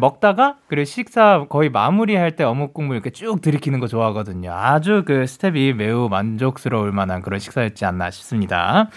먹다가 0.00 0.56
그리고 0.66 0.84
식사 0.84 1.46
거의 1.48 1.70
마무리할 1.70 2.36
때 2.36 2.44
어묵 2.44 2.74
국물 2.74 2.96
이렇게 2.96 3.10
쭉 3.10 3.40
들이키는 3.40 3.78
거 3.78 3.86
좋아하거든요. 3.86 4.52
아주 4.52 5.04
그 5.06 5.26
스텝이 5.26 5.74
매우 5.74 6.08
만족스러울 6.08 6.92
만한 6.92 7.22
그런 7.22 7.38
식사였지 7.38 7.84
않나 7.84 8.10
싶습니다. 8.10 8.90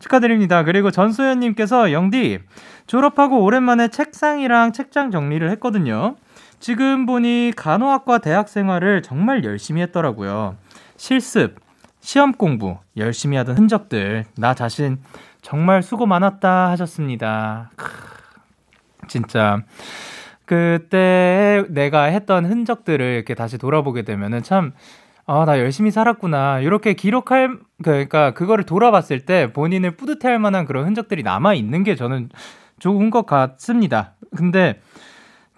축하드립니다. 0.00 0.64
그리고 0.64 0.90
전소연님께서 0.90 1.92
영디 1.92 2.40
졸업하고 2.86 3.42
오랜만에 3.42 3.88
책상이랑 3.88 4.72
책장 4.72 5.12
정리를 5.12 5.48
했거든요. 5.52 6.16
지금 6.60 7.06
보니 7.06 7.52
간호학과 7.56 8.18
대학 8.18 8.48
생활을 8.48 9.02
정말 9.02 9.44
열심히 9.44 9.82
했더라고요. 9.82 10.56
실습, 10.96 11.56
시험 12.00 12.32
공부, 12.32 12.78
열심히 12.96 13.36
하던 13.38 13.56
흔적들, 13.56 14.24
나 14.36 14.54
자신 14.54 14.98
정말 15.42 15.82
수고 15.82 16.06
많았다 16.06 16.70
하셨습니다. 16.70 17.70
크, 17.76 17.90
진짜. 19.08 19.62
그때 20.46 21.64
내가 21.68 22.04
했던 22.04 22.44
흔적들을 22.44 23.14
이렇게 23.14 23.34
다시 23.34 23.58
돌아보게 23.58 24.02
되면은 24.02 24.42
참, 24.42 24.72
아, 25.26 25.44
나 25.46 25.58
열심히 25.58 25.90
살았구나. 25.90 26.60
이렇게 26.60 26.92
기록할, 26.92 27.48
그, 27.48 27.62
그러니까 27.82 28.32
그거를 28.32 28.64
돌아봤을 28.64 29.20
때 29.20 29.52
본인을 29.52 29.92
뿌듯해 29.92 30.28
할 30.28 30.38
만한 30.38 30.66
그런 30.66 30.86
흔적들이 30.86 31.22
남아있는 31.22 31.82
게 31.84 31.94
저는 31.94 32.28
좋은 32.78 33.10
것 33.10 33.24
같습니다. 33.24 34.12
근데 34.36 34.80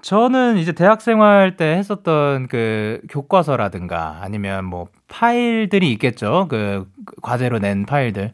저는 0.07 0.59
이제 0.59 0.71
대학 0.71 1.01
생활 1.01 1.57
때 1.57 1.65
했었던 1.65 2.47
그 2.47 3.01
교과서라든가 3.11 4.19
아니면 4.21 4.65
뭐 4.65 4.87
파일들이 5.09 5.91
있겠죠. 5.95 6.47
그 6.49 6.89
과제로 7.23 7.59
낸 7.59 7.85
파일들. 7.85 8.31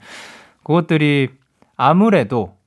그것들이 0.65 1.31
아무래도 1.75 2.59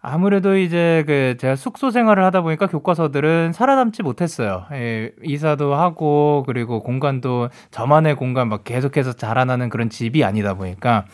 아무래도 0.00 0.56
이제 0.56 1.02
그 1.04 1.36
제가 1.36 1.56
숙소 1.56 1.90
생활을 1.90 2.22
하다 2.22 2.42
보니까 2.42 2.68
교과서들은 2.68 3.52
살아남지 3.52 4.04
못했어요. 4.04 4.66
예, 4.70 5.10
이사도 5.24 5.74
하고 5.74 6.44
그리고 6.46 6.80
공간도 6.80 7.48
저만의 7.72 8.14
공간 8.14 8.48
막 8.48 8.62
계속해서 8.62 9.14
자라나는 9.14 9.68
그런 9.68 9.90
집이 9.90 10.22
아니다 10.22 10.54
보니까 10.54 11.06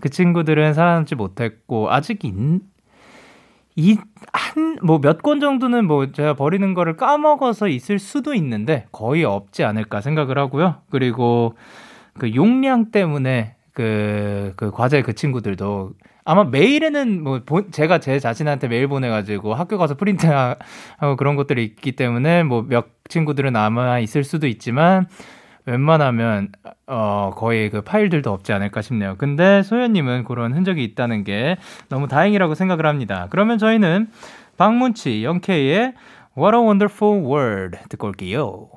그 0.00 0.08
친구들은 0.08 0.72
살아남지 0.74 1.16
못했고 1.16 1.90
아직 1.90 2.20
이 3.76 3.96
한 4.32 4.78
뭐 4.82 4.98
몇 5.00 5.22
권 5.22 5.40
정도는 5.40 5.86
뭐 5.86 6.10
제가 6.12 6.34
버리는 6.34 6.74
거를 6.74 6.96
까먹어서 6.96 7.68
있을 7.68 7.98
수도 7.98 8.34
있는데 8.34 8.86
거의 8.92 9.24
없지 9.24 9.64
않을까 9.64 10.00
생각을 10.00 10.38
하고요. 10.38 10.76
그리고 10.90 11.54
그 12.18 12.34
용량 12.34 12.90
때문에 12.90 13.54
그, 13.72 14.52
그 14.56 14.70
과제 14.70 15.02
그 15.02 15.12
친구들도 15.14 15.92
아마 16.24 16.44
메일에는 16.44 17.22
뭐 17.22 17.40
본, 17.46 17.70
제가 17.70 17.98
제 18.00 18.18
자신한테 18.18 18.68
메일 18.68 18.88
보내가지고 18.88 19.54
학교 19.54 19.78
가서 19.78 19.94
프린트하고 19.96 21.16
그런 21.18 21.36
것들이 21.36 21.64
있기 21.64 21.92
때문에 21.92 22.42
뭐 22.44 22.62
몇 22.68 22.86
친구들은 23.08 23.52
남아 23.52 24.00
있을 24.00 24.24
수도 24.24 24.46
있지만 24.48 25.06
웬만하면 25.66 26.52
어 26.86 27.32
거의 27.36 27.70
그 27.70 27.82
파일들도 27.82 28.32
없지 28.32 28.52
않을까 28.52 28.82
싶네요. 28.82 29.16
근데 29.18 29.62
소연님은 29.62 30.24
그런 30.24 30.54
흔적이 30.54 30.84
있다는 30.84 31.24
게 31.24 31.56
너무 31.88 32.08
다행이라고 32.08 32.54
생각을 32.54 32.86
합니다. 32.86 33.26
그러면 33.30 33.58
저희는 33.58 34.08
박문치 34.56 35.24
영케이의 35.24 35.94
What 36.38 36.56
a 36.56 36.62
Wonderful 36.62 37.24
World 37.24 37.78
듣고 37.88 38.06
올게요. 38.06 38.68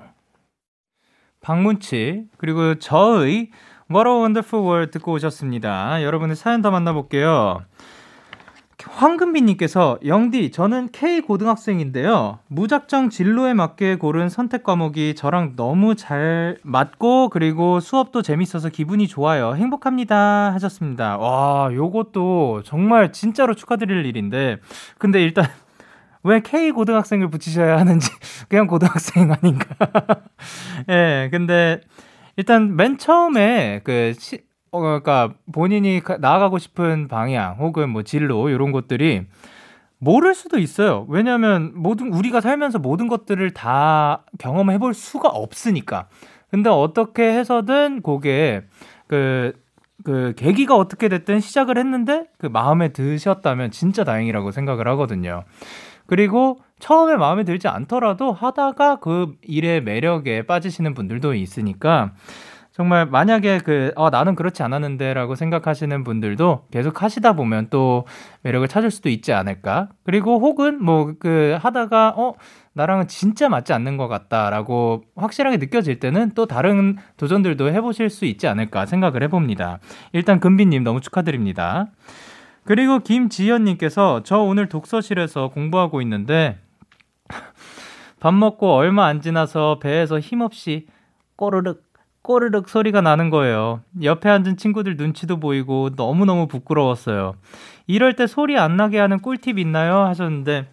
박문치 1.42 2.26
그리고 2.38 2.76
저의 2.76 3.52
What 3.92 4.10
a 4.10 4.16
Wonderful 4.16 4.66
World 4.66 4.92
듣고 4.92 5.14
오셨습니다. 5.14 6.04
여러분의 6.04 6.36
사연 6.36 6.62
더 6.62 6.72
만나볼게요. 6.72 7.64
황금비님께서 8.88 10.00
영디 10.06 10.52
저는 10.52 10.90
K 10.92 11.22
고등학생인데요. 11.22 12.40
무작정 12.48 13.10
진로에 13.10 13.54
맞게 13.54 13.96
고른 13.96 14.30
선택 14.30 14.64
과목이 14.64 15.16
저랑 15.16 15.56
너무 15.56 15.96
잘 15.96 16.58
맞고 16.64 17.30
그리고 17.30 17.80
수업도 17.80 18.22
재밌어서 18.22 18.70
기분이 18.70 19.08
좋아요. 19.08 19.56
행복합니다. 19.56 20.54
하셨습니다. 20.54 21.18
와 21.18 21.70
요것도 21.74 22.64
정말 22.64 23.12
진짜로 23.12 23.54
축하드릴 23.54 24.06
일인데 24.06 24.58
근데 24.98 25.22
일단 25.22 25.46
왜 26.24 26.42
K 26.42 26.72
고등학생을 26.72 27.30
붙이셔야 27.30 27.78
하는지 27.78 28.10
그냥 28.48 28.68
고등학생 28.68 29.32
아닌가? 29.32 29.66
예 30.90 30.94
네, 30.94 31.30
근데 31.32 31.82
일단 32.38 32.76
맨 32.76 32.98
처음에 32.98 33.82
그 33.84 34.14
시, 34.18 34.40
어, 34.72 34.80
그러니까 34.80 35.34
본인이 35.52 36.02
나아가고 36.20 36.58
싶은 36.58 37.08
방향 37.08 37.56
혹은 37.56 37.90
뭐 37.90 38.04
진로 38.04 38.50
이런 38.50 38.72
것들이 38.72 39.26
모를 39.98 40.34
수도 40.34 40.58
있어요. 40.58 41.06
왜냐하면 41.10 41.74
모든 41.76 42.14
우리가 42.14 42.42
살면서 42.42 42.80
모든 42.80 43.08
것들을 43.08 43.52
다 43.52 44.24
경험해 44.38 44.78
볼 44.78 44.94
수가 44.94 45.30
없으니까. 45.30 46.08
근데 46.50 46.70
어떻게 46.70 47.24
해서든 47.34 48.02
그게 48.02 48.64
그, 49.08 49.54
그 50.04 50.34
계기가 50.38 50.76
어떻게 50.76 51.10
됐든 51.10 51.42
시작을 51.42 51.78
했는데 51.78 52.28
그 52.38 52.48
마음에 52.48 52.90
드셨다면 52.90 53.72
진짜 53.72 54.04
다행이라고 54.04 54.52
생각을 54.52 54.88
하거든요. 54.90 55.44
그리고 56.06 56.60
처음에 56.80 57.18
마음에 57.18 57.44
들지 57.44 57.68
않더라도 57.68 58.32
하다가 58.32 58.96
그 58.96 59.36
일의 59.42 59.84
매력에 59.84 60.44
빠지시는 60.44 60.94
분들도 60.94 61.36
있으니까 61.36 62.14
정말 62.80 63.06
만약에 63.08 63.58
그, 63.58 63.92
어, 63.98 64.10
나는 64.10 64.36
그렇지 64.36 64.64
않았는데 64.64 65.14
라고 65.14 65.36
생각하시는 65.36 66.06
분들도 66.06 66.68
계속 66.72 67.04
하시다 67.04 67.34
보면 67.34 67.68
또 67.70 68.06
매력을 68.42 68.66
찾을 68.70 68.90
수도 68.90 69.10
있지 69.10 69.34
않을까. 69.34 69.90
그리고 70.06 70.40
혹은 70.40 70.82
뭐 70.82 71.12
그 71.20 71.58
하다가, 71.60 72.14
어, 72.16 72.36
나랑은 72.72 73.10
진짜 73.10 73.50
맞지 73.50 73.74
않는 73.74 73.98
것 73.98 74.08
같다라고 74.08 75.04
확실하게 75.18 75.58
느껴질 75.58 76.00
때는 76.00 76.32
또 76.36 76.46
다른 76.46 76.96
도전들도 77.18 77.70
해보실 77.70 78.10
수 78.10 78.24
있지 78.24 78.48
않을까 78.48 78.86
생각을 78.86 79.24
해봅니다. 79.24 79.80
일단 80.14 80.40
금비님 80.40 80.86
너무 80.86 81.02
축하드립니다. 81.02 81.88
그리고 82.64 83.00
김지연님께서 83.00 84.22
저 84.24 84.38
오늘 84.38 84.70
독서실에서 84.70 85.50
공부하고 85.50 86.02
있는데 86.04 86.58
밥 88.22 88.34
먹고 88.34 88.74
얼마 88.74 89.08
안 89.08 89.20
지나서 89.20 89.80
배에서 89.80 90.22
힘없이 90.22 90.88
꼬르륵 91.36 91.89
꼬르륵 92.22 92.70
소리가 92.70 93.02
나는 93.02 93.30
거예요. 93.30 93.82
옆에 94.04 94.30
앉은 94.30 94.58
친구들 94.58 94.98
눈치도 94.98 95.40
보이고 95.40 95.90
너무너무 95.96 96.48
부끄러웠어요. 96.48 97.36
이럴 97.88 98.16
때 98.16 98.28
소리 98.28 98.58
안 98.58 98.78
나게 98.78 99.00
하는 99.00 99.20
꿀팁 99.20 99.58
있나요? 99.58 100.00
하셨는데 100.00 100.68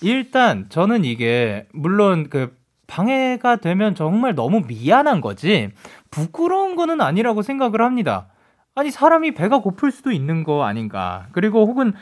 일단 0.00 0.66
저는 0.68 1.04
이게 1.04 1.66
물론 1.72 2.28
그 2.30 2.56
방해가 2.86 3.56
되면 3.56 3.94
정말 3.94 4.34
너무 4.34 4.62
미안한 4.66 5.20
거지 5.20 5.70
부끄러운 6.10 6.76
거는 6.76 7.00
아니라고 7.00 7.42
생각을 7.42 7.82
합니다. 7.82 8.28
아니 8.74 8.90
사람이 8.90 9.34
배가 9.34 9.58
고플 9.58 9.90
수도 9.90 10.10
있는 10.12 10.44
거 10.44 10.64
아닌가. 10.64 11.26
그리고 11.32 11.66
혹은 11.66 11.92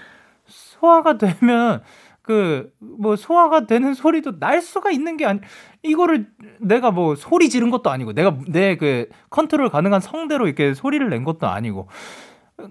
소화가 0.46 1.18
되면 1.18 1.82
그 2.22 2.70
뭐 2.80 3.16
소화가 3.16 3.66
되는 3.66 3.94
소리도 3.94 4.38
날 4.38 4.62
수가 4.62 4.90
있는 4.90 5.16
게 5.16 5.26
아니 5.26 5.40
이거를 5.82 6.28
내가 6.60 6.90
뭐 6.92 7.16
소리 7.16 7.48
지른 7.50 7.70
것도 7.70 7.90
아니고 7.90 8.12
내가 8.14 8.36
내 8.48 8.76
그 8.76 9.08
컨트롤 9.30 9.70
가능한 9.70 10.00
성대로 10.00 10.46
이렇게 10.46 10.74
소리를 10.74 11.08
낸 11.10 11.24
것도 11.24 11.48
아니고 11.48 11.88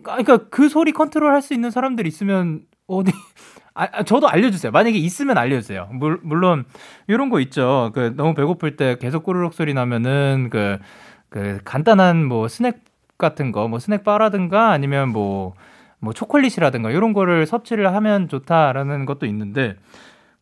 그러니까 0.03 0.37
그 0.49 0.69
소리 0.69 0.91
컨트롤 0.91 1.31
할 1.33 1.41
수 1.41 1.53
있는 1.53 1.71
사람들 1.71 2.07
있으면 2.07 2.61
어디 2.87 3.11
아, 3.73 3.87
아, 3.91 4.03
저도 4.03 4.27
알려주세요. 4.29 4.71
만약에 4.71 4.97
있으면 4.97 5.37
알려주세요. 5.37 5.87
물, 5.93 6.19
물론 6.23 6.65
이런 7.07 7.29
거 7.29 7.39
있죠. 7.41 7.91
그 7.95 8.13
너무 8.17 8.33
배고플 8.35 8.75
때 8.75 8.97
계속 8.99 9.23
꼬르륵 9.23 9.53
소리 9.53 9.73
나면은 9.73 10.49
그, 10.51 10.77
그 11.29 11.59
간단한 11.63 12.25
뭐 12.25 12.47
스낵 12.49 12.79
같은 13.17 13.51
거, 13.53 13.67
뭐 13.69 13.79
스낵 13.79 14.03
바라든가 14.03 14.71
아니면 14.71 15.09
뭐, 15.09 15.53
뭐 16.01 16.13
초콜릿이라든가 16.13 16.91
이런 16.91 17.13
거를 17.13 17.45
섭취를 17.45 17.93
하면 17.93 18.27
좋다라는 18.27 19.05
것도 19.05 19.25
있는데 19.27 19.77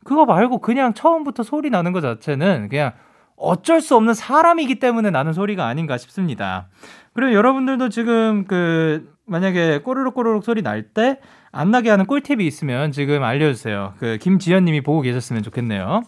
그거 0.03 0.25
말고 0.25 0.59
그냥 0.59 0.93
처음부터 0.93 1.43
소리 1.43 1.69
나는 1.69 1.91
것 1.91 2.01
자체는 2.01 2.69
그냥 2.69 2.93
어쩔 3.35 3.81
수 3.81 3.95
없는 3.95 4.13
사람이기 4.15 4.79
때문에 4.79 5.11
나는 5.11 5.33
소리가 5.33 5.67
아닌가 5.67 5.97
싶습니다. 5.97 6.67
그리고 7.13 7.33
여러분들도 7.33 7.89
지금 7.89 8.45
그 8.45 9.13
만약에 9.25 9.79
꼬르륵 9.79 10.15
꼬르륵 10.15 10.43
소리 10.43 10.61
날 10.63 10.83
때 10.93 11.19
안 11.51 11.71
나게 11.71 11.89
하는 11.89 12.05
꿀팁이 12.05 12.45
있으면 12.45 12.91
지금 12.91 13.23
알려주세요. 13.23 13.93
그 13.97 14.17
김지연 14.21 14.65
님이 14.65 14.81
보고 14.81 15.01
계셨으면 15.01 15.43
좋겠네요. 15.43 16.03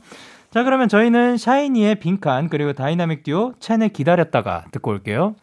자, 0.52 0.64
그러면 0.64 0.88
저희는 0.88 1.38
샤이니의 1.38 1.96
빈칸 1.96 2.50
그리고 2.50 2.74
다이나믹 2.74 3.24
듀오 3.24 3.54
첸의 3.60 3.90
기다렸다가 3.90 4.66
듣고 4.72 4.92
올게요. 4.92 5.36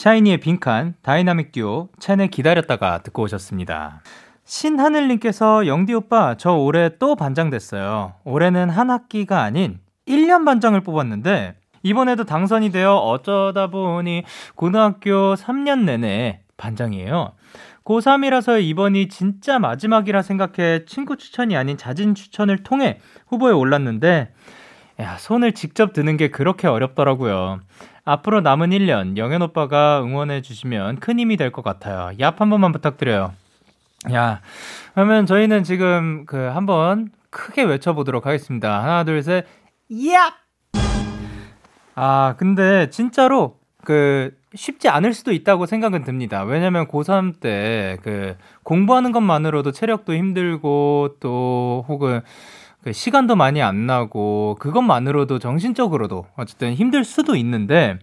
샤이니의 0.00 0.38
빈칸, 0.38 0.94
다이나믹 1.02 1.52
듀오 1.52 1.90
첸의 1.98 2.28
기다렸다가 2.28 3.02
듣고 3.02 3.24
오셨습니다. 3.24 4.00
신하늘님께서 4.46 5.66
영디 5.66 5.92
오빠 5.92 6.38
저 6.38 6.52
올해 6.52 6.96
또 6.98 7.16
반장 7.16 7.50
됐어요. 7.50 8.14
올해는 8.24 8.70
한 8.70 8.88
학기가 8.88 9.42
아닌 9.42 9.78
1년 10.08 10.46
반장을 10.46 10.80
뽑았는데 10.80 11.56
이번에도 11.82 12.24
당선이 12.24 12.70
되어 12.72 12.94
어쩌다 12.94 13.66
보니 13.66 14.24
고등학교 14.54 15.34
3년 15.34 15.80
내내 15.80 16.44
반장이에요. 16.56 17.32
고3이라서 17.84 18.62
이번이 18.62 19.08
진짜 19.08 19.58
마지막이라 19.58 20.22
생각해 20.22 20.86
친구 20.86 21.18
추천이 21.18 21.58
아닌 21.58 21.76
자진 21.76 22.14
추천을 22.14 22.62
통해 22.62 23.00
후보에 23.28 23.52
올랐는데, 23.52 24.32
야, 25.00 25.16
손을 25.18 25.52
직접 25.52 25.92
드는 25.92 26.16
게 26.16 26.28
그렇게 26.28 26.68
어렵더라고요. 26.68 27.60
앞으로 28.04 28.40
남은 28.40 28.70
1년 28.70 29.16
영현 29.16 29.40
오빠가 29.42 30.02
응원해 30.02 30.42
주시면 30.42 30.96
큰 31.00 31.18
힘이 31.18 31.36
될 31.36 31.50
것 31.52 31.62
같아요. 31.62 32.10
얍 32.18 32.38
한 32.38 32.50
번만 32.50 32.72
부탁드려요. 32.72 33.32
야, 34.12 34.40
그러면 34.94 35.26
저희는 35.26 35.62
지금 35.64 36.24
그 36.26 36.36
한번 36.36 37.10
크게 37.30 37.62
외쳐보도록 37.62 38.26
하겠습니다. 38.26 38.82
하나, 38.82 39.04
둘, 39.04 39.22
셋, 39.22 39.46
얍! 39.90 40.32
아, 41.94 42.34
근데 42.38 42.90
진짜로 42.90 43.58
그 43.84 44.34
쉽지 44.54 44.88
않을 44.88 45.14
수도 45.14 45.32
있다고 45.32 45.66
생각은 45.66 46.04
듭니다. 46.04 46.42
왜냐면 46.42 46.86
고3 46.88 47.40
때 47.40 47.98
그 48.02 48.36
공부하는 48.64 49.12
것만으로도 49.12 49.72
체력도 49.72 50.14
힘들고 50.14 51.16
또 51.20 51.84
혹은 51.88 52.20
그 52.20 52.26
시간도 52.90 53.36
많이 53.36 53.60
안 53.62 53.86
나고 53.86 54.56
그것만으로도 54.58 55.38
정신적으로도 55.38 56.26
어쨌든 56.36 56.74
힘들 56.74 57.04
수도 57.04 57.36
있는데 57.36 57.98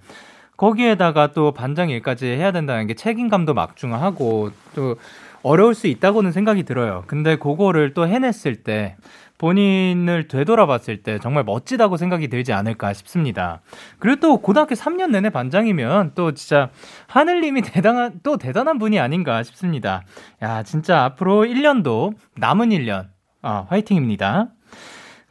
거기에다가 0.56 1.34
또 1.34 1.52
반장 1.52 1.90
일까지 1.90 2.26
해야 2.28 2.52
된다는 2.52 2.88
게 2.88 2.94
책임감도 2.94 3.54
막중하고 3.54 4.52
또 4.76 4.96
어려울 5.44 5.76
수 5.76 5.88
있다고는 5.88 6.32
생각이 6.32 6.64
들어요. 6.64 7.04
근데 7.08 7.38
그거를 7.38 7.94
또 7.94 8.08
해냈을 8.08 8.64
때 8.64 8.98
본인을 9.38 10.28
되돌아봤을 10.28 11.04
때 11.04 11.20
정말 11.20 11.44
멋지다고 11.44 11.98
생각이 11.98 12.28
들지 12.28 12.54
않을까 12.54 12.94
싶습니다. 12.94 13.62
그리고 14.00 14.20
또 14.20 14.38
고등학교 14.38 14.74
3년 14.74 15.12
내내 15.12 15.30
반장이면 15.30 16.14
또 16.16 16.34
진짜 16.34 16.70
하늘님이 17.06 17.62
대단한, 17.62 18.20
또 18.24 18.38
대단한 18.38 18.80
분이 18.80 19.00
아닌가 19.00 19.44
싶습니다. 19.44 20.04
야, 20.42 20.64
진짜 20.64 21.04
앞으로 21.04 21.46
1년도 21.46 22.16
남은 22.36 22.70
1년, 22.70 23.08
아, 23.44 23.68
화이팅입니다. 23.70 24.50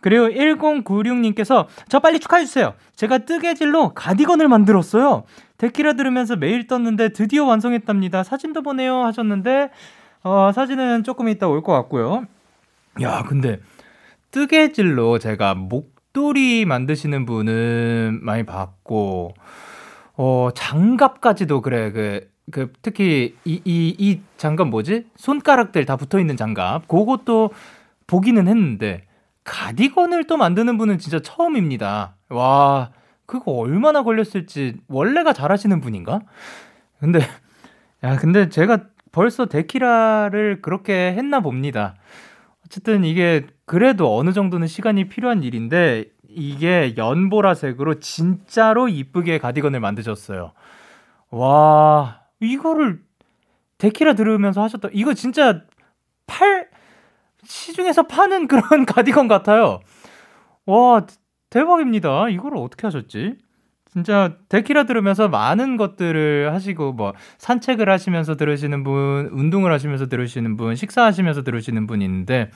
그리고 0.07 0.29
1096님께서 0.29 1.67
저 1.89 1.99
빨리 1.99 2.21
축하해주세요. 2.21 2.75
제가 2.95 3.19
뜨개질로 3.19 3.93
가디건을 3.93 4.47
만들었어요. 4.47 5.25
데키라 5.59 5.95
들으면서 5.95 6.37
매일 6.37 6.69
떴는데 6.69 7.09
드디어 7.09 7.45
완성했답니다. 7.45 8.23
사진도 8.23 8.63
보내요 8.63 9.03
하셨는데, 9.03 9.71
어, 10.23 10.53
사진은 10.55 11.03
조금 11.03 11.29
이따 11.29 11.49
올 11.49 11.61
것 11.61 11.73
같고요. 11.73 12.25
야, 13.03 13.25
근데 13.27 13.59
뜨개질로 14.31 15.19
제가 15.19 15.57
목도리 15.57 16.67
만드시는 16.67 17.27
분은 17.27 18.21
많이 18.23 18.45
봤고, 18.45 19.35
어, 20.17 20.51
장갑까지도 20.55 21.63
그래, 21.63 21.91
그, 21.91 22.31
그, 22.53 22.73
특히 22.81 23.35
이, 23.45 23.61
이, 23.65 23.97
이 23.99 24.21
장갑 24.37 24.69
뭐지? 24.69 25.07
손가락들 25.17 25.85
다 25.85 25.97
붙어 25.97 26.21
있는 26.21 26.37
장갑. 26.37 26.87
그것도 26.87 27.51
보기는 28.07 28.47
했는데, 28.47 29.06
가디건을 29.47 30.25
또 30.25 30.37
만드는 30.37 30.77
분은 30.77 30.99
진짜 30.99 31.21
처음입니다. 31.21 32.17
와, 32.29 32.91
그거 33.27 33.53
얼마나 33.53 34.03
걸렸을지, 34.03 34.77
원래가 34.89 35.33
잘하시는 35.33 35.81
분인가? 35.81 36.21
근데, 36.99 37.21
야, 38.03 38.17
근데 38.17 38.49
제가 38.49 38.85
벌써 39.13 39.47
데키라를 39.47 40.61
그렇게 40.61 41.15
했나 41.17 41.41
봅니다. 41.41 41.95
어쨌든 42.67 43.05
이게 43.05 43.47
그래도 43.65 44.19
어느 44.19 44.33
정도는 44.33 44.67
시간이 44.67 45.09
필요한 45.09 45.45
일인데 45.45 46.07
이게 46.29 46.95
연보라색으로 46.97 48.01
진짜로 48.01 48.89
이쁘게 48.89 49.39
가디건을 49.39 49.79
만드셨어요. 49.81 50.53
와, 51.31 52.21
이거를 52.41 53.01
데키라 53.79 54.15
들으면서 54.15 54.63
하셨다. 54.63 54.89
이거 54.93 55.15
진짜 55.15 55.63
팔 56.27 56.69
시중에서 57.47 58.05
파는 58.05 58.49
그런 58.49 58.85
가디건 58.87 59.29
같아요. 59.29 59.81
와, 60.67 61.07
대박입니다. 61.51 62.29
이걸 62.29 62.57
어떻게 62.57 62.87
하셨지? 62.87 63.37
진짜 63.97 64.35
데키라 64.51 64.85
들으면서 64.85 65.31
많은 65.31 65.79
것들을 65.79 66.53
하시고 66.53 66.93
뭐 66.93 67.15
산책을 67.39 67.89
하시면서 67.89 68.37
들으시는 68.37 68.85
분, 68.85 69.31
운동을 69.33 69.73
하시면서 69.73 70.07
들으시는 70.07 70.59
분, 70.59 70.75
식사하시면서 70.75 71.45
들으시는 71.45 71.87
분이 71.87 72.05
있는데 72.05 72.51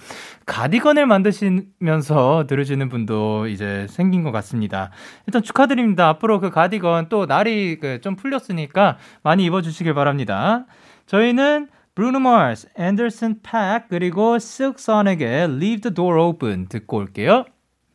가디건을 0.44 1.06
만드시면서 1.06 2.44
들으시는 2.46 2.90
분도 2.90 3.46
이제 3.46 3.86
생긴 3.88 4.22
것 4.22 4.32
같습니다. 4.32 4.90
일단 5.26 5.42
축하드립니다. 5.42 6.08
앞으로 6.08 6.40
그 6.40 6.50
가디건 6.50 7.08
또 7.08 7.24
날이 7.24 7.78
그좀 7.80 8.16
풀렸으니까 8.16 8.98
많이 9.22 9.46
입어주시길 9.46 9.94
바랍니다. 9.94 10.66
저희는 11.06 11.68
브루노 11.94 12.20
마스, 12.20 12.68
앤더슨 12.76 13.42
팍 13.42 13.88
그리고 13.88 14.36
쓱선에게 14.36 15.22
Leave 15.22 15.80
the 15.80 15.94
Door 15.94 16.20
Open 16.20 16.68
듣고 16.68 16.98
올게요. 16.98 17.44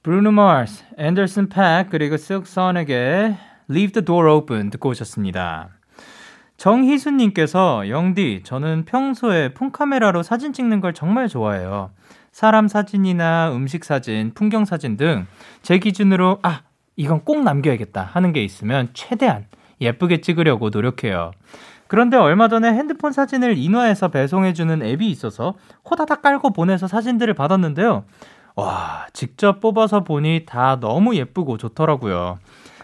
브루노 0.04 0.32
마스, 0.32 0.84
앤더슨 0.98 1.50
팍 1.50 1.90
그리고 1.90 2.16
쓱선에게 2.16 3.38
Leave 3.70 3.94
the 3.94 4.06
Door 4.06 4.30
Open 4.32 4.70
듣고 4.70 4.90
오셨습니다. 4.90 5.70
정희수님께서 6.58 7.90
영디 7.90 8.42
저는 8.44 8.86
평소에 8.86 9.54
폰카메라로 9.54 10.24
사진 10.24 10.54
찍는 10.54 10.82
걸 10.82 10.94
정말 10.94 11.28
좋아해요. 11.28 11.92
사람 12.32 12.68
사진이나 12.68 13.52
음식 13.54 13.84
사진, 13.86 14.32
풍경 14.34 14.66
사진 14.66 14.98
등 14.98 15.26
제 15.62 15.80
기준으로 15.80 16.40
아 16.44 16.62
이건 16.96 17.22
꼭 17.26 17.44
남겨야겠다 17.44 18.04
하는 18.04 18.34
게 18.34 18.44
있으면 18.44 18.90
최대한 18.94 19.48
예쁘게 19.82 20.22
찍으려고 20.22 20.70
노력해요. 20.70 21.32
그런데 21.88 22.18
얼마 22.18 22.48
전에 22.48 22.70
핸드폰 22.70 23.12
사진을 23.12 23.58
인화해서 23.58 24.08
배송해주는 24.10 24.84
앱이 24.84 25.10
있어서 25.10 25.54
호다닥 25.90 26.22
깔고 26.22 26.52
보내서 26.54 26.88
사진들을 26.88 27.34
받았는데요. 27.34 28.06
와, 28.56 29.08
직접 29.14 29.60
뽑아서 29.60 30.04
보니 30.04 30.46
다 30.46 30.80
너무 30.80 31.16
예쁘고 31.16 31.58
좋더라고요. 31.58 32.38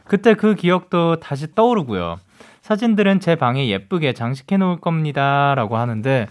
그때 0.06 0.36
그 0.36 0.56
기억도 0.56 1.20
다시 1.20 1.56
떠오르고요. 1.56 2.18
사진들은 2.62 3.22
제 3.22 3.36
방에 3.36 3.70
예쁘게 3.70 4.14
장식해 4.14 4.58
놓을 4.58 4.82
겁니다. 4.82 5.56
라고 5.56 5.78
하는데, 5.78 6.28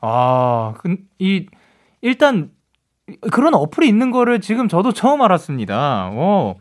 아, 0.00 0.74
그, 0.78 0.96
이, 1.18 1.46
일단, 2.02 2.50
그런 3.30 3.54
어플이 3.54 3.88
있는 3.88 4.10
거를 4.10 4.40
지금 4.40 4.68
저도 4.68 4.92
처음 4.92 5.22
알았습니다. 5.22 6.10
오. 6.10 6.56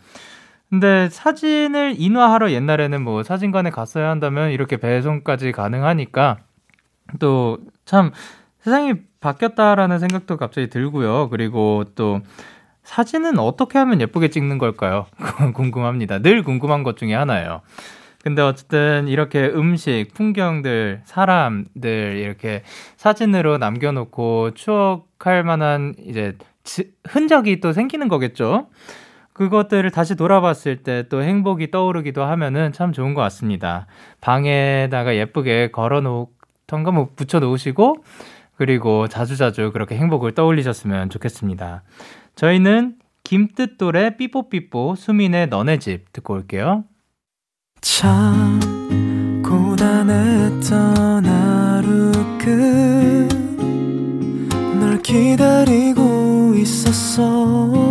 근데 0.71 1.09
사진을 1.09 1.95
인화하러 1.97 2.51
옛날에는 2.51 3.03
뭐 3.03 3.23
사진관에 3.23 3.69
갔어야 3.69 4.09
한다면 4.09 4.51
이렇게 4.51 4.77
배송까지 4.77 5.51
가능하니까 5.51 6.39
또 7.19 7.59
참 7.85 8.11
세상이 8.61 8.93
바뀌었다라는 9.19 9.99
생각도 9.99 10.37
갑자기 10.37 10.69
들고요. 10.69 11.29
그리고 11.29 11.83
또 11.95 12.21
사진은 12.83 13.37
어떻게 13.37 13.77
하면 13.79 13.99
예쁘게 14.01 14.29
찍는 14.29 14.57
걸까요? 14.59 15.07
궁금합니다. 15.53 16.19
늘 16.19 16.43
궁금한 16.43 16.83
것 16.83 16.95
중에 16.95 17.13
하나예요. 17.13 17.61
근데 18.23 18.41
어쨌든 18.41 19.09
이렇게 19.09 19.47
음식, 19.47 20.07
풍경들, 20.13 21.01
사람들 21.05 22.17
이렇게 22.17 22.63
사진으로 22.95 23.57
남겨놓고 23.57 24.51
추억할 24.53 25.43
만한 25.43 25.95
이제 25.99 26.37
흔적이 27.07 27.59
또 27.59 27.73
생기는 27.73 28.07
거겠죠? 28.07 28.67
그것들을 29.33 29.89
다시 29.91 30.15
돌아봤을 30.15 30.83
때 30.83 31.03
또 31.09 31.23
행복이 31.23 31.71
떠오르기도 31.71 32.23
하면은 32.23 32.71
참 32.73 32.91
좋은 32.93 33.13
것 33.13 33.21
같습니다. 33.21 33.87
방에다가 34.21 35.15
예쁘게 35.15 35.71
걸어 35.71 36.01
놓던가 36.01 36.91
뭐 36.91 37.09
붙여 37.15 37.39
놓으시고 37.39 37.97
그리고 38.57 39.07
자주자주 39.07 39.71
그렇게 39.73 39.95
행복을 39.95 40.33
떠올리셨으면 40.33 41.09
좋겠습니다. 41.09 41.83
저희는 42.35 42.95
김뜻돌의 43.23 44.17
삐뽀삐뽀 44.17 44.95
수민의 44.95 45.47
너네 45.47 45.79
집 45.79 46.11
듣고 46.13 46.33
올게요. 46.35 46.83
참 47.81 48.59
고단했던 49.43 51.25
하루 51.25 52.11
끝 52.37 53.27
널 54.79 55.01
기다리고 55.01 56.53
있었어 56.55 57.90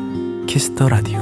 키스 0.51 0.75
더 0.75 0.89
라디오 0.89 1.17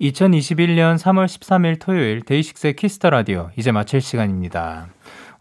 2021년 0.00 0.96
3월 0.98 1.24
13일 1.24 1.80
토요일 1.80 2.22
데이식스의 2.22 2.76
키스 2.76 2.97
더 2.97 3.10
라디오 3.10 3.50
이제 3.56 3.72
마칠 3.72 4.00
시간입니다. 4.00 4.86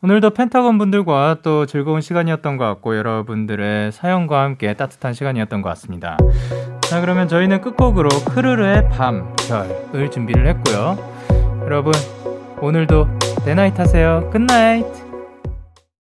오늘도 0.02 0.32
펜타곤 0.32 0.80
분들과 0.80 1.38
또 1.44 1.68
즐거운 1.68 2.02
시간이었던 2.02 2.58
것 2.58 2.66
같고 2.66 2.98
여러분들의 2.98 3.92
사연과 3.92 4.42
함께 4.42 4.74
따뜻한 4.74 5.14
시간이었던 5.14 5.62
것 5.62 5.70
같습니다. 5.70 6.18
자 6.82 7.00
그러면 7.00 7.28
저희는 7.28 7.62
끝곡으로 7.62 8.10
크르르의 8.26 8.90
밤, 8.90 9.36
별을 9.92 10.10
준비를 10.10 10.48
했고요. 10.48 10.98
여러분 11.62 11.94
오늘도 12.60 13.08
내나잇 13.46 13.78
하세요. 13.78 14.32
끝나잇. 14.32 15.13